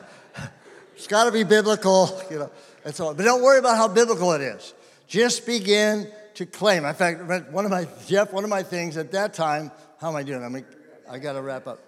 it's 0.96 1.08
got 1.08 1.26
to 1.26 1.32
be 1.32 1.44
biblical. 1.44 2.22
You 2.30 2.40
know, 2.40 2.52
that's 2.84 3.00
all. 3.00 3.16
But 3.16 3.24
don't 3.24 3.42
worry 3.42 3.58
about 3.58 3.76
how 3.76 3.88
biblical 3.88 4.34
it 4.34 4.42
is. 4.42 4.76
Just 5.08 5.46
begin 5.46 6.12
to 6.38 6.46
claim. 6.46 6.86
In 6.86 6.94
fact, 6.94 7.52
one 7.52 7.66
of 7.66 7.72
my, 7.72 7.88
Jeff, 8.06 8.32
one 8.32 8.44
of 8.44 8.50
my 8.52 8.62
things 8.62 8.96
at 8.96 9.12
that 9.12 9.34
time, 9.34 9.72
how 10.00 10.10
am 10.10 10.16
I 10.16 10.22
doing? 10.22 10.44
I 10.44 10.50
mean, 10.50 10.66
I 11.10 11.18
got 11.18 11.34
to 11.34 11.42
wrap 11.42 11.66
up. 11.66 11.80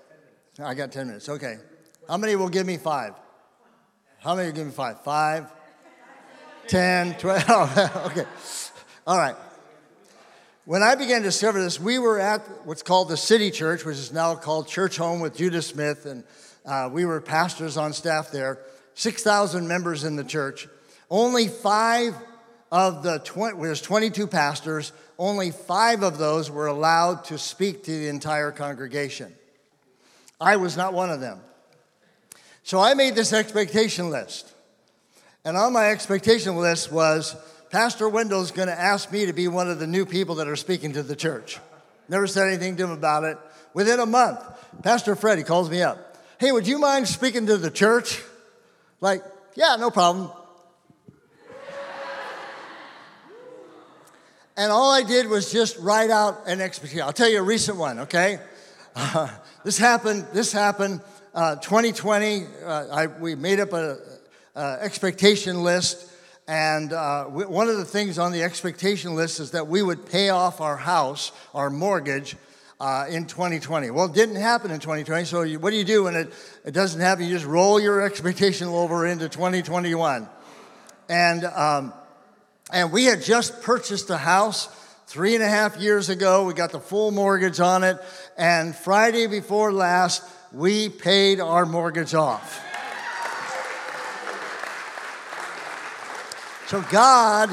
I 0.59 0.73
got 0.73 0.91
10 0.91 1.05
minutes. 1.05 1.29
Okay. 1.29 1.57
How 2.07 2.17
many 2.17 2.35
will 2.35 2.49
give 2.49 2.65
me 2.65 2.77
five? 2.77 3.13
How 4.17 4.35
many 4.35 4.47
will 4.47 4.55
give 4.55 4.65
me 4.65 4.71
five? 4.71 5.01
Five, 5.01 5.45
10, 6.67 7.19
12. 7.19 7.77
okay. 8.07 8.25
All 9.05 9.17
right. 9.17 9.35
When 10.65 10.81
I 10.81 10.95
began 10.95 11.21
to 11.21 11.27
discover 11.27 11.61
this, 11.61 11.79
we 11.79 11.99
were 11.99 12.19
at 12.19 12.41
what's 12.65 12.81
called 12.81 13.09
the 13.09 13.17
City 13.17 13.51
Church, 13.51 13.85
which 13.85 13.97
is 13.97 14.11
now 14.11 14.33
called 14.33 14.67
Churchome 14.67 15.21
with 15.21 15.37
Judah 15.37 15.61
Smith, 15.61 16.07
and 16.07 16.23
uh, 16.65 16.89
we 16.91 17.05
were 17.05 17.21
pastors 17.21 17.77
on 17.77 17.93
staff 17.93 18.31
there. 18.31 18.59
6,000 18.95 19.67
members 19.67 20.03
in 20.03 20.15
the 20.15 20.23
church. 20.23 20.67
Only 21.11 21.47
five 21.47 22.15
of 22.71 23.03
the 23.03 23.19
20, 23.19 23.61
there's 23.61 23.81
22 23.81 24.27
pastors, 24.27 24.91
only 25.17 25.51
five 25.51 26.03
of 26.03 26.17
those 26.17 26.49
were 26.51 26.67
allowed 26.67 27.25
to 27.25 27.37
speak 27.37 27.83
to 27.83 27.91
the 27.91 28.07
entire 28.07 28.51
congregation. 28.51 29.33
I 30.39 30.55
was 30.55 30.77
not 30.77 30.93
one 30.93 31.09
of 31.09 31.19
them. 31.19 31.41
So 32.63 32.79
I 32.79 32.93
made 32.93 33.15
this 33.15 33.33
expectation 33.33 34.09
list. 34.09 34.53
And 35.43 35.57
on 35.57 35.73
my 35.73 35.89
expectation 35.89 36.55
list 36.57 36.91
was 36.91 37.35
Pastor 37.71 38.07
Wendell's 38.07 38.51
going 38.51 38.67
to 38.67 38.79
ask 38.79 39.11
me 39.11 39.25
to 39.25 39.33
be 39.33 39.47
one 39.47 39.69
of 39.69 39.79
the 39.79 39.87
new 39.87 40.05
people 40.05 40.35
that 40.35 40.47
are 40.47 40.55
speaking 40.55 40.93
to 40.93 41.03
the 41.03 41.15
church. 41.15 41.59
Never 42.07 42.27
said 42.27 42.47
anything 42.47 42.77
to 42.77 42.83
him 42.83 42.91
about 42.91 43.23
it. 43.23 43.37
Within 43.73 43.99
a 43.99 44.05
month, 44.05 44.39
Pastor 44.83 45.15
Freddie 45.15 45.43
calls 45.43 45.69
me 45.69 45.81
up. 45.81 46.17
Hey, 46.39 46.51
would 46.51 46.67
you 46.67 46.79
mind 46.79 47.07
speaking 47.07 47.45
to 47.47 47.57
the 47.57 47.69
church? 47.69 48.21
Like, 49.01 49.23
yeah, 49.55 49.75
no 49.79 49.91
problem. 49.91 50.31
And 54.59 54.73
all 54.73 54.91
I 54.91 55.03
did 55.03 55.29
was 55.29 55.53
just 55.53 55.77
write 55.77 56.09
out 56.09 56.41
an 56.45 56.59
expectation. 56.59 57.03
I'll 57.03 57.13
tell 57.13 57.29
you 57.29 57.39
a 57.39 57.43
recent 57.43 57.77
one, 57.77 57.99
okay? 57.99 58.39
Uh, 58.93 59.29
this 59.63 59.77
happened, 59.77 60.27
this 60.33 60.51
happened 60.51 60.99
uh, 61.33 61.55
2020. 61.55 62.43
Uh, 62.65 62.87
I, 62.91 63.07
we 63.07 63.35
made 63.35 63.61
up 63.61 63.71
an 63.71 63.97
expectation 64.57 65.63
list. 65.63 66.11
And 66.45 66.91
uh, 66.91 67.23
one 67.23 67.69
of 67.69 67.77
the 67.77 67.85
things 67.85 68.19
on 68.19 68.33
the 68.33 68.43
expectation 68.43 69.15
list 69.15 69.39
is 69.39 69.51
that 69.51 69.67
we 69.67 69.81
would 69.81 70.05
pay 70.05 70.27
off 70.27 70.59
our 70.59 70.75
house, 70.75 71.31
our 71.53 71.69
mortgage, 71.69 72.35
uh, 72.81 73.05
in 73.09 73.27
2020. 73.27 73.91
Well, 73.91 74.07
it 74.07 74.13
didn't 74.13 74.35
happen 74.35 74.71
in 74.71 74.81
2020. 74.81 75.23
So, 75.23 75.43
you, 75.43 75.59
what 75.59 75.69
do 75.69 75.77
you 75.77 75.85
do 75.85 76.03
when 76.03 76.15
it, 76.15 76.33
it 76.65 76.73
doesn't 76.73 76.99
happen? 76.99 77.23
You 77.23 77.31
just 77.31 77.45
roll 77.45 77.79
your 77.79 78.01
expectation 78.01 78.67
over 78.67 79.07
into 79.07 79.29
2021. 79.29 80.27
And 81.07 81.45
um, 81.45 81.93
and 82.71 82.91
we 82.91 83.05
had 83.05 83.21
just 83.21 83.61
purchased 83.61 84.09
a 84.09 84.17
house 84.17 84.67
three 85.07 85.33
and 85.33 85.43
a 85.43 85.47
half 85.47 85.77
years 85.77 86.09
ago. 86.09 86.45
We 86.45 86.53
got 86.53 86.71
the 86.71 86.79
full 86.79 87.09
mortgage 87.11 87.59
on 87.59 87.83
it. 87.83 87.97
And 88.37 88.75
Friday 88.75 89.25
before 89.25 89.73
last, 89.73 90.23
we 90.51 90.89
paid 90.89 91.39
our 91.39 91.65
mortgage 91.65 92.13
off. 92.13 92.63
So 96.67 96.83
God, 96.91 97.49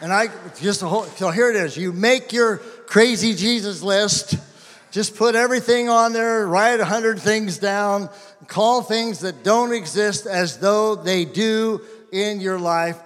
and 0.00 0.12
I 0.12 0.28
just 0.60 0.82
a 0.82 0.86
whole, 0.86 1.02
so 1.02 1.30
here 1.30 1.50
it 1.50 1.56
is. 1.56 1.76
You 1.76 1.92
make 1.92 2.32
your 2.32 2.58
crazy 2.86 3.34
Jesus 3.34 3.82
list. 3.82 4.36
Just 4.92 5.16
put 5.16 5.34
everything 5.34 5.88
on 5.88 6.12
there, 6.12 6.46
write 6.46 6.78
a 6.78 6.84
hundred 6.84 7.18
things 7.18 7.58
down, 7.58 8.08
call 8.46 8.82
things 8.82 9.18
that 9.20 9.42
don't 9.42 9.72
exist 9.72 10.26
as 10.26 10.58
though 10.58 10.94
they 10.94 11.24
do 11.24 11.82
in 12.12 12.40
your 12.40 12.58
life. 12.58 12.96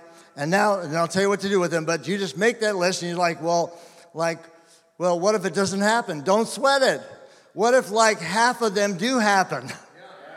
And 0.40 0.50
now, 0.50 0.80
and 0.80 0.96
I'll 0.96 1.06
tell 1.06 1.20
you 1.20 1.28
what 1.28 1.40
to 1.40 1.50
do 1.50 1.60
with 1.60 1.70
them, 1.70 1.84
but 1.84 2.08
you 2.08 2.16
just 2.16 2.38
make 2.38 2.60
that 2.60 2.74
list 2.74 3.02
and 3.02 3.10
you're 3.10 3.18
like, 3.18 3.42
well, 3.42 3.78
like, 4.14 4.38
well, 4.96 5.20
what 5.20 5.34
if 5.34 5.44
it 5.44 5.52
doesn't 5.52 5.82
happen? 5.82 6.22
Don't 6.22 6.48
sweat 6.48 6.80
it. 6.80 7.02
What 7.52 7.74
if 7.74 7.90
like 7.90 8.20
half 8.20 8.62
of 8.62 8.74
them 8.74 8.96
do 8.96 9.18
happen? 9.18 9.68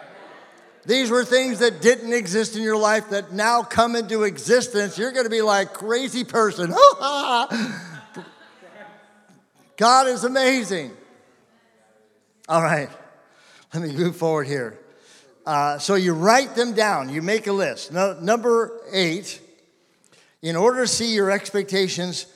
These 0.86 1.10
were 1.10 1.24
things 1.24 1.60
that 1.60 1.82
didn't 1.82 2.12
exist 2.12 2.58
in 2.58 2.64
your 2.64 2.76
life 2.76 3.12
that 3.12 3.32
now 3.32 3.64
come 3.64 3.96
into 3.96 4.24
existence. 4.24 4.98
You're 4.98 5.14
going 5.14 5.24
to 5.24 5.30
be 5.30 5.42
like 5.42 5.72
crazy 5.72 6.26
person. 6.26 6.72
God 9.78 10.08
is 10.08 10.26
amazing. 10.26 10.92
All 12.50 12.62
right, 12.62 12.90
let 13.74 13.82
me 13.82 13.96
move 13.96 14.18
forward 14.18 14.48
here. 14.48 14.78
Uh, 15.46 15.78
so 15.78 15.96
you 15.96 16.14
write 16.14 16.56
them 16.56 16.74
down, 16.74 17.08
you 17.08 17.22
make 17.22 17.48
a 17.48 17.54
list. 17.54 17.94
No, 17.94 18.20
number 18.20 18.82
eight, 18.92 19.40
in 20.44 20.58
order 20.58 20.82
to 20.82 20.88
see 20.88 21.16
your 21.16 21.32
expectations 21.32 22.28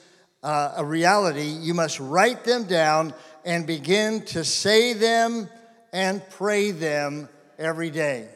uh, 0.42 0.76
a 0.78 0.86
reality, 0.86 1.50
you 1.50 1.74
must 1.74 2.00
write 2.00 2.46
them 2.46 2.64
down 2.64 3.14
and 3.46 3.68
begin 3.68 4.22
to 4.22 4.46
say 4.46 4.94
them 4.94 5.50
and 5.92 6.28
pray 6.30 6.72
them 6.72 7.28
every 7.60 7.90
day. 7.90 8.30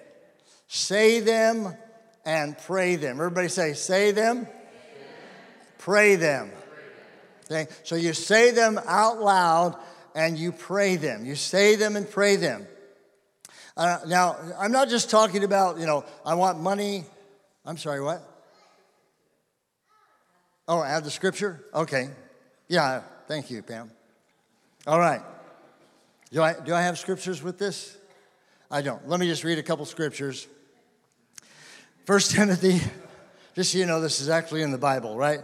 Say 0.68 1.22
them 1.22 1.74
and 2.26 2.58
pray 2.58 2.98
them. 2.98 3.16
Everybody 3.16 3.48
say, 3.48 3.72
say 3.72 4.12
them, 4.12 4.46
pray 5.78 6.18
them. 6.18 6.52
Okay? 7.50 7.72
So 7.84 7.96
you 7.96 8.12
say 8.12 8.52
them 8.52 8.78
out 8.86 9.22
loud 9.22 9.78
and 10.14 10.38
you 10.38 10.52
pray 10.52 10.98
them. 10.98 11.26
You 11.26 11.36
say 11.36 11.78
them 11.78 11.96
and 11.96 12.10
pray 12.10 12.36
them. 12.36 12.68
Uh, 13.78 14.00
now, 14.06 14.36
I'm 14.60 14.74
not 14.74 14.90
just 14.90 15.10
talking 15.10 15.46
about, 15.46 15.80
you 15.80 15.86
know, 15.86 16.04
I 16.26 16.36
want 16.36 16.60
money. 16.60 17.06
I'm 17.66 17.78
sorry, 17.78 18.02
what? 18.02 18.31
Oh, 20.68 20.80
I 20.80 20.90
have 20.90 21.04
the 21.04 21.12
scripture? 21.12 21.66
Okay. 21.74 22.10
Yeah, 22.68 23.02
thank 23.28 23.52
you, 23.52 23.62
Pam. 23.62 23.92
All 24.88 25.00
right. 25.00 25.22
Do 26.32 26.42
I, 26.42 26.54
do 26.54 26.74
I 26.74 26.82
have 26.82 26.98
scriptures 26.98 27.44
with 27.44 27.58
this? 27.58 27.98
I 28.70 28.82
don't. 28.82 29.08
Let 29.08 29.20
me 29.20 29.28
just 29.28 29.44
read 29.44 29.58
a 29.58 29.64
couple 29.64 29.86
scriptures. 29.86 30.48
First 32.06 32.32
Timothy, 32.32 32.80
just 33.56 33.74
so 33.74 33.78
you 33.78 33.86
know, 33.86 34.00
this 34.00 34.22
is 34.22 34.30
actually 34.30 34.62
in 34.62 34.72
the 34.72 34.78
Bible, 34.78 35.18
right? 35.18 35.42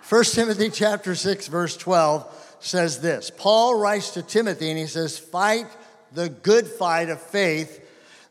First 0.00 0.34
Timothy 0.34 0.70
chapter 0.70 1.14
6, 1.14 1.48
verse 1.48 1.76
12 1.76 2.56
says 2.60 3.00
this. 3.00 3.30
Paul 3.30 3.78
writes 3.78 4.12
to 4.12 4.22
Timothy 4.22 4.70
and 4.70 4.78
he 4.78 4.86
says, 4.86 5.18
Fight 5.18 5.66
the 6.12 6.28
good 6.28 6.66
fight 6.66 7.08
of 7.08 7.20
faith, 7.20 7.80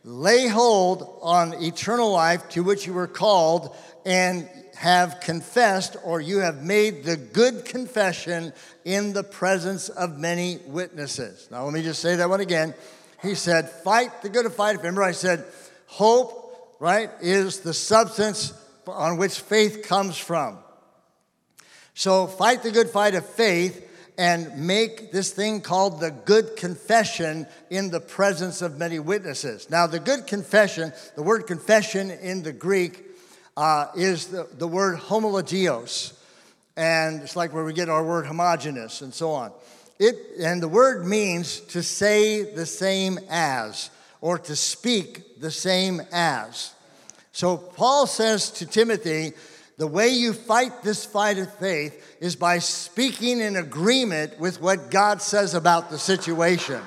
lay 0.04 0.47
hold 0.47 1.20
on 1.22 1.54
eternal 1.64 2.12
life 2.12 2.47
to 2.49 2.64
which 2.64 2.86
you 2.86 2.93
were 2.93 3.08
called, 3.08 3.76
and 4.06 4.49
have 4.82 5.19
confessed, 5.19 5.95
or 6.03 6.19
you 6.19 6.39
have 6.39 6.63
made 6.63 7.03
the 7.03 7.15
good 7.15 7.65
confession 7.65 8.51
in 8.84 9.13
the 9.13 9.23
presence 9.23 9.89
of 9.89 10.17
many 10.17 10.57
witnesses. 10.65 11.47
Now, 11.51 11.65
let 11.65 11.73
me 11.75 11.84
just 11.84 12.01
say 12.01 12.15
that 12.15 12.27
one 12.27 12.39
again. 12.39 12.73
He 13.21 13.36
said, 13.36 13.69
Fight 13.69 14.23
the 14.23 14.29
good 14.29 14.51
fight. 14.51 14.77
Remember, 14.77 15.03
I 15.03 15.11
said, 15.11 15.45
Hope, 15.86 16.77
right, 16.79 17.11
is 17.21 17.59
the 17.59 17.75
substance 17.75 18.53
on 18.88 19.17
which 19.17 19.41
faith 19.41 19.84
comes 19.84 20.17
from. 20.17 20.57
So, 21.93 22.25
fight 22.25 22.63
the 22.63 22.71
good 22.71 22.89
fight 22.89 23.13
of 23.13 23.23
faith 23.23 23.88
and 24.17 24.65
make 24.65 25.11
this 25.11 25.29
thing 25.29 25.61
called 25.61 25.99
the 25.99 26.09
good 26.09 26.55
confession 26.55 27.45
in 27.69 27.91
the 27.91 27.99
presence 27.99 28.63
of 28.63 28.79
many 28.79 28.97
witnesses. 28.97 29.69
Now, 29.69 29.86
the 29.86 29.99
good 29.99 30.25
confession, 30.25 30.91
the 31.15 31.21
word 31.21 31.45
confession 31.45 32.09
in 32.09 32.41
the 32.41 32.51
Greek, 32.51 33.11
uh, 33.58 33.88
is 33.95 34.28
the, 34.28 34.47
the 34.58 34.68
word 34.68 34.97
homologios. 34.99 36.14
And 36.78 37.22
it's 37.22 37.36
like 37.36 37.54
where 37.54 37.64
we 37.64 37.74
get 37.74 37.89
our 37.89 38.04
word 38.04 38.26
homogenous 38.26 39.02
and 39.02 39.14
so 39.14 39.32
on. 39.32 39.52
It, 39.99 40.16
and 40.39 40.62
the 40.62 40.68
word 40.68 41.06
means 41.06 41.60
to 41.60 41.84
say 41.84 42.43
the 42.43 42.66
same 42.66 43.20
as, 43.30 43.89
or 44.20 44.39
to 44.39 44.56
speak 44.56 45.39
the 45.39 45.52
same 45.52 46.02
as. 46.12 46.74
So 47.34 47.58
Paul 47.58 48.08
says 48.08 48.49
to 48.52 48.66
Timothy, 48.66 49.34
the 49.78 49.88
way 49.88 50.10
you 50.10 50.34
fight 50.34 50.84
this 50.84 51.06
fight 51.06 51.38
of 51.38 51.54
faith 51.58 52.18
is 52.20 52.36
by 52.36 52.60
speaking 52.60 53.39
in 53.39 53.56
agreement 53.56 54.39
with 54.39 54.62
what 54.62 54.91
God 54.91 55.22
says 55.22 55.54
about 55.54 55.89
the 55.89 55.99
situation 55.99 56.82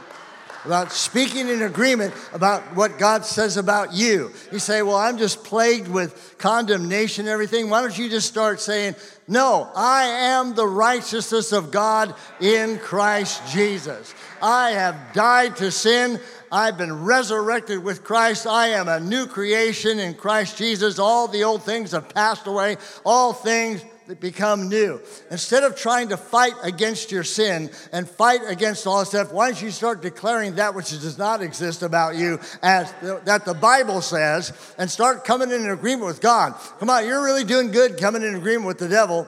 about 0.64 0.92
speaking 0.92 1.48
in 1.48 1.62
agreement 1.62 2.14
about 2.32 2.62
what 2.74 2.98
God 2.98 3.24
says 3.24 3.56
about 3.56 3.92
you. 3.92 4.32
You 4.50 4.58
say, 4.58 4.82
Well, 4.82 4.96
I'm 4.96 5.18
just 5.18 5.44
plagued 5.44 5.88
with 5.88 6.36
condemnation 6.38 7.26
and 7.26 7.32
everything. 7.32 7.70
Why 7.70 7.80
don't 7.80 7.96
you 7.96 8.08
just 8.08 8.28
start 8.28 8.60
saying, 8.60 8.96
No, 9.28 9.70
I 9.74 10.04
am 10.04 10.54
the 10.54 10.66
righteousness 10.66 11.52
of 11.52 11.70
God 11.70 12.14
in 12.40 12.78
Christ 12.78 13.42
Jesus. 13.52 14.14
I 14.40 14.70
have 14.70 15.12
died 15.12 15.56
to 15.56 15.70
sin. 15.70 16.20
I've 16.50 16.78
been 16.78 17.04
resurrected 17.04 17.82
with 17.82 18.04
Christ. 18.04 18.46
I 18.46 18.68
am 18.68 18.88
a 18.88 19.00
new 19.00 19.26
creation 19.26 19.98
in 19.98 20.14
Christ 20.14 20.56
Jesus. 20.56 20.98
All 20.98 21.26
the 21.26 21.44
old 21.44 21.64
things 21.64 21.92
have 21.92 22.08
passed 22.10 22.46
away. 22.46 22.76
All 23.04 23.32
things 23.32 23.82
become 24.20 24.68
new. 24.68 25.00
Instead 25.30 25.64
of 25.64 25.76
trying 25.76 26.08
to 26.08 26.16
fight 26.16 26.52
against 26.62 27.10
your 27.10 27.24
sin 27.24 27.70
and 27.92 28.08
fight 28.08 28.40
against 28.46 28.86
all 28.86 29.00
this 29.00 29.08
stuff, 29.08 29.32
why 29.32 29.50
don't 29.50 29.62
you 29.62 29.70
start 29.70 30.02
declaring 30.02 30.56
that 30.56 30.74
which 30.74 30.90
does 30.90 31.18
not 31.18 31.42
exist 31.42 31.82
about 31.82 32.16
you 32.16 32.38
as 32.62 32.92
the, 33.00 33.20
that 33.24 33.44
the 33.44 33.54
Bible 33.54 34.00
says 34.00 34.52
and 34.78 34.90
start 34.90 35.24
coming 35.24 35.50
in 35.50 35.68
agreement 35.70 36.06
with 36.06 36.20
God? 36.20 36.54
Come 36.78 36.90
on, 36.90 37.06
you're 37.06 37.24
really 37.24 37.44
doing 37.44 37.70
good 37.70 37.98
coming 37.98 38.22
in 38.22 38.34
agreement 38.34 38.66
with 38.66 38.78
the 38.78 38.88
devil. 38.88 39.26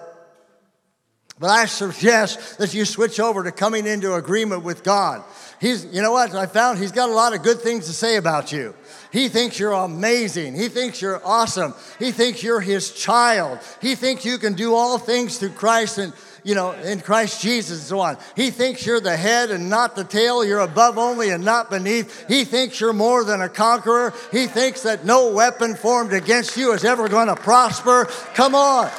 But 1.39 1.51
I 1.51 1.67
suggest 1.67 2.57
that 2.59 2.73
you 2.73 2.87
switch 2.87 3.21
over 3.21 3.45
to 3.45 3.53
coming 3.53 3.87
into 3.87 4.15
agreement 4.15 4.63
with 4.63 4.83
God. 4.83 5.23
He's, 5.61 5.85
you 5.87 6.01
know 6.01 6.13
what? 6.13 6.35
I 6.35 6.47
found 6.47 6.79
he's 6.79 6.93
got 6.93 7.11
a 7.11 7.13
lot 7.13 7.35
of 7.35 7.43
good 7.43 7.61
things 7.61 7.87
to 7.87 7.93
say 7.93 8.17
about 8.17 8.53
you. 8.53 8.75
He 9.13 9.29
thinks 9.29 9.59
you're 9.59 9.73
amazing. 9.73 10.55
He 10.55 10.69
thinks 10.69 11.01
you're 11.03 11.21
awesome. 11.27 11.75
He 11.99 12.11
thinks 12.11 12.43
you're 12.43 12.61
his 12.61 12.91
child. 12.91 13.59
He 13.83 13.95
thinks 13.95 14.25
you 14.25 14.39
can 14.39 14.55
do 14.55 14.75
all 14.75 14.97
things 14.97 15.37
through 15.39 15.51
Christ 15.51 15.99
and, 15.99 16.15
you 16.43 16.55
know, 16.55 16.73
in 16.73 17.01
Christ 17.01 17.43
Jesus 17.43 17.81
and 17.81 17.87
so 17.87 18.01
on. 18.01 18.17
He 18.35 18.51
thinks 18.51 18.87
you're 18.87 19.01
the 19.01 19.17
head 19.17 19.51
and 19.51 19.69
not 19.69 19.95
the 19.95 20.05
tail. 20.05 20.43
You're 20.43 20.61
above 20.61 20.97
only 20.97 21.31
and 21.31 21.45
not 21.45 21.69
beneath. 21.69 22.29
He 22.29 22.45
thinks 22.45 22.81
you're 22.81 22.95
more 22.95 23.25
than 23.25 23.43
a 23.43 23.49
conqueror. 23.49 24.15
He 24.33 24.47
thinks 24.47 24.83
that 24.85 25.05
no 25.05 25.33
weapon 25.33 25.75
formed 25.75 26.15
against 26.15 26.57
you 26.57 26.73
is 26.73 26.85
ever 26.85 27.09
going 27.09 27.29
to 27.29 27.37
prosper. 27.37 28.07
Come 28.35 28.55
on. 28.55 28.91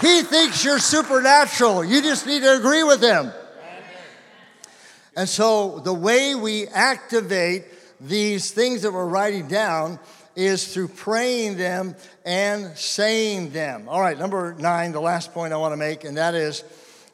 He 0.00 0.22
thinks 0.22 0.64
you're 0.64 0.78
supernatural. 0.78 1.84
You 1.84 2.02
just 2.02 2.26
need 2.26 2.42
to 2.42 2.56
agree 2.56 2.82
with 2.82 3.02
him. 3.02 3.32
And 5.16 5.28
so 5.28 5.80
the 5.80 5.94
way 5.94 6.34
we 6.34 6.66
activate 6.68 7.64
these 8.00 8.50
things 8.50 8.82
that 8.82 8.92
we're 8.92 9.06
writing 9.06 9.48
down 9.48 9.98
is 10.34 10.72
through 10.74 10.88
praying 10.88 11.56
them 11.56 11.96
and 12.26 12.76
saying 12.76 13.50
them. 13.50 13.88
All 13.88 14.00
right, 14.00 14.18
number 14.18 14.54
nine, 14.58 14.92
the 14.92 15.00
last 15.00 15.32
point 15.32 15.54
I 15.54 15.56
want 15.56 15.72
to 15.72 15.78
make, 15.78 16.04
and 16.04 16.18
that 16.18 16.34
is 16.34 16.62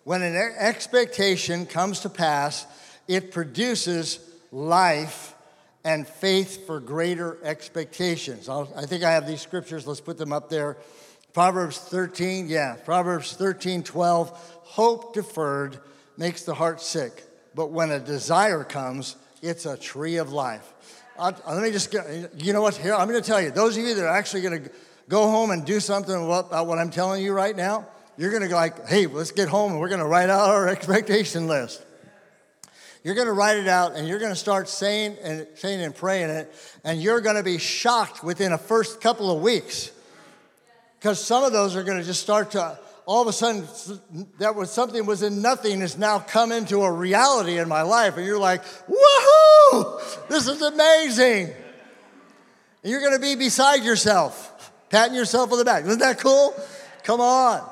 when 0.03 0.23
an 0.23 0.35
expectation 0.59 1.67
comes 1.67 2.01
to 2.01 2.09
pass, 2.09 2.67
it 3.07 3.31
produces 3.31 4.19
life 4.51 5.35
and 5.85 6.07
faith 6.07 6.67
for 6.67 6.81
greater 6.81 7.39
expectations. 7.45 8.49
I'll, 8.49 8.73
i 8.77 8.87
think 8.87 9.05
I 9.05 9.13
have 9.13 9.27
these 9.27 9.41
scriptures. 9.41 9.87
Let's 9.87 10.01
put 10.01 10.19
them 10.19 10.33
up 10.33 10.49
there. 10.49 10.77
Proverbs 11.33 11.79
13, 11.79 12.49
yeah, 12.49 12.77
Proverbs 12.85 13.33
13, 13.33 13.83
12. 13.83 14.31
Hope 14.65 15.15
deferred 15.15 15.79
makes 16.19 16.43
the 16.43 16.55
heart 16.55 16.81
sick, 16.81 17.25
but 17.55 17.71
when 17.71 17.91
a 17.91 17.99
desire 17.99 18.65
comes, 18.65 19.17
it's 19.41 19.65
a 19.65 19.77
tree 19.77 20.17
of 20.17 20.33
life. 20.33 20.73
I'll, 21.19 21.35
let 21.49 21.63
me 21.63 21.71
just 21.71 21.91
get, 21.91 22.33
you 22.37 22.53
know 22.53 22.61
what? 22.61 22.77
Here, 22.77 22.95
I'm 22.95 23.09
going 23.09 23.21
to 23.21 23.27
tell 23.27 23.41
you, 23.41 23.51
those 23.51 23.77
of 23.77 23.83
you 23.83 23.95
that 23.95 24.05
are 24.05 24.15
actually 24.15 24.43
going 24.43 24.65
to 24.65 24.71
go 25.09 25.31
home 25.31 25.51
and 25.51 25.65
do 25.65 25.81
something 25.81 26.15
about 26.15 26.67
what 26.67 26.79
I'm 26.79 26.91
telling 26.91 27.23
you 27.23 27.33
right 27.33 27.57
now, 27.57 27.87
you're 28.19 28.31
going 28.31 28.43
to 28.43 28.49
go 28.49 28.57
like, 28.57 28.87
hey, 28.87 29.07
let's 29.07 29.33
get 29.33 29.49
home 29.49 29.73
and 29.73 29.81
we're 29.81 29.89
going 29.89 30.01
to 30.01 30.07
write 30.07 30.29
out 30.29 30.51
our 30.51 30.69
expectation 30.77 31.49
list. 31.49 31.83
You're 33.05 33.15
going 33.15 33.27
to 33.27 33.33
write 33.33 33.57
it 33.57 33.69
out 33.69 33.97
and 33.97 34.07
you're 34.07 34.19
going 34.19 34.33
to 34.33 34.37
start 34.37 34.69
saying 34.69 35.17
and 35.23 35.47
saying 35.55 35.83
and 35.83 35.95
praying 35.95 36.29
it, 36.29 36.55
and 36.85 37.03
you're 37.03 37.21
going 37.23 37.37
to 37.37 37.43
be 37.43 37.57
shocked 37.57 38.23
within 38.23 38.53
a 38.53 38.59
first 38.59 39.01
couple 39.01 39.35
of 39.35 39.43
weeks 39.43 39.91
because 41.03 41.25
some 41.25 41.43
of 41.43 41.53
those 41.53 41.75
are 41.75 41.83
going 41.83 41.99
to 41.99 42.05
just 42.05 42.21
start 42.21 42.53
to 42.53 42.79
all 43.07 43.23
of 43.23 43.27
a 43.27 43.33
sudden 43.33 43.67
that 44.39 44.55
was 44.55 44.71
something 44.71 45.05
was 45.05 45.25
in 45.25 45.43
nothing 45.43 45.81
has 45.81 45.99
now 45.99 46.21
come 46.21 46.53
into 46.53 46.83
a 46.83 46.93
reality 46.93 47.59
in 47.59 47.69
my 47.69 47.83
life 47.83 48.17
and 48.17 48.25
you're 48.25 48.39
like 48.39 48.63
woohoo! 48.89 50.29
This 50.29 50.47
is 50.47 50.63
amazing! 50.63 51.47
And 51.47 52.91
you're 52.93 53.01
going 53.01 53.15
to 53.15 53.19
be 53.19 53.35
beside 53.35 53.83
yourself 53.83 54.73
patting 54.91 55.17
yourself 55.17 55.51
on 55.51 55.59
the 55.59 55.65
back. 55.65 55.85
Isn't 55.85 55.99
that 55.99 56.21
cool? 56.21 56.55
Come 57.03 57.21
on. 57.21 57.69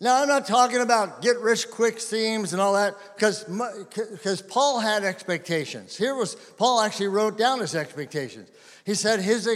Now 0.00 0.22
i'm 0.22 0.28
not 0.28 0.46
talking 0.46 0.80
about 0.80 1.22
get 1.22 1.38
rich 1.40 1.70
quick 1.70 1.98
schemes 1.98 2.52
and 2.52 2.62
all 2.62 2.74
that 2.74 2.94
because 3.16 3.44
because 3.44 4.42
paul 4.42 4.78
had 4.78 5.02
expectations. 5.02 5.96
Here 5.96 6.14
was 6.14 6.36
paul 6.56 6.80
actually 6.80 7.08
wrote 7.08 7.36
down 7.36 7.58
his 7.58 7.74
expectations 7.74 8.48
he 8.84 8.94
said 8.94 9.20
his 9.20 9.46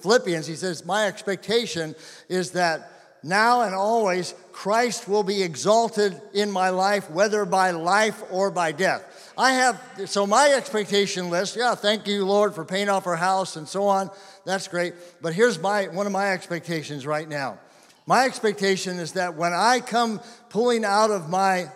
Philippians, 0.00 0.46
he 0.46 0.56
says, 0.56 0.84
My 0.84 1.06
expectation 1.06 1.94
is 2.28 2.52
that 2.52 2.90
now 3.22 3.62
and 3.62 3.74
always 3.74 4.34
Christ 4.52 5.08
will 5.08 5.22
be 5.22 5.42
exalted 5.42 6.20
in 6.32 6.50
my 6.50 6.70
life, 6.70 7.10
whether 7.10 7.44
by 7.44 7.70
life 7.72 8.22
or 8.30 8.50
by 8.50 8.72
death. 8.72 9.32
I 9.36 9.52
have, 9.52 9.80
so 10.06 10.26
my 10.26 10.52
expectation 10.56 11.30
list, 11.30 11.56
yeah, 11.56 11.74
thank 11.74 12.06
you, 12.06 12.24
Lord, 12.24 12.54
for 12.54 12.64
paying 12.64 12.88
off 12.88 13.06
our 13.06 13.16
house 13.16 13.56
and 13.56 13.68
so 13.68 13.84
on. 13.86 14.10
That's 14.44 14.68
great. 14.68 14.94
But 15.20 15.34
here's 15.34 15.58
my 15.58 15.88
one 15.88 16.06
of 16.06 16.12
my 16.12 16.32
expectations 16.32 17.06
right 17.06 17.28
now. 17.28 17.58
My 18.06 18.24
expectation 18.24 18.98
is 18.98 19.12
that 19.12 19.36
when 19.36 19.52
I 19.52 19.80
come 19.80 20.20
pulling 20.48 20.84
out 20.84 21.10
of 21.10 21.28
my, 21.28 21.68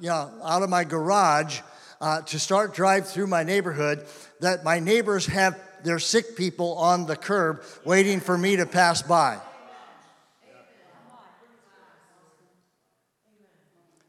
you 0.00 0.08
know, 0.08 0.30
out 0.44 0.62
of 0.62 0.68
my 0.68 0.84
garage 0.84 1.60
uh, 2.00 2.22
to 2.22 2.38
start 2.38 2.74
drive 2.74 3.08
through 3.08 3.28
my 3.28 3.44
neighborhood, 3.44 4.06
that 4.40 4.64
my 4.64 4.80
neighbors 4.80 5.26
have 5.26 5.58
their 5.84 5.98
sick 5.98 6.36
people 6.36 6.74
on 6.74 7.06
the 7.06 7.16
curb 7.16 7.62
waiting 7.84 8.20
for 8.20 8.36
me 8.36 8.56
to 8.56 8.66
pass 8.66 9.02
by. 9.02 9.38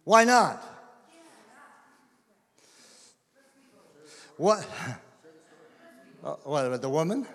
Why 0.03 0.23
not? 0.23 0.63
What? 4.37 4.67
Uh, 6.23 6.35
what, 6.43 6.79
the 6.83 6.87
woman? 6.87 7.25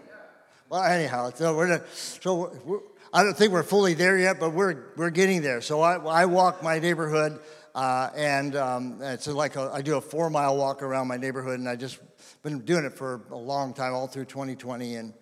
Well, 0.69 0.85
anyhow, 0.85 1.33
so 1.35 1.57
we're, 1.57 1.85
so 1.93 2.53
we're, 2.65 2.79
I 3.13 3.25
don't 3.25 3.37
think 3.37 3.53
we're 3.53 3.65
fully 3.65 3.95
there 3.95 4.17
yet, 4.17 4.39
but 4.39 4.53
we're, 4.53 4.85
we're 4.95 5.11
getting 5.11 5.43
there. 5.43 5.61
So 5.61 5.81
I, 5.81 5.97
I 5.97 6.27
walk 6.27 6.63
my 6.63 6.79
neighborhood, 6.79 7.41
uh, 7.77 8.09
and 8.17 8.57
um, 8.57 8.99
it's 9.03 9.27
like 9.27 9.57
a, 9.57 9.71
I 9.73 9.83
do 9.83 9.99
a 9.99 10.01
four 10.01 10.31
mile 10.31 10.57
walk 10.57 10.83
around 10.83 11.09
my 11.09 11.19
neighborhood, 11.19 11.59
and 11.59 11.69
I 11.69 11.77
just 11.77 11.99
been 12.43 12.61
doing 12.61 12.87
it 12.87 12.95
for 12.95 13.21
a 13.31 13.37
long 13.37 13.75
time, 13.75 13.93
all 13.93 14.07
through 14.07 14.25
2020. 14.25 14.95
And 14.95 15.13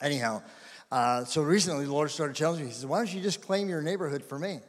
anyhow, 0.00 0.42
uh, 0.90 1.26
so 1.26 1.42
recently 1.42 1.84
the 1.84 1.92
Lord 1.92 2.10
started 2.10 2.34
telling 2.34 2.60
me, 2.60 2.68
He 2.68 2.72
said, 2.72 2.88
Why 2.88 2.96
don't 2.96 3.12
you 3.12 3.20
just 3.20 3.42
claim 3.42 3.68
your 3.68 3.82
neighborhood 3.82 4.24
for 4.24 4.38
me? 4.38 4.60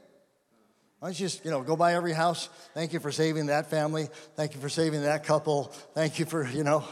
Why 1.00 1.08
don't 1.08 1.18
you 1.18 1.28
just, 1.28 1.46
you 1.46 1.52
know, 1.52 1.62
go 1.62 1.78
by 1.78 1.94
every 1.94 2.12
house? 2.12 2.50
Thank 2.74 2.92
you 2.92 3.00
for 3.00 3.14
saving 3.14 3.46
that 3.46 3.70
family. 3.70 4.10
Thank 4.36 4.54
you 4.54 4.60
for 4.60 4.68
saving 4.68 5.04
that 5.04 5.24
couple. 5.24 5.66
Thank 5.94 6.20
you 6.20 6.26
for, 6.26 6.46
you 6.46 6.66
know, 6.66 6.84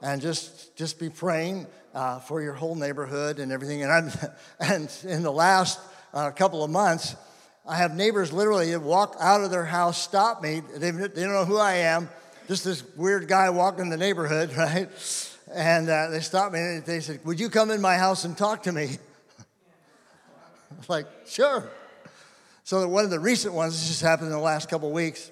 and 0.00 0.22
just 0.22 0.74
just 0.74 0.98
be 0.98 1.10
praying 1.10 1.66
uh, 1.94 2.20
for 2.20 2.40
your 2.40 2.54
whole 2.54 2.76
neighborhood 2.76 3.38
and 3.38 3.52
everything. 3.52 3.82
And 3.82 3.92
I'm, 3.92 4.10
and 4.58 4.96
in 5.04 5.22
the 5.22 5.32
last 5.32 5.80
uh, 6.14 6.30
couple 6.30 6.64
of 6.64 6.70
months, 6.70 7.14
I 7.66 7.76
have 7.76 7.94
neighbors 7.94 8.32
literally 8.32 8.74
walk 8.76 9.16
out 9.20 9.42
of 9.42 9.50
their 9.50 9.64
house, 9.64 10.00
stop 10.00 10.42
me. 10.42 10.60
They, 10.60 10.90
they 10.90 11.22
don't 11.22 11.32
know 11.32 11.44
who 11.44 11.58
I 11.58 11.74
am. 11.74 12.08
Just 12.48 12.64
this 12.64 12.82
weird 12.96 13.28
guy 13.28 13.50
walking 13.50 13.90
the 13.90 13.96
neighborhood, 13.96 14.52
right? 14.56 14.88
And 15.52 15.88
uh, 15.88 16.08
they 16.10 16.20
stopped 16.20 16.52
me 16.52 16.60
and 16.60 16.84
they 16.84 17.00
said, 17.00 17.20
"Would 17.24 17.38
you 17.38 17.50
come 17.50 17.70
in 17.70 17.80
my 17.80 17.96
house 17.96 18.24
and 18.24 18.36
talk 18.36 18.64
to 18.64 18.72
me?" 18.72 18.98
I 19.38 20.78
was 20.78 20.88
like, 20.88 21.06
"Sure." 21.26 21.68
So 22.64 22.86
one 22.86 23.04
of 23.04 23.10
the 23.10 23.20
recent 23.20 23.52
ones, 23.52 23.72
this 23.72 23.88
just 23.88 24.02
happened 24.02 24.28
in 24.28 24.32
the 24.32 24.38
last 24.38 24.68
couple 24.68 24.88
of 24.88 24.94
weeks. 24.94 25.30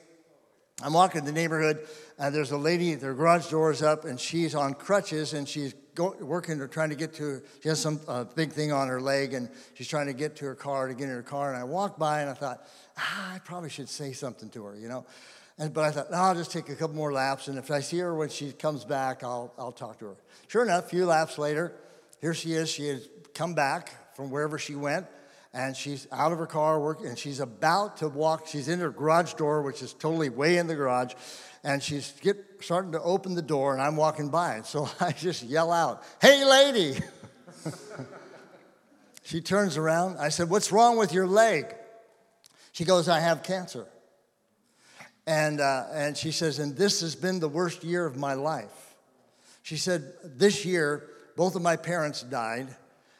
I'm 0.82 0.92
walking 0.92 1.24
the 1.24 1.32
neighborhood, 1.32 1.86
and 2.18 2.34
there's 2.34 2.50
a 2.50 2.58
lady, 2.58 2.94
their 2.94 3.14
garage 3.14 3.48
door 3.48 3.70
is 3.70 3.82
up, 3.82 4.04
and 4.04 4.18
she's 4.18 4.54
on 4.54 4.74
crutches, 4.74 5.34
and 5.34 5.48
she's 5.48 5.74
go, 5.94 6.14
working 6.20 6.60
or 6.60 6.66
trying 6.66 6.90
to 6.90 6.96
get 6.96 7.14
to, 7.14 7.42
she 7.62 7.68
has 7.68 7.80
some 7.80 8.00
uh, 8.08 8.24
big 8.24 8.52
thing 8.52 8.72
on 8.72 8.88
her 8.88 9.00
leg, 9.00 9.34
and 9.34 9.48
she's 9.74 9.88
trying 9.88 10.06
to 10.06 10.12
get 10.12 10.36
to 10.36 10.46
her 10.46 10.54
car, 10.54 10.88
to 10.88 10.94
get 10.94 11.04
in 11.04 11.10
her 11.10 11.22
car. 11.22 11.52
And 11.52 11.58
I 11.58 11.64
walked 11.64 11.98
by, 11.98 12.20
and 12.20 12.30
I 12.30 12.34
thought, 12.34 12.66
ah, 12.96 13.34
I 13.34 13.38
probably 13.38 13.70
should 13.70 13.88
say 13.88 14.12
something 14.12 14.48
to 14.50 14.64
her, 14.64 14.76
you 14.76 14.88
know? 14.88 15.06
And, 15.58 15.72
but 15.72 15.84
I 15.84 15.90
thought, 15.90 16.10
no, 16.10 16.16
I'll 16.16 16.34
just 16.34 16.52
take 16.52 16.68
a 16.68 16.76
couple 16.76 16.96
more 16.96 17.12
laps, 17.12 17.48
and 17.48 17.58
if 17.58 17.70
I 17.70 17.80
see 17.80 17.98
her 17.98 18.14
when 18.14 18.28
she 18.28 18.52
comes 18.52 18.84
back, 18.84 19.22
I'll, 19.22 19.52
I'll 19.58 19.72
talk 19.72 19.98
to 20.00 20.06
her. 20.06 20.16
Sure 20.48 20.64
enough, 20.64 20.86
a 20.86 20.88
few 20.88 21.06
laps 21.06 21.38
later, 21.38 21.72
here 22.20 22.34
she 22.34 22.52
is. 22.52 22.68
She 22.68 22.88
has 22.88 23.08
come 23.34 23.54
back 23.54 24.14
from 24.16 24.30
wherever 24.30 24.58
she 24.58 24.74
went, 24.74 25.06
and 25.52 25.76
she's 25.76 26.06
out 26.12 26.32
of 26.32 26.38
her 26.38 26.46
car 26.46 26.80
working, 26.80 27.06
and 27.06 27.18
she's 27.18 27.40
about 27.40 27.98
to 27.98 28.08
walk. 28.08 28.46
She's 28.46 28.68
in 28.68 28.80
her 28.80 28.90
garage 28.90 29.34
door, 29.34 29.62
which 29.62 29.82
is 29.82 29.94
totally 29.94 30.28
way 30.28 30.58
in 30.58 30.66
the 30.66 30.74
garage, 30.74 31.14
and 31.64 31.82
she's 31.82 32.12
get, 32.20 32.36
starting 32.60 32.92
to 32.92 33.00
open 33.00 33.34
the 33.34 33.42
door, 33.42 33.72
and 33.72 33.80
I'm 33.80 33.96
walking 33.96 34.28
by, 34.28 34.56
and 34.56 34.66
so 34.66 34.88
I 35.00 35.12
just 35.12 35.42
yell 35.42 35.72
out, 35.72 36.02
"Hey, 36.20 36.44
lady!" 36.44 36.98
she 39.22 39.40
turns 39.40 39.76
around. 39.76 40.18
I 40.18 40.28
said, 40.28 40.50
"What's 40.50 40.70
wrong 40.70 40.98
with 40.98 41.12
your 41.12 41.26
leg?" 41.26 41.74
She 42.72 42.84
goes, 42.84 43.08
"I 43.08 43.20
have 43.20 43.42
cancer." 43.42 43.86
And, 45.26 45.60
uh, 45.60 45.84
and 45.92 46.16
she 46.16 46.32
says, 46.32 46.58
and 46.58 46.74
this 46.74 47.02
has 47.02 47.14
been 47.14 47.38
the 47.38 47.50
worst 47.50 47.84
year 47.84 48.06
of 48.06 48.16
my 48.16 48.32
life. 48.32 48.94
She 49.62 49.76
said, 49.76 50.14
this 50.24 50.64
year, 50.64 51.06
both 51.36 51.54
of 51.54 51.60
my 51.60 51.76
parents 51.76 52.22
died, 52.22 52.74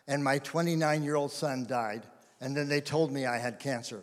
and 0.07 0.25
my 0.25 0.39
29 0.39 1.03
year 1.03 1.17
old 1.17 1.33
son 1.33 1.67
died 1.67 2.05
and 2.41 2.57
then 2.57 2.69
they 2.69 2.81
told 2.81 3.13
me 3.13 3.27
I 3.27 3.39
had 3.39 3.59
cancer. 3.59 4.03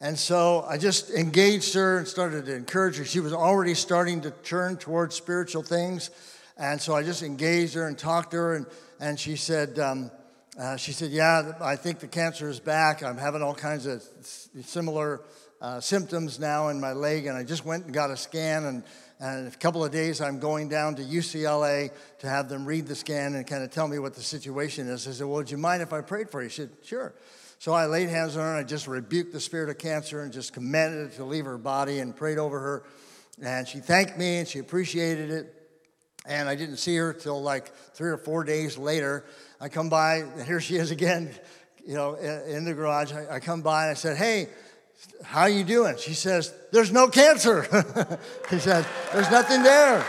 And 0.00 0.18
so 0.18 0.64
I 0.66 0.78
just 0.78 1.10
engaged 1.10 1.74
her 1.74 1.98
and 1.98 2.08
started 2.08 2.46
to 2.46 2.54
encourage 2.54 2.96
her. 2.96 3.04
She 3.04 3.20
was 3.20 3.34
already 3.34 3.74
starting 3.74 4.22
to 4.22 4.30
turn 4.30 4.78
towards 4.78 5.14
spiritual 5.14 5.62
things. 5.62 6.10
And 6.56 6.80
so 6.80 6.94
I 6.94 7.02
just 7.02 7.22
engaged 7.22 7.74
her 7.74 7.86
and 7.86 7.98
talked 7.98 8.30
to 8.30 8.38
her. 8.38 8.54
And, 8.54 8.66
and 8.98 9.20
she 9.20 9.36
said, 9.36 9.78
um, 9.78 10.10
uh, 10.58 10.76
she 10.76 10.92
said, 10.92 11.10
yeah, 11.10 11.52
I 11.60 11.76
think 11.76 11.98
the 11.98 12.08
cancer 12.08 12.48
is 12.48 12.60
back. 12.60 13.02
I'm 13.02 13.18
having 13.18 13.42
all 13.42 13.54
kinds 13.54 13.84
of 13.84 14.02
similar 14.62 15.20
uh, 15.60 15.80
symptoms 15.80 16.40
now 16.40 16.68
in 16.68 16.80
my 16.80 16.92
leg. 16.92 17.26
And 17.26 17.36
I 17.36 17.44
just 17.44 17.66
went 17.66 17.84
and 17.84 17.92
got 17.92 18.10
a 18.10 18.16
scan. 18.16 18.64
And 18.64 18.84
and 19.20 19.40
in 19.40 19.46
a 19.46 19.56
couple 19.56 19.84
of 19.84 19.92
days, 19.92 20.22
I'm 20.22 20.38
going 20.38 20.70
down 20.70 20.94
to 20.94 21.02
UCLA 21.02 21.90
to 22.20 22.26
have 22.26 22.48
them 22.48 22.64
read 22.64 22.86
the 22.86 22.94
scan 22.94 23.34
and 23.34 23.46
kind 23.46 23.62
of 23.62 23.70
tell 23.70 23.86
me 23.86 23.98
what 23.98 24.14
the 24.14 24.22
situation 24.22 24.88
is. 24.88 25.06
I 25.06 25.12
said, 25.12 25.26
Well, 25.26 25.36
would 25.36 25.50
you 25.50 25.58
mind 25.58 25.82
if 25.82 25.92
I 25.92 26.00
prayed 26.00 26.30
for 26.30 26.42
you? 26.42 26.48
She 26.48 26.62
said, 26.62 26.70
Sure. 26.82 27.12
So 27.58 27.74
I 27.74 27.84
laid 27.84 28.08
hands 28.08 28.38
on 28.38 28.42
her 28.42 28.56
and 28.56 28.58
I 28.58 28.66
just 28.66 28.86
rebuked 28.86 29.34
the 29.34 29.40
spirit 29.40 29.68
of 29.68 29.76
cancer 29.76 30.22
and 30.22 30.32
just 30.32 30.54
commanded 30.54 31.12
it 31.12 31.16
to 31.16 31.24
leave 31.24 31.44
her 31.44 31.58
body 31.58 31.98
and 31.98 32.16
prayed 32.16 32.38
over 32.38 32.58
her. 32.58 32.84
And 33.42 33.68
she 33.68 33.80
thanked 33.80 34.16
me 34.16 34.38
and 34.38 34.48
she 34.48 34.58
appreciated 34.58 35.30
it. 35.30 35.54
And 36.26 36.48
I 36.48 36.54
didn't 36.54 36.78
see 36.78 36.96
her 36.96 37.12
till 37.12 37.42
like 37.42 37.74
three 37.94 38.10
or 38.10 38.16
four 38.16 38.44
days 38.44 38.78
later. 38.78 39.26
I 39.60 39.68
come 39.68 39.90
by, 39.90 40.16
and 40.16 40.46
here 40.46 40.60
she 40.60 40.76
is 40.76 40.90
again, 40.90 41.34
you 41.86 41.94
know, 41.94 42.14
in 42.14 42.64
the 42.64 42.72
garage. 42.72 43.12
I, 43.12 43.34
I 43.34 43.40
come 43.40 43.60
by 43.60 43.82
and 43.82 43.90
I 43.90 43.94
said, 43.94 44.16
Hey, 44.16 44.48
how 45.24 45.46
you 45.46 45.64
doing? 45.64 45.96
She 45.98 46.14
says, 46.14 46.52
there's 46.72 46.92
no 46.92 47.08
cancer. 47.08 47.62
he 48.50 48.58
says, 48.58 48.86
there's 49.12 49.30
nothing 49.30 49.62
there. 49.62 50.04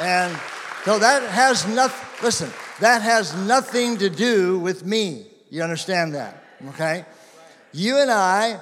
And 0.00 0.38
so 0.84 0.98
that 0.98 1.22
has 1.22 1.66
nothing, 1.66 2.24
listen, 2.24 2.50
that 2.80 3.02
has 3.02 3.34
nothing 3.46 3.96
to 3.98 4.10
do 4.10 4.58
with 4.58 4.84
me. 4.84 5.26
You 5.50 5.62
understand 5.62 6.14
that? 6.14 6.42
Okay? 6.70 7.04
You 7.72 7.98
and 7.98 8.10
I, 8.10 8.60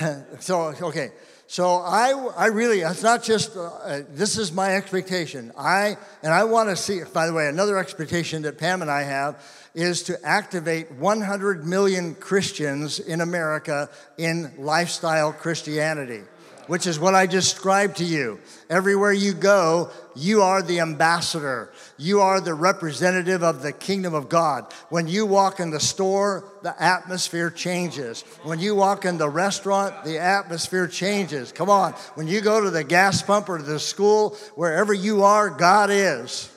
so, 0.40 0.74
okay. 0.82 1.12
So 1.52 1.80
I, 1.80 2.12
I 2.34 2.46
really, 2.46 2.80
it's 2.80 3.02
not 3.02 3.22
just, 3.22 3.58
uh, 3.58 4.04
this 4.08 4.38
is 4.38 4.52
my 4.52 4.74
expectation. 4.74 5.52
I, 5.54 5.98
and 6.22 6.32
I 6.32 6.44
want 6.44 6.70
to 6.70 6.76
see, 6.76 7.02
by 7.12 7.26
the 7.26 7.34
way, 7.34 7.46
another 7.46 7.76
expectation 7.76 8.40
that 8.44 8.56
Pam 8.56 8.80
and 8.80 8.90
I 8.90 9.02
have 9.02 9.44
is 9.74 10.02
to 10.04 10.18
activate 10.24 10.90
100 10.92 11.66
million 11.66 12.14
Christians 12.14 13.00
in 13.00 13.20
America 13.20 13.90
in 14.16 14.50
lifestyle 14.56 15.30
Christianity, 15.30 16.22
which 16.66 16.86
is 16.86 16.98
what 16.98 17.14
I 17.14 17.26
described 17.26 17.96
to 17.98 18.04
you. 18.04 18.40
Everywhere 18.70 19.12
you 19.12 19.32
go, 19.32 19.90
you 20.14 20.42
are 20.42 20.62
the 20.62 20.80
ambassador. 20.80 21.72
You 21.98 22.20
are 22.20 22.40
the 22.40 22.54
representative 22.54 23.42
of 23.42 23.62
the 23.62 23.72
kingdom 23.72 24.14
of 24.14 24.28
God. 24.28 24.72
When 24.88 25.08
you 25.08 25.26
walk 25.26 25.60
in 25.60 25.70
the 25.70 25.80
store, 25.80 26.44
the 26.62 26.80
atmosphere 26.82 27.50
changes. 27.50 28.22
When 28.42 28.58
you 28.58 28.74
walk 28.74 29.04
in 29.04 29.18
the 29.18 29.28
restaurant, 29.28 30.04
the 30.04 30.18
atmosphere 30.18 30.86
changes. 30.86 31.52
Come 31.52 31.70
on. 31.70 31.92
When 32.14 32.28
you 32.28 32.40
go 32.40 32.60
to 32.60 32.70
the 32.70 32.84
gas 32.84 33.22
pump 33.22 33.48
or 33.48 33.60
the 33.60 33.80
school, 33.80 34.36
wherever 34.54 34.92
you 34.92 35.22
are, 35.22 35.50
God 35.50 35.90
is. 35.90 36.50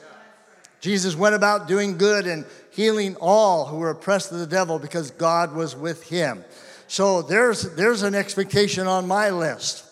Jesus 0.82 1.16
went 1.16 1.34
about 1.34 1.68
doing 1.68 1.98
good 1.98 2.28
and 2.28 2.46
healing 2.72 3.16
all 3.16 3.66
who 3.66 3.78
were 3.78 3.90
oppressed 3.90 4.32
of 4.32 4.40
the 4.40 4.46
devil 4.46 4.78
because 4.78 5.10
God 5.12 5.56
was 5.56 5.76
with 5.76 6.08
him. 6.08 6.44
So 6.88 7.22
there's, 7.22 7.74
there's 7.76 8.04
an 8.04 8.14
expectation 8.14 8.86
on 8.86 9.08
my 9.08 9.30
list. 9.30 9.85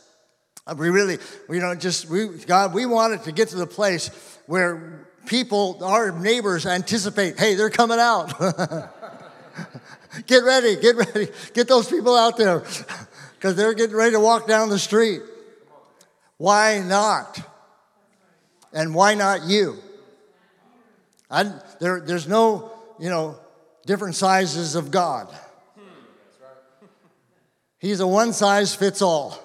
Uh, 0.65 0.75
we 0.77 0.89
really, 0.89 1.17
you 1.49 1.59
know, 1.59 1.75
just, 1.75 2.09
we, 2.09 2.27
God, 2.45 2.73
we 2.73 2.85
wanted 2.85 3.23
to 3.23 3.31
get 3.31 3.49
to 3.49 3.57
the 3.57 3.67
place 3.67 4.09
where 4.45 5.07
people, 5.25 5.83
our 5.83 6.11
neighbors 6.11 6.65
anticipate, 6.65 7.39
hey, 7.39 7.55
they're 7.55 7.69
coming 7.69 7.99
out. 7.99 8.37
get 10.25 10.43
ready, 10.43 10.75
get 10.77 10.95
ready, 10.95 11.27
get 11.53 11.67
those 11.67 11.89
people 11.89 12.15
out 12.15 12.37
there 12.37 12.59
because 13.35 13.55
they're 13.55 13.73
getting 13.73 13.95
ready 13.95 14.11
to 14.11 14.19
walk 14.19 14.47
down 14.47 14.69
the 14.69 14.79
street. 14.79 15.21
Why 16.37 16.79
not? 16.79 17.41
And 18.71 18.95
why 18.95 19.15
not 19.15 19.43
you? 19.43 19.77
I, 21.29 21.51
there, 21.79 21.99
there's 21.99 22.27
no 22.27 22.73
you 22.99 23.09
know, 23.09 23.37
different 23.85 24.15
sizes 24.15 24.75
of 24.75 24.91
God. 24.91 25.27
He's 27.79 27.99
a 27.99 28.07
one 28.07 28.31
size 28.31 28.73
fits 28.73 29.01
all. 29.01 29.37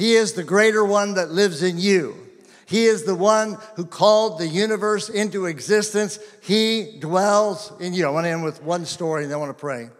He 0.00 0.14
is 0.14 0.32
the 0.32 0.42
greater 0.42 0.82
one 0.82 1.12
that 1.16 1.30
lives 1.30 1.62
in 1.62 1.76
you. 1.76 2.16
He 2.64 2.86
is 2.86 3.04
the 3.04 3.14
one 3.14 3.58
who 3.76 3.84
called 3.84 4.38
the 4.38 4.46
universe 4.46 5.10
into 5.10 5.44
existence. 5.44 6.18
He 6.40 6.96
dwells 6.98 7.70
in 7.80 7.92
you. 7.92 8.06
I 8.06 8.08
want 8.08 8.24
to 8.24 8.30
end 8.30 8.42
with 8.42 8.62
one 8.62 8.86
story 8.86 9.24
and 9.24 9.30
then 9.30 9.36
I 9.36 9.40
want 9.40 9.50
to 9.50 9.60
pray. 9.60 9.90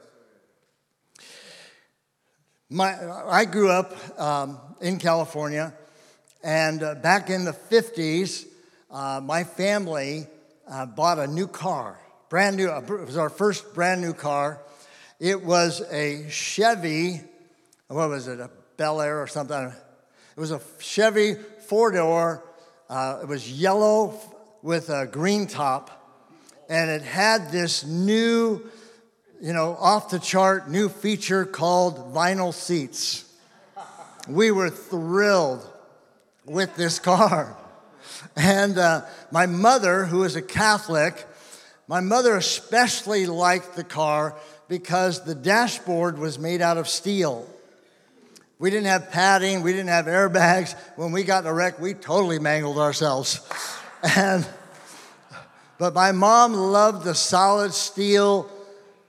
My, 2.70 2.96
I 3.26 3.44
grew 3.44 3.70
up 3.70 3.94
um, 4.18 4.58
in 4.80 4.98
California, 4.98 5.74
and 6.42 6.82
uh, 6.82 6.94
back 6.94 7.28
in 7.28 7.44
the 7.44 7.52
50s, 7.52 8.46
uh, 8.90 9.20
my 9.22 9.44
family 9.44 10.28
uh, 10.66 10.86
bought 10.86 11.18
a 11.18 11.26
new 11.26 11.46
car. 11.46 12.00
brand 12.30 12.56
new, 12.56 12.70
it 12.70 12.88
was 12.88 13.18
our 13.18 13.28
first 13.28 13.74
brand 13.74 14.00
new 14.00 14.14
car. 14.14 14.62
It 15.18 15.44
was 15.44 15.82
a 15.92 16.26
Chevy, 16.30 17.20
what 17.88 18.08
was 18.08 18.28
it, 18.28 18.40
a 18.40 18.48
Bel 18.78 19.02
Air 19.02 19.20
or 19.20 19.26
something? 19.26 19.74
It 20.36 20.40
was 20.40 20.52
a 20.52 20.60
Chevy 20.78 21.34
four 21.66 21.90
door. 21.92 22.44
Uh, 22.88 23.20
it 23.22 23.28
was 23.28 23.50
yellow 23.50 24.18
with 24.62 24.88
a 24.88 25.06
green 25.06 25.46
top. 25.46 25.96
And 26.68 26.90
it 26.90 27.02
had 27.02 27.50
this 27.50 27.84
new, 27.84 28.62
you 29.40 29.52
know, 29.52 29.76
off 29.78 30.10
the 30.10 30.18
chart 30.18 30.70
new 30.70 30.88
feature 30.88 31.44
called 31.44 32.14
vinyl 32.14 32.54
seats. 32.54 33.24
We 34.28 34.50
were 34.52 34.70
thrilled 34.70 35.68
with 36.44 36.76
this 36.76 36.98
car. 36.98 37.56
And 38.36 38.78
uh, 38.78 39.02
my 39.32 39.46
mother, 39.46 40.04
who 40.04 40.22
is 40.22 40.36
a 40.36 40.42
Catholic, 40.42 41.26
my 41.88 42.00
mother 42.00 42.36
especially 42.36 43.26
liked 43.26 43.74
the 43.74 43.82
car 43.82 44.36
because 44.68 45.24
the 45.24 45.34
dashboard 45.34 46.18
was 46.18 46.38
made 46.38 46.62
out 46.62 46.78
of 46.78 46.88
steel. 46.88 47.49
We 48.60 48.68
didn't 48.68 48.88
have 48.88 49.10
padding, 49.10 49.62
we 49.62 49.72
didn't 49.72 49.88
have 49.88 50.04
airbags. 50.04 50.76
When 50.96 51.12
we 51.12 51.24
got 51.24 51.44
in 51.44 51.50
a 51.50 51.54
wreck, 51.54 51.80
we 51.80 51.94
totally 51.94 52.38
mangled 52.38 52.76
ourselves. 52.76 53.40
And 54.16 54.46
but 55.78 55.94
my 55.94 56.12
mom 56.12 56.52
loved 56.52 57.04
the 57.04 57.14
solid 57.14 57.72
steel 57.72 58.50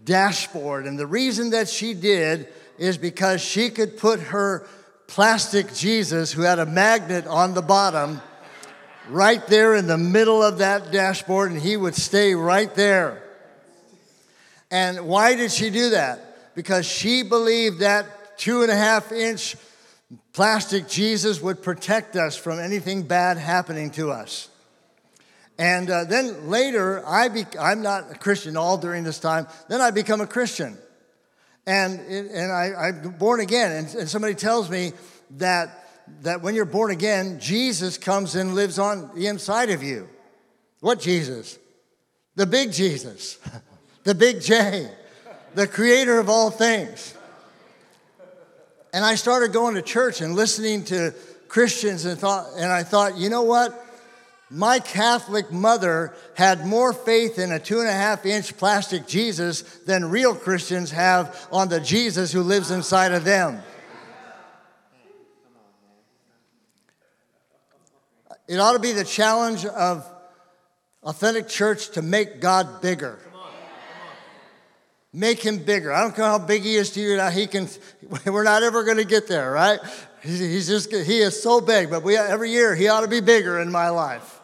dashboard. 0.06 0.86
And 0.86 0.98
the 0.98 1.06
reason 1.06 1.50
that 1.50 1.68
she 1.68 1.94
did 1.94 2.48
is 2.78 2.98
because 2.98 3.42
she 3.42 3.70
could 3.70 3.98
put 3.98 4.22
her 4.22 4.66
plastic 5.08 5.74
Jesus, 5.74 6.32
who 6.32 6.44
had 6.44 6.60
a 6.60 6.66
magnet 6.66 7.28
on 7.28 7.54
the 7.54 7.62
bottom, 7.62 8.22
right 9.10 9.46
there 9.48 9.76
in 9.76 9.86
the 9.86 9.98
middle 9.98 10.42
of 10.42 10.60
that 10.60 10.94
dashboard, 10.94 11.52
and 11.52 11.60
he 11.60 11.76
would 11.76 11.96
stay 11.96 12.36
right 12.36 12.74
there. 12.76 13.22
And 14.72 15.08
why 15.08 15.36
did 15.36 15.52
she 15.52 15.70
do 15.70 15.90
that? 15.90 16.56
Because 16.56 16.86
she 16.86 17.22
believed 17.22 17.80
that 17.80 18.06
two 18.42 18.64
and 18.64 18.72
a 18.72 18.76
half 18.76 19.12
inch 19.12 19.56
plastic 20.34 20.88
Jesus 20.88 21.40
would 21.42 21.62
protect 21.62 22.16
us 22.16 22.36
from 22.36 22.60
anything 22.60 23.04
bad 23.04 23.38
happening 23.38 23.92
to 23.92 24.10
us. 24.10 24.50
And 25.60 25.92
uh, 25.92 26.06
then 26.06 26.50
later, 26.50 27.06
I 27.06 27.28
be, 27.28 27.46
I'm 27.60 27.84
not 27.84 28.12
a 28.12 28.16
Christian 28.16 28.58
all 28.58 28.80
during 28.80 29.04
this 29.04 29.20
time. 29.20 29.46
Then 29.70 29.80
I 29.80 29.92
become 29.92 30.22
a 30.22 30.28
Christian. 30.28 30.76
And, 31.68 32.00
and 32.00 32.52
I, 32.52 32.88
am 32.88 33.12
born 33.12 33.42
again. 33.42 33.72
And, 33.72 33.96
and 33.96 34.10
somebody 34.10 34.34
tells 34.34 34.72
me 34.72 34.94
that, 35.38 35.88
that 36.24 36.42
when 36.42 36.56
you're 36.56 36.66
born 36.66 36.90
again, 36.90 37.40
Jesus 37.40 38.00
comes 38.00 38.36
and 38.36 38.56
lives 38.56 38.80
on 38.80 39.12
the 39.14 39.28
inside 39.28 39.70
of 39.70 39.84
you. 39.84 40.10
What 40.80 41.00
Jesus? 41.00 41.60
The 42.36 42.48
big 42.48 42.72
Jesus, 42.72 43.38
the 44.04 44.16
big 44.16 44.42
J, 44.42 44.90
the 45.54 45.68
creator 45.68 46.20
of 46.20 46.28
all 46.28 46.50
things. 46.50 47.14
And 48.94 49.06
I 49.06 49.16
started 49.16 49.54
going 49.54 49.76
to 49.76 49.82
church 49.82 50.22
and 50.22 50.36
listening 50.36 50.84
to 50.86 51.14
Christians 51.48 52.06
and 52.06 52.20
thought, 52.20 52.48
and 52.58 52.72
I 52.72 52.84
thought, 52.84 53.18
you 53.18 53.30
know 53.30 53.44
what? 53.44 53.78
My 54.50 54.80
Catholic 54.80 55.50
mother 55.50 56.14
had 56.36 56.66
more 56.66 56.92
faith 56.92 57.40
in 57.40 57.54
a 57.54 57.60
two 57.60 57.80
and 57.80 57.88
a 57.88 57.94
half 57.94 58.26
inch 58.26 58.58
plastic 58.58 59.08
Jesus 59.08 59.62
than 59.86 60.10
real 60.10 60.36
Christians 60.36 60.92
have 60.92 61.48
on 61.54 61.70
the 61.70 61.80
Jesus 61.80 62.34
who 62.34 62.42
lives 62.42 62.70
inside 62.70 63.14
of 63.14 63.24
them. 63.24 63.62
It 68.50 68.60
ought 68.60 68.74
to 68.74 68.80
be 68.80 68.92
the 68.92 69.06
challenge 69.06 69.66
of 69.66 70.06
authentic 71.04 71.48
church 71.48 71.92
to 71.92 72.02
make 72.02 72.42
God 72.42 72.82
bigger. 72.82 73.20
Make 75.14 75.42
him 75.42 75.58
bigger. 75.58 75.92
I 75.92 76.02
don't 76.02 76.16
care 76.16 76.26
how 76.26 76.40
big 76.40 76.64
he 76.64 76.76
is 76.76 76.92
to 76.92 77.02
you. 77.02 77.18
Now 77.18 77.30
he 77.30 77.48
can. 77.48 77.68
We're 78.26 78.44
not 78.44 78.64
ever 78.64 78.84
going 78.84 78.98
to 78.98 79.06
get 79.06 79.28
there, 79.28 79.52
right? 79.52 79.80
He's 80.24 80.68
just. 80.68 80.92
He 80.92 81.20
is 81.20 81.42
so 81.42 81.62
big, 81.62 81.90
but 81.90 82.04
we 82.04 82.18
every 82.18 82.52
year 82.52 82.76
he 82.76 82.88
ought 82.88 83.02
to 83.02 83.08
be 83.08 83.20
bigger 83.20 83.60
in 83.60 83.72
my 83.72 83.90
life. 83.90 84.41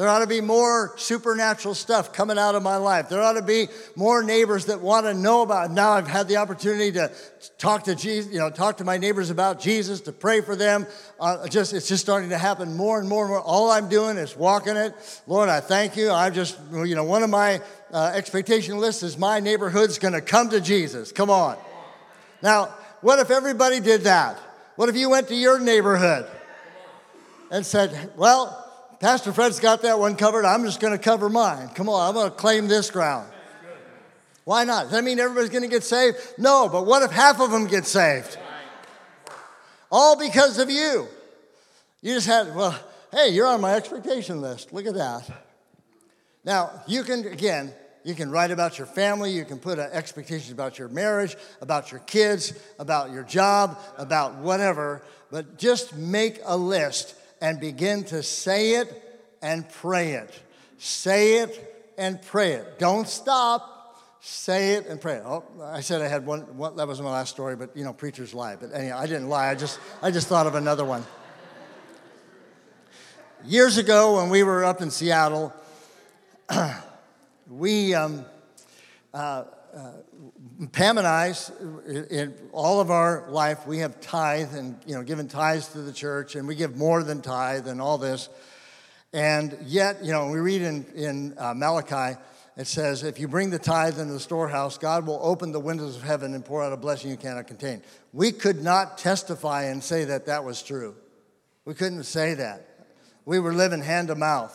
There 0.00 0.08
ought 0.08 0.20
to 0.20 0.26
be 0.26 0.40
more 0.40 0.94
supernatural 0.96 1.74
stuff 1.74 2.10
coming 2.10 2.38
out 2.38 2.54
of 2.54 2.62
my 2.62 2.76
life. 2.76 3.10
There 3.10 3.20
ought 3.20 3.34
to 3.34 3.42
be 3.42 3.68
more 3.96 4.22
neighbors 4.22 4.64
that 4.64 4.80
want 4.80 5.04
to 5.04 5.12
know 5.12 5.42
about. 5.42 5.70
It. 5.70 5.74
Now 5.74 5.90
I've 5.90 6.08
had 6.08 6.26
the 6.26 6.38
opportunity 6.38 6.90
to 6.92 7.12
talk 7.58 7.84
to 7.84 7.94
Jesus, 7.94 8.32
you 8.32 8.38
know, 8.38 8.48
talk 8.48 8.78
to 8.78 8.84
my 8.84 8.96
neighbors 8.96 9.28
about 9.28 9.60
Jesus, 9.60 10.00
to 10.00 10.12
pray 10.12 10.40
for 10.40 10.56
them. 10.56 10.86
Uh, 11.20 11.46
just 11.48 11.74
it's 11.74 11.86
just 11.86 12.02
starting 12.02 12.30
to 12.30 12.38
happen 12.38 12.78
more 12.78 12.98
and 12.98 13.10
more 13.10 13.24
and 13.24 13.30
more. 13.30 13.42
All 13.42 13.70
I'm 13.70 13.90
doing 13.90 14.16
is 14.16 14.34
walking 14.34 14.74
it. 14.74 14.94
Lord, 15.26 15.50
I 15.50 15.60
thank 15.60 15.98
you. 15.98 16.10
I'm 16.10 16.32
just, 16.32 16.58
you 16.72 16.94
know, 16.94 17.04
one 17.04 17.22
of 17.22 17.28
my 17.28 17.60
uh, 17.92 18.12
expectation 18.14 18.78
lists 18.78 19.02
is 19.02 19.18
my 19.18 19.38
neighborhood's 19.38 19.98
going 19.98 20.14
to 20.14 20.22
come 20.22 20.48
to 20.48 20.62
Jesus. 20.62 21.12
Come 21.12 21.28
on. 21.28 21.58
Now, 22.42 22.74
what 23.02 23.18
if 23.18 23.30
everybody 23.30 23.80
did 23.80 24.04
that? 24.04 24.38
What 24.76 24.88
if 24.88 24.96
you 24.96 25.10
went 25.10 25.28
to 25.28 25.36
your 25.36 25.58
neighborhood 25.58 26.26
and 27.50 27.66
said, 27.66 28.12
well, 28.16 28.68
Pastor 29.00 29.32
Fred's 29.32 29.60
got 29.60 29.80
that 29.82 29.98
one 29.98 30.14
covered. 30.14 30.44
I'm 30.44 30.62
just 30.62 30.78
going 30.78 30.92
to 30.92 31.02
cover 31.02 31.30
mine. 31.30 31.70
Come 31.70 31.88
on, 31.88 32.06
I'm 32.06 32.14
going 32.14 32.30
to 32.30 32.36
claim 32.36 32.68
this 32.68 32.90
ground. 32.90 33.32
Why 34.44 34.64
not? 34.64 34.84
Does 34.84 34.92
that 34.92 35.04
mean 35.04 35.18
everybody's 35.18 35.48
going 35.48 35.62
to 35.62 35.68
get 35.68 35.84
saved? 35.84 36.18
No, 36.36 36.68
but 36.68 36.84
what 36.84 37.02
if 37.02 37.10
half 37.10 37.40
of 37.40 37.50
them 37.50 37.66
get 37.66 37.86
saved? 37.86 38.38
All 39.90 40.18
because 40.18 40.58
of 40.58 40.70
you. 40.70 41.08
You 42.02 42.14
just 42.14 42.26
had, 42.26 42.54
well, 42.54 42.78
hey, 43.10 43.30
you're 43.30 43.46
on 43.46 43.62
my 43.62 43.74
expectation 43.74 44.42
list. 44.42 44.72
Look 44.72 44.86
at 44.86 44.94
that. 44.94 45.30
Now, 46.44 46.82
you 46.86 47.02
can, 47.02 47.26
again, 47.26 47.72
you 48.04 48.14
can 48.14 48.30
write 48.30 48.50
about 48.50 48.76
your 48.76 48.86
family, 48.86 49.30
you 49.32 49.44
can 49.44 49.58
put 49.58 49.78
expectations 49.78 50.50
about 50.50 50.78
your 50.78 50.88
marriage, 50.88 51.36
about 51.60 51.90
your 51.90 52.00
kids, 52.00 52.52
about 52.78 53.12
your 53.12 53.22
job, 53.22 53.78
about 53.98 54.36
whatever, 54.36 55.02
but 55.30 55.58
just 55.58 55.96
make 55.96 56.40
a 56.44 56.56
list 56.56 57.14
and 57.40 57.60
begin 57.60 58.04
to 58.04 58.22
say 58.22 58.74
it 58.74 59.20
and 59.42 59.68
pray 59.68 60.12
it. 60.12 60.38
Say 60.78 61.38
it 61.38 61.92
and 61.98 62.20
pray 62.20 62.52
it. 62.52 62.78
Don't 62.78 63.08
stop. 63.08 63.76
Say 64.20 64.74
it 64.74 64.86
and 64.86 65.00
pray 65.00 65.14
it. 65.14 65.22
Oh, 65.24 65.44
I 65.62 65.80
said 65.80 66.02
I 66.02 66.08
had 66.08 66.26
one, 66.26 66.42
one. 66.58 66.76
That 66.76 66.86
was 66.86 67.00
my 67.00 67.10
last 67.10 67.30
story, 67.30 67.56
but 67.56 67.74
you 67.76 67.84
know, 67.84 67.92
preachers 67.92 68.34
lie. 68.34 68.56
But 68.56 68.72
anyhow, 68.74 68.98
I 68.98 69.06
didn't 69.06 69.28
lie. 69.28 69.48
I 69.48 69.54
just, 69.54 69.80
I 70.02 70.10
just 70.10 70.28
thought 70.28 70.46
of 70.46 70.54
another 70.54 70.84
one. 70.84 71.04
Years 73.44 73.78
ago, 73.78 74.16
when 74.16 74.28
we 74.28 74.42
were 74.42 74.64
up 74.64 74.82
in 74.82 74.90
Seattle, 74.90 75.54
we, 77.48 77.94
um, 77.94 78.26
uh, 79.14 79.44
uh, 79.74 80.66
Pam 80.72 80.98
and 80.98 81.06
I, 81.06 81.34
in 82.10 82.34
all 82.52 82.80
of 82.80 82.90
our 82.90 83.30
life, 83.30 83.66
we 83.66 83.78
have 83.78 84.00
tithe 84.00 84.54
and 84.54 84.78
you 84.86 84.94
know 84.94 85.02
given 85.02 85.28
tithes 85.28 85.68
to 85.68 85.82
the 85.82 85.92
church, 85.92 86.34
and 86.34 86.46
we 86.46 86.54
give 86.54 86.76
more 86.76 87.02
than 87.02 87.22
tithe 87.22 87.66
and 87.66 87.80
all 87.80 87.98
this. 87.98 88.28
And 89.12 89.56
yet, 89.64 90.04
you 90.04 90.12
know, 90.12 90.28
we 90.28 90.38
read 90.38 90.62
in 90.62 90.84
in 90.94 91.34
uh, 91.38 91.54
Malachi, 91.54 92.18
it 92.56 92.66
says, 92.66 93.02
"If 93.02 93.18
you 93.18 93.28
bring 93.28 93.50
the 93.50 93.58
tithe 93.58 93.98
into 93.98 94.12
the 94.12 94.20
storehouse, 94.20 94.76
God 94.76 95.06
will 95.06 95.20
open 95.22 95.52
the 95.52 95.60
windows 95.60 95.96
of 95.96 96.02
heaven 96.02 96.34
and 96.34 96.44
pour 96.44 96.62
out 96.62 96.72
a 96.72 96.76
blessing 96.76 97.10
you 97.10 97.16
cannot 97.16 97.46
contain." 97.46 97.82
We 98.12 98.32
could 98.32 98.62
not 98.62 98.98
testify 98.98 99.64
and 99.64 99.82
say 99.82 100.04
that 100.04 100.26
that 100.26 100.44
was 100.44 100.62
true. 100.62 100.94
We 101.64 101.74
couldn't 101.74 102.04
say 102.04 102.34
that. 102.34 102.66
We 103.24 103.38
were 103.38 103.54
living 103.54 103.80
hand 103.80 104.08
to 104.08 104.14
mouth. 104.14 104.54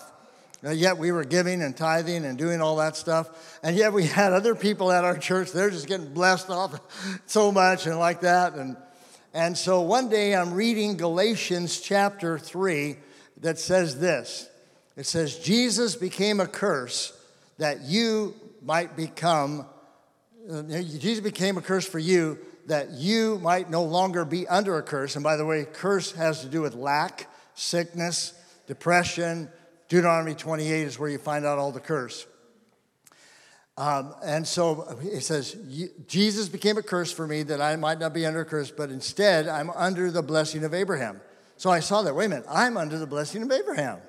And 0.64 0.78
yet 0.78 0.98
we 0.98 1.12
were 1.12 1.24
giving 1.24 1.62
and 1.62 1.76
tithing 1.76 2.26
and 2.26 2.38
doing 2.38 2.62
all 2.62 2.78
that 2.78 2.96
stuff. 2.96 3.60
And 3.62 3.76
yet 3.76 3.94
we 3.94 4.06
had 4.06 4.34
other 4.34 4.56
people 4.56 4.92
at 4.92 5.04
our 5.04 5.18
church, 5.18 5.52
they're 5.52 5.70
just 5.70 5.88
getting 5.88 6.14
blessed 6.14 6.50
off 6.50 6.80
so 7.26 7.52
much 7.52 7.86
and 7.86 8.00
like 8.00 8.22
that. 8.22 8.54
And, 8.54 8.78
and 9.34 9.58
so 9.58 9.82
one 9.82 10.10
day 10.10 10.36
I'm 10.36 10.54
reading 10.54 10.98
Galatians 10.98 11.80
chapter 11.82 12.40
3 12.40 12.98
that 13.42 13.60
says 13.60 14.00
this 14.00 14.50
it 14.96 15.06
says, 15.06 15.38
Jesus 15.40 15.96
became 15.96 16.40
a 16.40 16.48
curse 16.48 17.12
that 17.58 17.82
you 17.82 18.34
might 18.62 18.96
become, 18.96 19.66
uh, 20.50 20.64
Jesus 20.64 21.20
became 21.20 21.58
a 21.58 21.62
curse 21.62 21.88
for 21.88 22.00
you 22.00 22.40
that 22.68 22.92
you 22.92 23.38
might 23.40 23.70
no 23.70 23.84
longer 23.84 24.26
be 24.26 24.48
under 24.48 24.78
a 24.78 24.84
curse. 24.84 25.16
And 25.16 25.24
by 25.24 25.36
the 25.36 25.46
way, 25.46 25.66
curse 25.66 26.14
has 26.14 26.42
to 26.42 26.48
do 26.48 26.62
with 26.62 26.74
lack, 26.74 27.30
sickness, 27.54 28.34
depression, 28.68 29.50
Deuteronomy 29.88 30.36
28 30.36 30.82
is 30.82 31.00
where 31.00 31.10
you 31.10 31.18
find 31.18 31.46
out 31.46 31.58
all 31.58 31.72
the 31.72 31.80
curse. 31.80 32.26
Um, 33.78 34.16
and 34.24 34.48
so 34.48 34.98
it 35.02 35.22
says, 35.22 35.58
Jesus 36.08 36.48
became 36.48 36.78
a 36.78 36.82
curse 36.82 37.12
for 37.12 37.28
me 37.28 37.44
that 37.44 37.62
I 37.62 37.76
might 37.76 38.00
not 38.00 38.14
be 38.14 38.26
under 38.26 38.42
a 38.42 38.46
curse, 38.46 38.72
but 38.72 38.90
instead 38.90 39.48
I'm 39.48 39.70
under 39.72 40.12
the 40.12 40.22
blessing 40.22 40.64
of 40.64 40.74
Abraham. 40.74 41.20
So 41.58 41.70
I 41.70 41.82
saw 41.82 42.02
that, 42.04 42.16
wait 42.16 42.26
a 42.26 42.30
minute, 42.30 42.46
I'm 42.50 42.78
under 42.78 42.98
the 42.98 43.08
blessing 43.08 43.44
of 43.44 43.52
Abraham. 43.52 44.00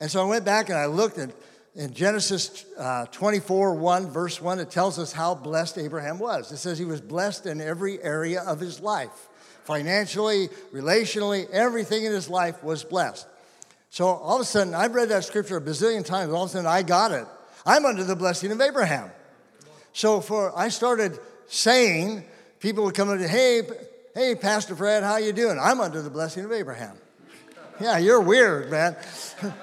And 0.00 0.10
so 0.10 0.22
I 0.22 0.24
went 0.24 0.44
back 0.44 0.68
and 0.68 0.78
I 0.78 0.86
looked 0.86 1.18
at 1.18 1.30
in 1.76 1.92
Genesis 1.92 2.64
uh, 2.78 3.04
24, 3.06 3.74
1, 3.74 4.10
verse 4.10 4.40
1, 4.40 4.60
it 4.60 4.70
tells 4.70 4.98
us 4.98 5.12
how 5.12 5.34
blessed 5.34 5.76
Abraham 5.76 6.18
was. 6.18 6.50
It 6.50 6.56
says 6.56 6.78
he 6.78 6.86
was 6.86 7.02
blessed 7.02 7.44
in 7.44 7.60
every 7.60 8.02
area 8.02 8.42
of 8.42 8.60
his 8.60 8.80
life. 8.80 9.28
Financially, 9.64 10.48
relationally, 10.72 11.50
everything 11.50 12.04
in 12.04 12.12
his 12.12 12.30
life 12.30 12.64
was 12.64 12.82
blessed. 12.82 13.26
So 13.96 14.08
all 14.08 14.34
of 14.34 14.42
a 14.42 14.44
sudden, 14.44 14.74
I've 14.74 14.94
read 14.94 15.08
that 15.08 15.24
scripture 15.24 15.56
a 15.56 15.60
bazillion 15.62 16.04
times. 16.04 16.30
All 16.30 16.42
of 16.42 16.50
a 16.50 16.52
sudden, 16.52 16.66
I 16.66 16.82
got 16.82 17.12
it. 17.12 17.26
I'm 17.64 17.86
under 17.86 18.04
the 18.04 18.14
blessing 18.14 18.52
of 18.52 18.60
Abraham. 18.60 19.10
So 19.94 20.20
for 20.20 20.52
I 20.54 20.68
started 20.68 21.18
saying, 21.46 22.22
people 22.60 22.84
would 22.84 22.94
come 22.94 23.08
and 23.08 23.22
say, 23.22 23.26
hey, 23.26 23.62
hey, 24.14 24.34
Pastor 24.34 24.76
Fred, 24.76 25.02
how 25.02 25.16
you 25.16 25.32
doing? 25.32 25.58
I'm 25.58 25.80
under 25.80 26.02
the 26.02 26.10
blessing 26.10 26.44
of 26.44 26.52
Abraham. 26.52 26.98
Yeah, 27.80 27.96
you're 27.96 28.20
weird, 28.20 28.70
man. 28.70 28.96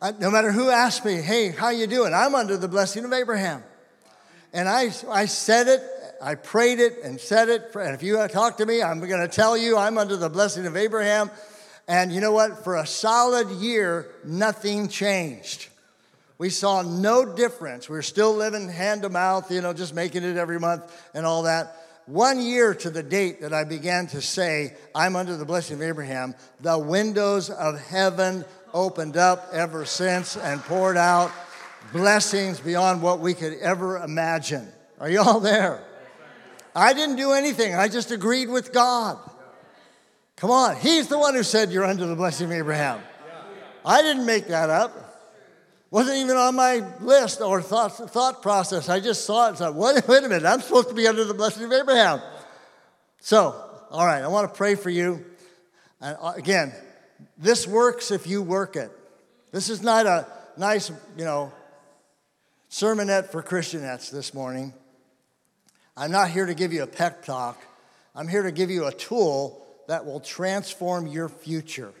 I, 0.00 0.12
no 0.12 0.30
matter 0.30 0.50
who 0.50 0.70
asked 0.70 1.04
me, 1.04 1.16
hey, 1.16 1.50
how 1.50 1.68
you 1.68 1.86
doing? 1.86 2.14
I'm 2.14 2.34
under 2.34 2.56
the 2.56 2.68
blessing 2.68 3.04
of 3.04 3.12
Abraham. 3.12 3.62
And 4.54 4.66
I, 4.66 4.90
I 5.10 5.26
said 5.26 5.68
it, 5.68 5.82
I 6.22 6.36
prayed 6.36 6.80
it 6.80 7.00
and 7.04 7.20
said 7.20 7.50
it. 7.50 7.70
And 7.74 7.94
if 7.94 8.02
you 8.02 8.16
talk 8.28 8.56
to 8.56 8.64
me, 8.64 8.82
I'm 8.82 8.98
going 8.98 9.20
to 9.20 9.28
tell 9.28 9.58
you 9.58 9.76
I'm 9.76 9.98
under 9.98 10.16
the 10.16 10.30
blessing 10.30 10.64
of 10.64 10.74
Abraham. 10.74 11.30
And 11.88 12.12
you 12.12 12.20
know 12.20 12.32
what? 12.32 12.64
For 12.64 12.76
a 12.76 12.86
solid 12.86 13.50
year, 13.50 14.08
nothing 14.24 14.88
changed. 14.88 15.68
We 16.38 16.50
saw 16.50 16.82
no 16.82 17.24
difference. 17.24 17.88
We 17.88 17.94
we're 17.94 18.02
still 18.02 18.34
living 18.34 18.68
hand 18.68 19.02
to 19.02 19.08
mouth, 19.08 19.50
you 19.50 19.60
know, 19.60 19.72
just 19.72 19.94
making 19.94 20.24
it 20.24 20.36
every 20.36 20.58
month 20.58 20.82
and 21.14 21.24
all 21.24 21.44
that. 21.44 21.76
One 22.06 22.40
year 22.40 22.74
to 22.74 22.90
the 22.90 23.02
date 23.02 23.42
that 23.42 23.52
I 23.52 23.62
began 23.62 24.08
to 24.08 24.20
say, 24.20 24.74
I'm 24.94 25.14
under 25.14 25.36
the 25.36 25.44
blessing 25.44 25.76
of 25.76 25.82
Abraham, 25.82 26.34
the 26.60 26.78
windows 26.78 27.48
of 27.48 27.80
heaven 27.80 28.44
opened 28.74 29.16
up 29.16 29.50
ever 29.52 29.84
since 29.84 30.36
and 30.36 30.60
poured 30.62 30.96
out 30.96 31.30
blessings 31.92 32.58
beyond 32.58 33.02
what 33.02 33.20
we 33.20 33.34
could 33.34 33.58
ever 33.60 33.98
imagine. 33.98 34.66
Are 34.98 35.10
you 35.10 35.20
all 35.20 35.40
there? 35.40 35.84
I 36.74 36.92
didn't 36.94 37.16
do 37.16 37.32
anything, 37.32 37.74
I 37.74 37.88
just 37.88 38.10
agreed 38.10 38.48
with 38.48 38.72
God. 38.72 39.18
Come 40.42 40.50
on, 40.50 40.74
He's 40.74 41.06
the 41.06 41.16
one 41.16 41.34
who 41.36 41.44
said 41.44 41.70
you're 41.70 41.84
under 41.84 42.04
the 42.04 42.16
blessing 42.16 42.46
of 42.46 42.52
Abraham. 42.52 43.00
I 43.86 44.02
didn't 44.02 44.26
make 44.26 44.48
that 44.48 44.70
up. 44.70 44.92
Wasn't 45.92 46.16
even 46.16 46.36
on 46.36 46.56
my 46.56 46.82
list 46.98 47.40
or 47.40 47.62
thought, 47.62 47.90
thought 48.10 48.42
process. 48.42 48.88
I 48.88 48.98
just 48.98 49.24
saw 49.24 49.46
it 49.46 49.48
and 49.50 49.58
said, 49.58 49.76
wait, 49.76 50.02
wait 50.08 50.24
a 50.24 50.28
minute, 50.28 50.44
I'm 50.44 50.60
supposed 50.60 50.88
to 50.88 50.96
be 50.96 51.06
under 51.06 51.22
the 51.24 51.32
blessing 51.32 51.62
of 51.62 51.72
Abraham. 51.72 52.20
So, 53.20 53.54
all 53.88 54.04
right, 54.04 54.20
I 54.20 54.26
want 54.26 54.52
to 54.52 54.56
pray 54.56 54.74
for 54.74 54.90
you. 54.90 55.24
And 56.00 56.16
uh, 56.20 56.32
again, 56.34 56.72
this 57.38 57.64
works 57.68 58.10
if 58.10 58.26
you 58.26 58.42
work 58.42 58.74
it. 58.74 58.90
This 59.52 59.68
is 59.68 59.80
not 59.80 60.06
a 60.06 60.26
nice, 60.56 60.90
you 61.16 61.24
know, 61.24 61.52
sermonette 62.68 63.28
for 63.28 63.44
Christianettes 63.44 64.10
this 64.10 64.34
morning. 64.34 64.74
I'm 65.96 66.10
not 66.10 66.30
here 66.30 66.46
to 66.46 66.54
give 66.54 66.72
you 66.72 66.82
a 66.82 66.88
pep 66.88 67.24
talk. 67.24 67.62
I'm 68.12 68.26
here 68.26 68.42
to 68.42 68.50
give 68.50 68.72
you 68.72 68.86
a 68.86 68.92
tool 68.92 69.61
that 69.92 70.06
will 70.06 70.20
transform 70.20 71.06
your 71.06 71.28
future. 71.28 71.92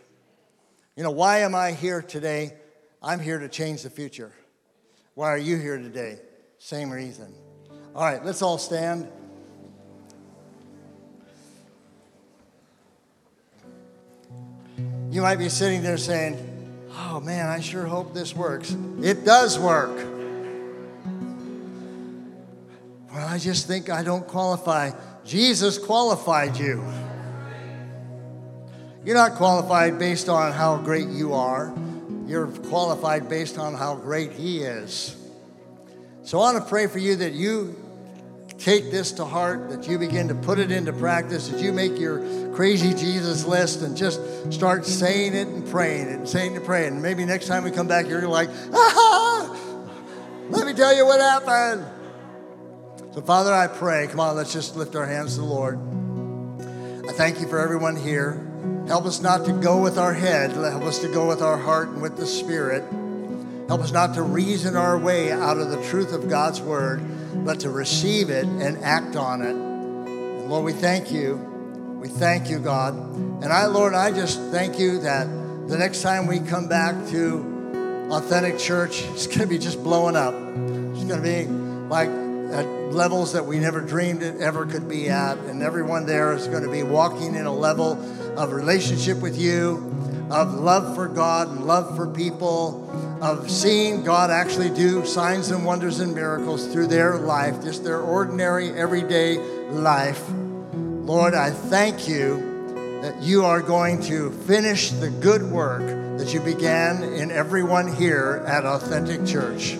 You 0.96 1.02
know, 1.02 1.10
why 1.10 1.40
am 1.40 1.54
I 1.54 1.72
here 1.72 2.00
today? 2.00 2.54
I'm 3.02 3.20
here 3.20 3.38
to 3.38 3.50
change 3.50 3.82
the 3.82 3.90
future. 3.90 4.32
Why 5.12 5.28
are 5.28 5.36
you 5.36 5.58
here 5.58 5.76
today? 5.76 6.18
Same 6.56 6.90
reason. 6.90 7.34
All 7.94 8.02
right, 8.02 8.24
let's 8.24 8.40
all 8.40 8.56
stand. 8.56 9.12
You 15.10 15.20
might 15.20 15.36
be 15.36 15.50
sitting 15.50 15.82
there 15.82 15.98
saying, 15.98 16.38
Oh 16.92 17.20
man, 17.20 17.50
I 17.50 17.60
sure 17.60 17.84
hope 17.84 18.14
this 18.14 18.34
works. 18.34 18.74
It 19.02 19.26
does 19.26 19.58
work. 19.58 19.94
Well, 23.12 23.28
I 23.28 23.36
just 23.36 23.66
think 23.66 23.90
I 23.90 24.02
don't 24.02 24.26
qualify. 24.26 24.92
Jesus 25.26 25.76
qualified 25.76 26.56
you. 26.56 26.82
You're 29.04 29.16
not 29.16 29.34
qualified 29.34 29.98
based 29.98 30.28
on 30.28 30.52
how 30.52 30.76
great 30.76 31.08
you 31.08 31.34
are. 31.34 31.74
You're 32.26 32.46
qualified 32.46 33.28
based 33.28 33.58
on 33.58 33.74
how 33.74 33.96
great 33.96 34.32
He 34.32 34.60
is. 34.60 35.16
So 36.22 36.38
I 36.38 36.52
want 36.52 36.64
to 36.64 36.68
pray 36.70 36.86
for 36.86 36.98
you 36.98 37.16
that 37.16 37.32
you 37.32 37.76
take 38.58 38.92
this 38.92 39.10
to 39.12 39.24
heart, 39.24 39.70
that 39.70 39.88
you 39.88 39.98
begin 39.98 40.28
to 40.28 40.36
put 40.36 40.60
it 40.60 40.70
into 40.70 40.92
practice, 40.92 41.48
that 41.48 41.60
you 41.60 41.72
make 41.72 41.98
your 41.98 42.54
crazy 42.54 42.94
Jesus 42.94 43.44
list 43.44 43.82
and 43.82 43.96
just 43.96 44.20
start 44.52 44.86
saying 44.86 45.34
it 45.34 45.48
and 45.48 45.68
praying 45.68 46.06
it 46.06 46.14
and 46.14 46.28
saying 46.28 46.52
it 46.52 46.58
and 46.58 46.64
praying. 46.64 46.92
And 46.92 47.02
maybe 47.02 47.24
next 47.24 47.48
time 47.48 47.64
we 47.64 47.72
come 47.72 47.88
back, 47.88 48.06
you're 48.06 48.28
like, 48.28 48.50
ah, 48.72 49.56
let 50.48 50.64
me 50.64 50.74
tell 50.74 50.94
you 50.94 51.04
what 51.04 51.20
happened. 51.20 51.84
So, 53.14 53.20
Father, 53.20 53.52
I 53.52 53.66
pray, 53.66 54.06
come 54.06 54.20
on, 54.20 54.36
let's 54.36 54.52
just 54.52 54.76
lift 54.76 54.94
our 54.94 55.06
hands 55.06 55.34
to 55.34 55.40
the 55.40 55.46
Lord. 55.46 55.78
I 57.08 57.12
thank 57.12 57.40
you 57.40 57.48
for 57.48 57.58
everyone 57.58 57.96
here. 57.96 58.51
Help 58.86 59.06
us 59.06 59.20
not 59.20 59.44
to 59.46 59.52
go 59.52 59.80
with 59.80 59.98
our 59.98 60.12
head, 60.12 60.52
help 60.52 60.82
us 60.82 60.98
to 61.00 61.08
go 61.08 61.28
with 61.28 61.40
our 61.40 61.56
heart 61.56 61.88
and 61.88 62.02
with 62.02 62.16
the 62.16 62.26
Spirit. 62.26 62.84
Help 63.68 63.80
us 63.80 63.92
not 63.92 64.14
to 64.14 64.22
reason 64.22 64.76
our 64.76 64.98
way 64.98 65.32
out 65.32 65.58
of 65.58 65.70
the 65.70 65.82
truth 65.84 66.12
of 66.12 66.28
God's 66.28 66.60
word, 66.60 67.00
but 67.44 67.60
to 67.60 67.70
receive 67.70 68.28
it 68.28 68.44
and 68.44 68.76
act 68.84 69.16
on 69.16 69.42
it. 69.42 69.54
And 69.54 70.50
Lord, 70.50 70.64
we 70.64 70.72
thank 70.72 71.10
you. 71.10 71.36
We 72.00 72.08
thank 72.08 72.50
you, 72.50 72.58
God. 72.58 72.94
And 72.94 73.46
I, 73.46 73.66
Lord, 73.66 73.94
I 73.94 74.10
just 74.10 74.40
thank 74.50 74.78
you 74.78 74.98
that 75.00 75.26
the 75.68 75.78
next 75.78 76.02
time 76.02 76.26
we 76.26 76.40
come 76.40 76.68
back 76.68 76.94
to 77.10 78.08
Authentic 78.10 78.58
Church, 78.58 79.02
it's 79.04 79.26
going 79.26 79.40
to 79.40 79.46
be 79.46 79.58
just 79.58 79.82
blowing 79.82 80.16
up. 80.16 80.34
It's 80.34 81.04
going 81.04 81.22
to 81.22 81.22
be 81.22 81.46
like 81.88 82.08
at 82.52 82.66
levels 82.92 83.32
that 83.32 83.46
we 83.46 83.58
never 83.58 83.80
dreamed 83.80 84.22
it 84.22 84.40
ever 84.40 84.66
could 84.66 84.88
be 84.88 85.08
at. 85.08 85.38
And 85.38 85.62
everyone 85.62 86.04
there 86.04 86.32
is 86.32 86.48
going 86.48 86.64
to 86.64 86.70
be 86.70 86.82
walking 86.82 87.34
in 87.36 87.46
a 87.46 87.52
level 87.52 87.94
of 88.36 88.52
relationship 88.52 89.18
with 89.18 89.38
you, 89.38 89.76
of 90.30 90.54
love 90.54 90.94
for 90.94 91.08
God 91.08 91.48
and 91.48 91.66
love 91.66 91.94
for 91.96 92.06
people, 92.06 92.88
of 93.22 93.50
seeing 93.50 94.02
God 94.02 94.30
actually 94.30 94.70
do 94.70 95.04
signs 95.04 95.50
and 95.50 95.64
wonders 95.64 96.00
and 96.00 96.14
miracles 96.14 96.66
through 96.66 96.86
their 96.86 97.18
life, 97.18 97.62
just 97.62 97.84
their 97.84 98.00
ordinary, 98.00 98.70
everyday 98.70 99.38
life. 99.70 100.22
Lord, 100.72 101.34
I 101.34 101.50
thank 101.50 102.08
you 102.08 103.00
that 103.02 103.20
you 103.20 103.44
are 103.44 103.60
going 103.60 104.00
to 104.02 104.30
finish 104.30 104.90
the 104.90 105.10
good 105.10 105.42
work 105.42 105.82
that 106.18 106.32
you 106.32 106.40
began 106.40 107.02
in 107.02 107.30
everyone 107.30 107.92
here 107.92 108.44
at 108.46 108.64
Authentic 108.64 109.26
Church. 109.26 109.76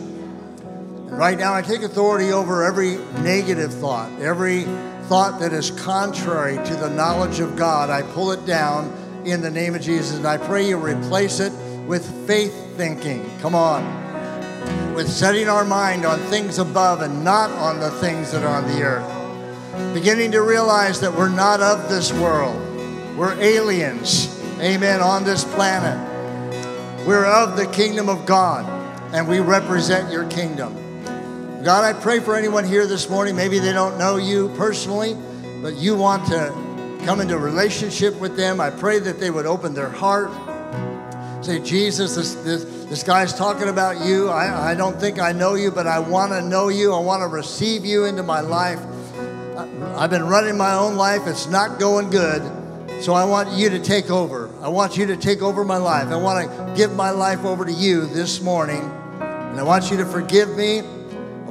Right 1.06 1.38
now, 1.38 1.54
I 1.54 1.62
take 1.62 1.82
authority 1.82 2.32
over 2.32 2.64
every 2.64 2.96
negative 3.22 3.72
thought, 3.72 4.10
every 4.20 4.64
thought 5.04 5.40
that 5.40 5.52
is 5.52 5.70
contrary 5.70 6.56
to 6.66 6.76
the 6.76 6.90
knowledge 6.90 7.40
of 7.40 7.56
God, 7.56 7.90
I 7.90 8.02
pull 8.02 8.32
it 8.32 8.44
down 8.46 8.92
in 9.24 9.40
the 9.40 9.50
name 9.50 9.74
of 9.74 9.82
Jesus. 9.82 10.16
And 10.16 10.26
I 10.26 10.36
pray 10.36 10.68
you 10.68 10.76
replace 10.76 11.40
it 11.40 11.52
with 11.86 12.04
faith 12.26 12.54
thinking. 12.76 13.28
Come 13.40 13.54
on. 13.54 13.84
With 14.94 15.08
setting 15.08 15.48
our 15.48 15.64
mind 15.64 16.04
on 16.04 16.18
things 16.20 16.58
above 16.58 17.02
and 17.02 17.24
not 17.24 17.50
on 17.50 17.80
the 17.80 17.90
things 17.90 18.32
that 18.32 18.44
are 18.44 18.62
on 18.62 18.68
the 18.68 18.82
earth. 18.82 19.94
Beginning 19.94 20.32
to 20.32 20.42
realize 20.42 21.00
that 21.00 21.12
we're 21.12 21.28
not 21.28 21.60
of 21.60 21.88
this 21.88 22.12
world, 22.12 22.56
we're 23.16 23.34
aliens, 23.40 24.38
amen, 24.60 25.00
on 25.00 25.24
this 25.24 25.44
planet. 25.44 25.96
We're 27.06 27.24
of 27.24 27.56
the 27.56 27.66
kingdom 27.66 28.08
of 28.08 28.26
God, 28.26 28.66
and 29.14 29.26
we 29.26 29.40
represent 29.40 30.12
your 30.12 30.26
kingdom. 30.28 30.81
God, 31.64 31.84
I 31.84 31.92
pray 31.92 32.18
for 32.18 32.34
anyone 32.34 32.64
here 32.64 32.88
this 32.88 33.08
morning. 33.08 33.36
Maybe 33.36 33.60
they 33.60 33.72
don't 33.72 33.96
know 33.96 34.16
you 34.16 34.48
personally, 34.56 35.14
but 35.62 35.76
you 35.76 35.94
want 35.94 36.26
to 36.26 36.48
come 37.04 37.20
into 37.20 37.36
a 37.36 37.38
relationship 37.38 38.16
with 38.16 38.36
them. 38.36 38.60
I 38.60 38.70
pray 38.70 38.98
that 38.98 39.20
they 39.20 39.30
would 39.30 39.46
open 39.46 39.72
their 39.72 39.88
heart. 39.88 40.32
Say, 41.44 41.60
Jesus, 41.60 42.16
this, 42.16 42.34
this, 42.34 42.64
this 42.86 43.04
guy's 43.04 43.32
talking 43.32 43.68
about 43.68 44.04
you. 44.04 44.28
I, 44.28 44.72
I 44.72 44.74
don't 44.74 44.98
think 44.98 45.20
I 45.20 45.30
know 45.30 45.54
you, 45.54 45.70
but 45.70 45.86
I 45.86 46.00
want 46.00 46.32
to 46.32 46.42
know 46.42 46.66
you. 46.66 46.92
I 46.92 46.98
want 46.98 47.22
to 47.22 47.28
receive 47.28 47.84
you 47.84 48.06
into 48.06 48.24
my 48.24 48.40
life. 48.40 48.80
I've 49.96 50.10
been 50.10 50.26
running 50.26 50.56
my 50.56 50.74
own 50.74 50.96
life, 50.96 51.28
it's 51.28 51.46
not 51.46 51.78
going 51.78 52.10
good. 52.10 52.42
So 53.04 53.14
I 53.14 53.24
want 53.24 53.52
you 53.52 53.70
to 53.70 53.78
take 53.78 54.10
over. 54.10 54.50
I 54.62 54.68
want 54.68 54.96
you 54.96 55.06
to 55.06 55.16
take 55.16 55.42
over 55.42 55.64
my 55.64 55.76
life. 55.76 56.08
I 56.08 56.16
want 56.16 56.50
to 56.50 56.74
give 56.74 56.92
my 56.96 57.10
life 57.10 57.44
over 57.44 57.64
to 57.64 57.72
you 57.72 58.06
this 58.06 58.40
morning. 58.40 58.82
And 59.20 59.60
I 59.60 59.62
want 59.62 59.92
you 59.92 59.96
to 59.98 60.04
forgive 60.04 60.56
me 60.56 60.82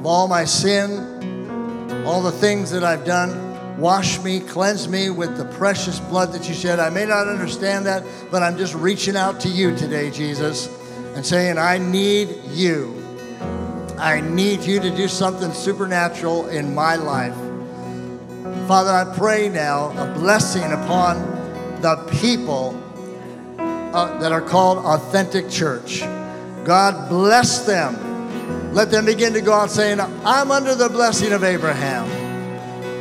of 0.02 0.06
all 0.06 0.26
my 0.26 0.44
sin, 0.44 2.04
all 2.04 2.22
the 2.22 2.32
things 2.32 2.72
that 2.72 2.82
I've 2.82 3.04
done. 3.04 3.78
Wash 3.78 4.20
me, 4.24 4.40
cleanse 4.40 4.88
me 4.88 5.10
with 5.10 5.36
the 5.36 5.44
precious 5.44 6.00
blood 6.00 6.32
that 6.32 6.48
you 6.48 6.56
shed. 6.56 6.80
I 6.80 6.90
may 6.90 7.06
not 7.06 7.28
understand 7.28 7.86
that, 7.86 8.02
but 8.28 8.42
I'm 8.42 8.58
just 8.58 8.74
reaching 8.74 9.14
out 9.14 9.38
to 9.42 9.48
you 9.48 9.76
today, 9.76 10.10
Jesus, 10.10 10.68
and 11.14 11.24
saying, 11.24 11.56
I 11.56 11.78
need 11.78 12.30
you. 12.50 13.00
I 13.96 14.20
need 14.22 14.62
you 14.62 14.80
to 14.80 14.90
do 14.90 15.06
something 15.06 15.52
supernatural 15.52 16.48
in 16.48 16.74
my 16.74 16.96
life. 16.96 17.36
Father, 18.66 18.90
I 18.90 19.04
pray 19.16 19.48
now 19.48 19.90
a 19.92 20.12
blessing 20.18 20.64
upon 20.64 21.20
the 21.80 21.94
people 22.20 22.76
uh, 23.56 24.18
that 24.18 24.32
are 24.32 24.42
called 24.42 24.78
Authentic 24.78 25.48
Church. 25.48 26.00
God 26.64 27.08
bless 27.08 27.64
them 27.64 28.11
let 28.72 28.90
them 28.90 29.04
begin 29.04 29.32
to 29.34 29.40
go 29.40 29.52
out 29.52 29.70
saying, 29.70 30.00
I'm 30.00 30.50
under 30.50 30.74
the 30.74 30.88
blessing 30.88 31.32
of 31.32 31.44
Abraham. 31.44 32.06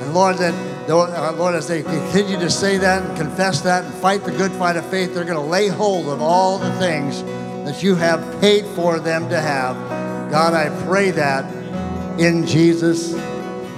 And 0.01 0.13
Lord, 0.13 0.37
that 0.37 0.53
uh, 0.89 1.33
Lord, 1.37 1.55
as 1.55 1.67
they 1.67 1.83
continue 1.83 2.37
to 2.39 2.49
say 2.49 2.77
that 2.77 3.03
and 3.03 3.17
confess 3.17 3.61
that 3.61 3.85
and 3.85 3.93
fight 3.95 4.23
the 4.23 4.31
good 4.31 4.51
fight 4.53 4.75
of 4.75 4.85
faith, 4.87 5.13
they're 5.13 5.23
going 5.23 5.37
to 5.37 5.49
lay 5.49 5.67
hold 5.67 6.07
of 6.07 6.21
all 6.21 6.57
the 6.57 6.71
things 6.73 7.23
that 7.65 7.81
you 7.81 7.95
have 7.95 8.41
paid 8.41 8.65
for 8.75 8.99
them 8.99 9.29
to 9.29 9.39
have. 9.39 9.75
God, 10.31 10.53
I 10.53 10.69
pray 10.85 11.11
that 11.11 11.45
in 12.19 12.45
Jesus' 12.45 13.13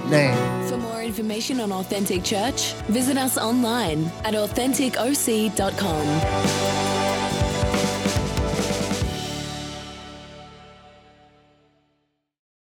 name. 0.08 0.68
For 0.68 0.76
more 0.76 1.02
information 1.02 1.60
on 1.60 1.72
Authentic 1.72 2.24
Church, 2.24 2.72
visit 2.88 3.16
us 3.16 3.38
online 3.38 4.06
at 4.24 4.34
AuthenticOC.com. 4.34 6.93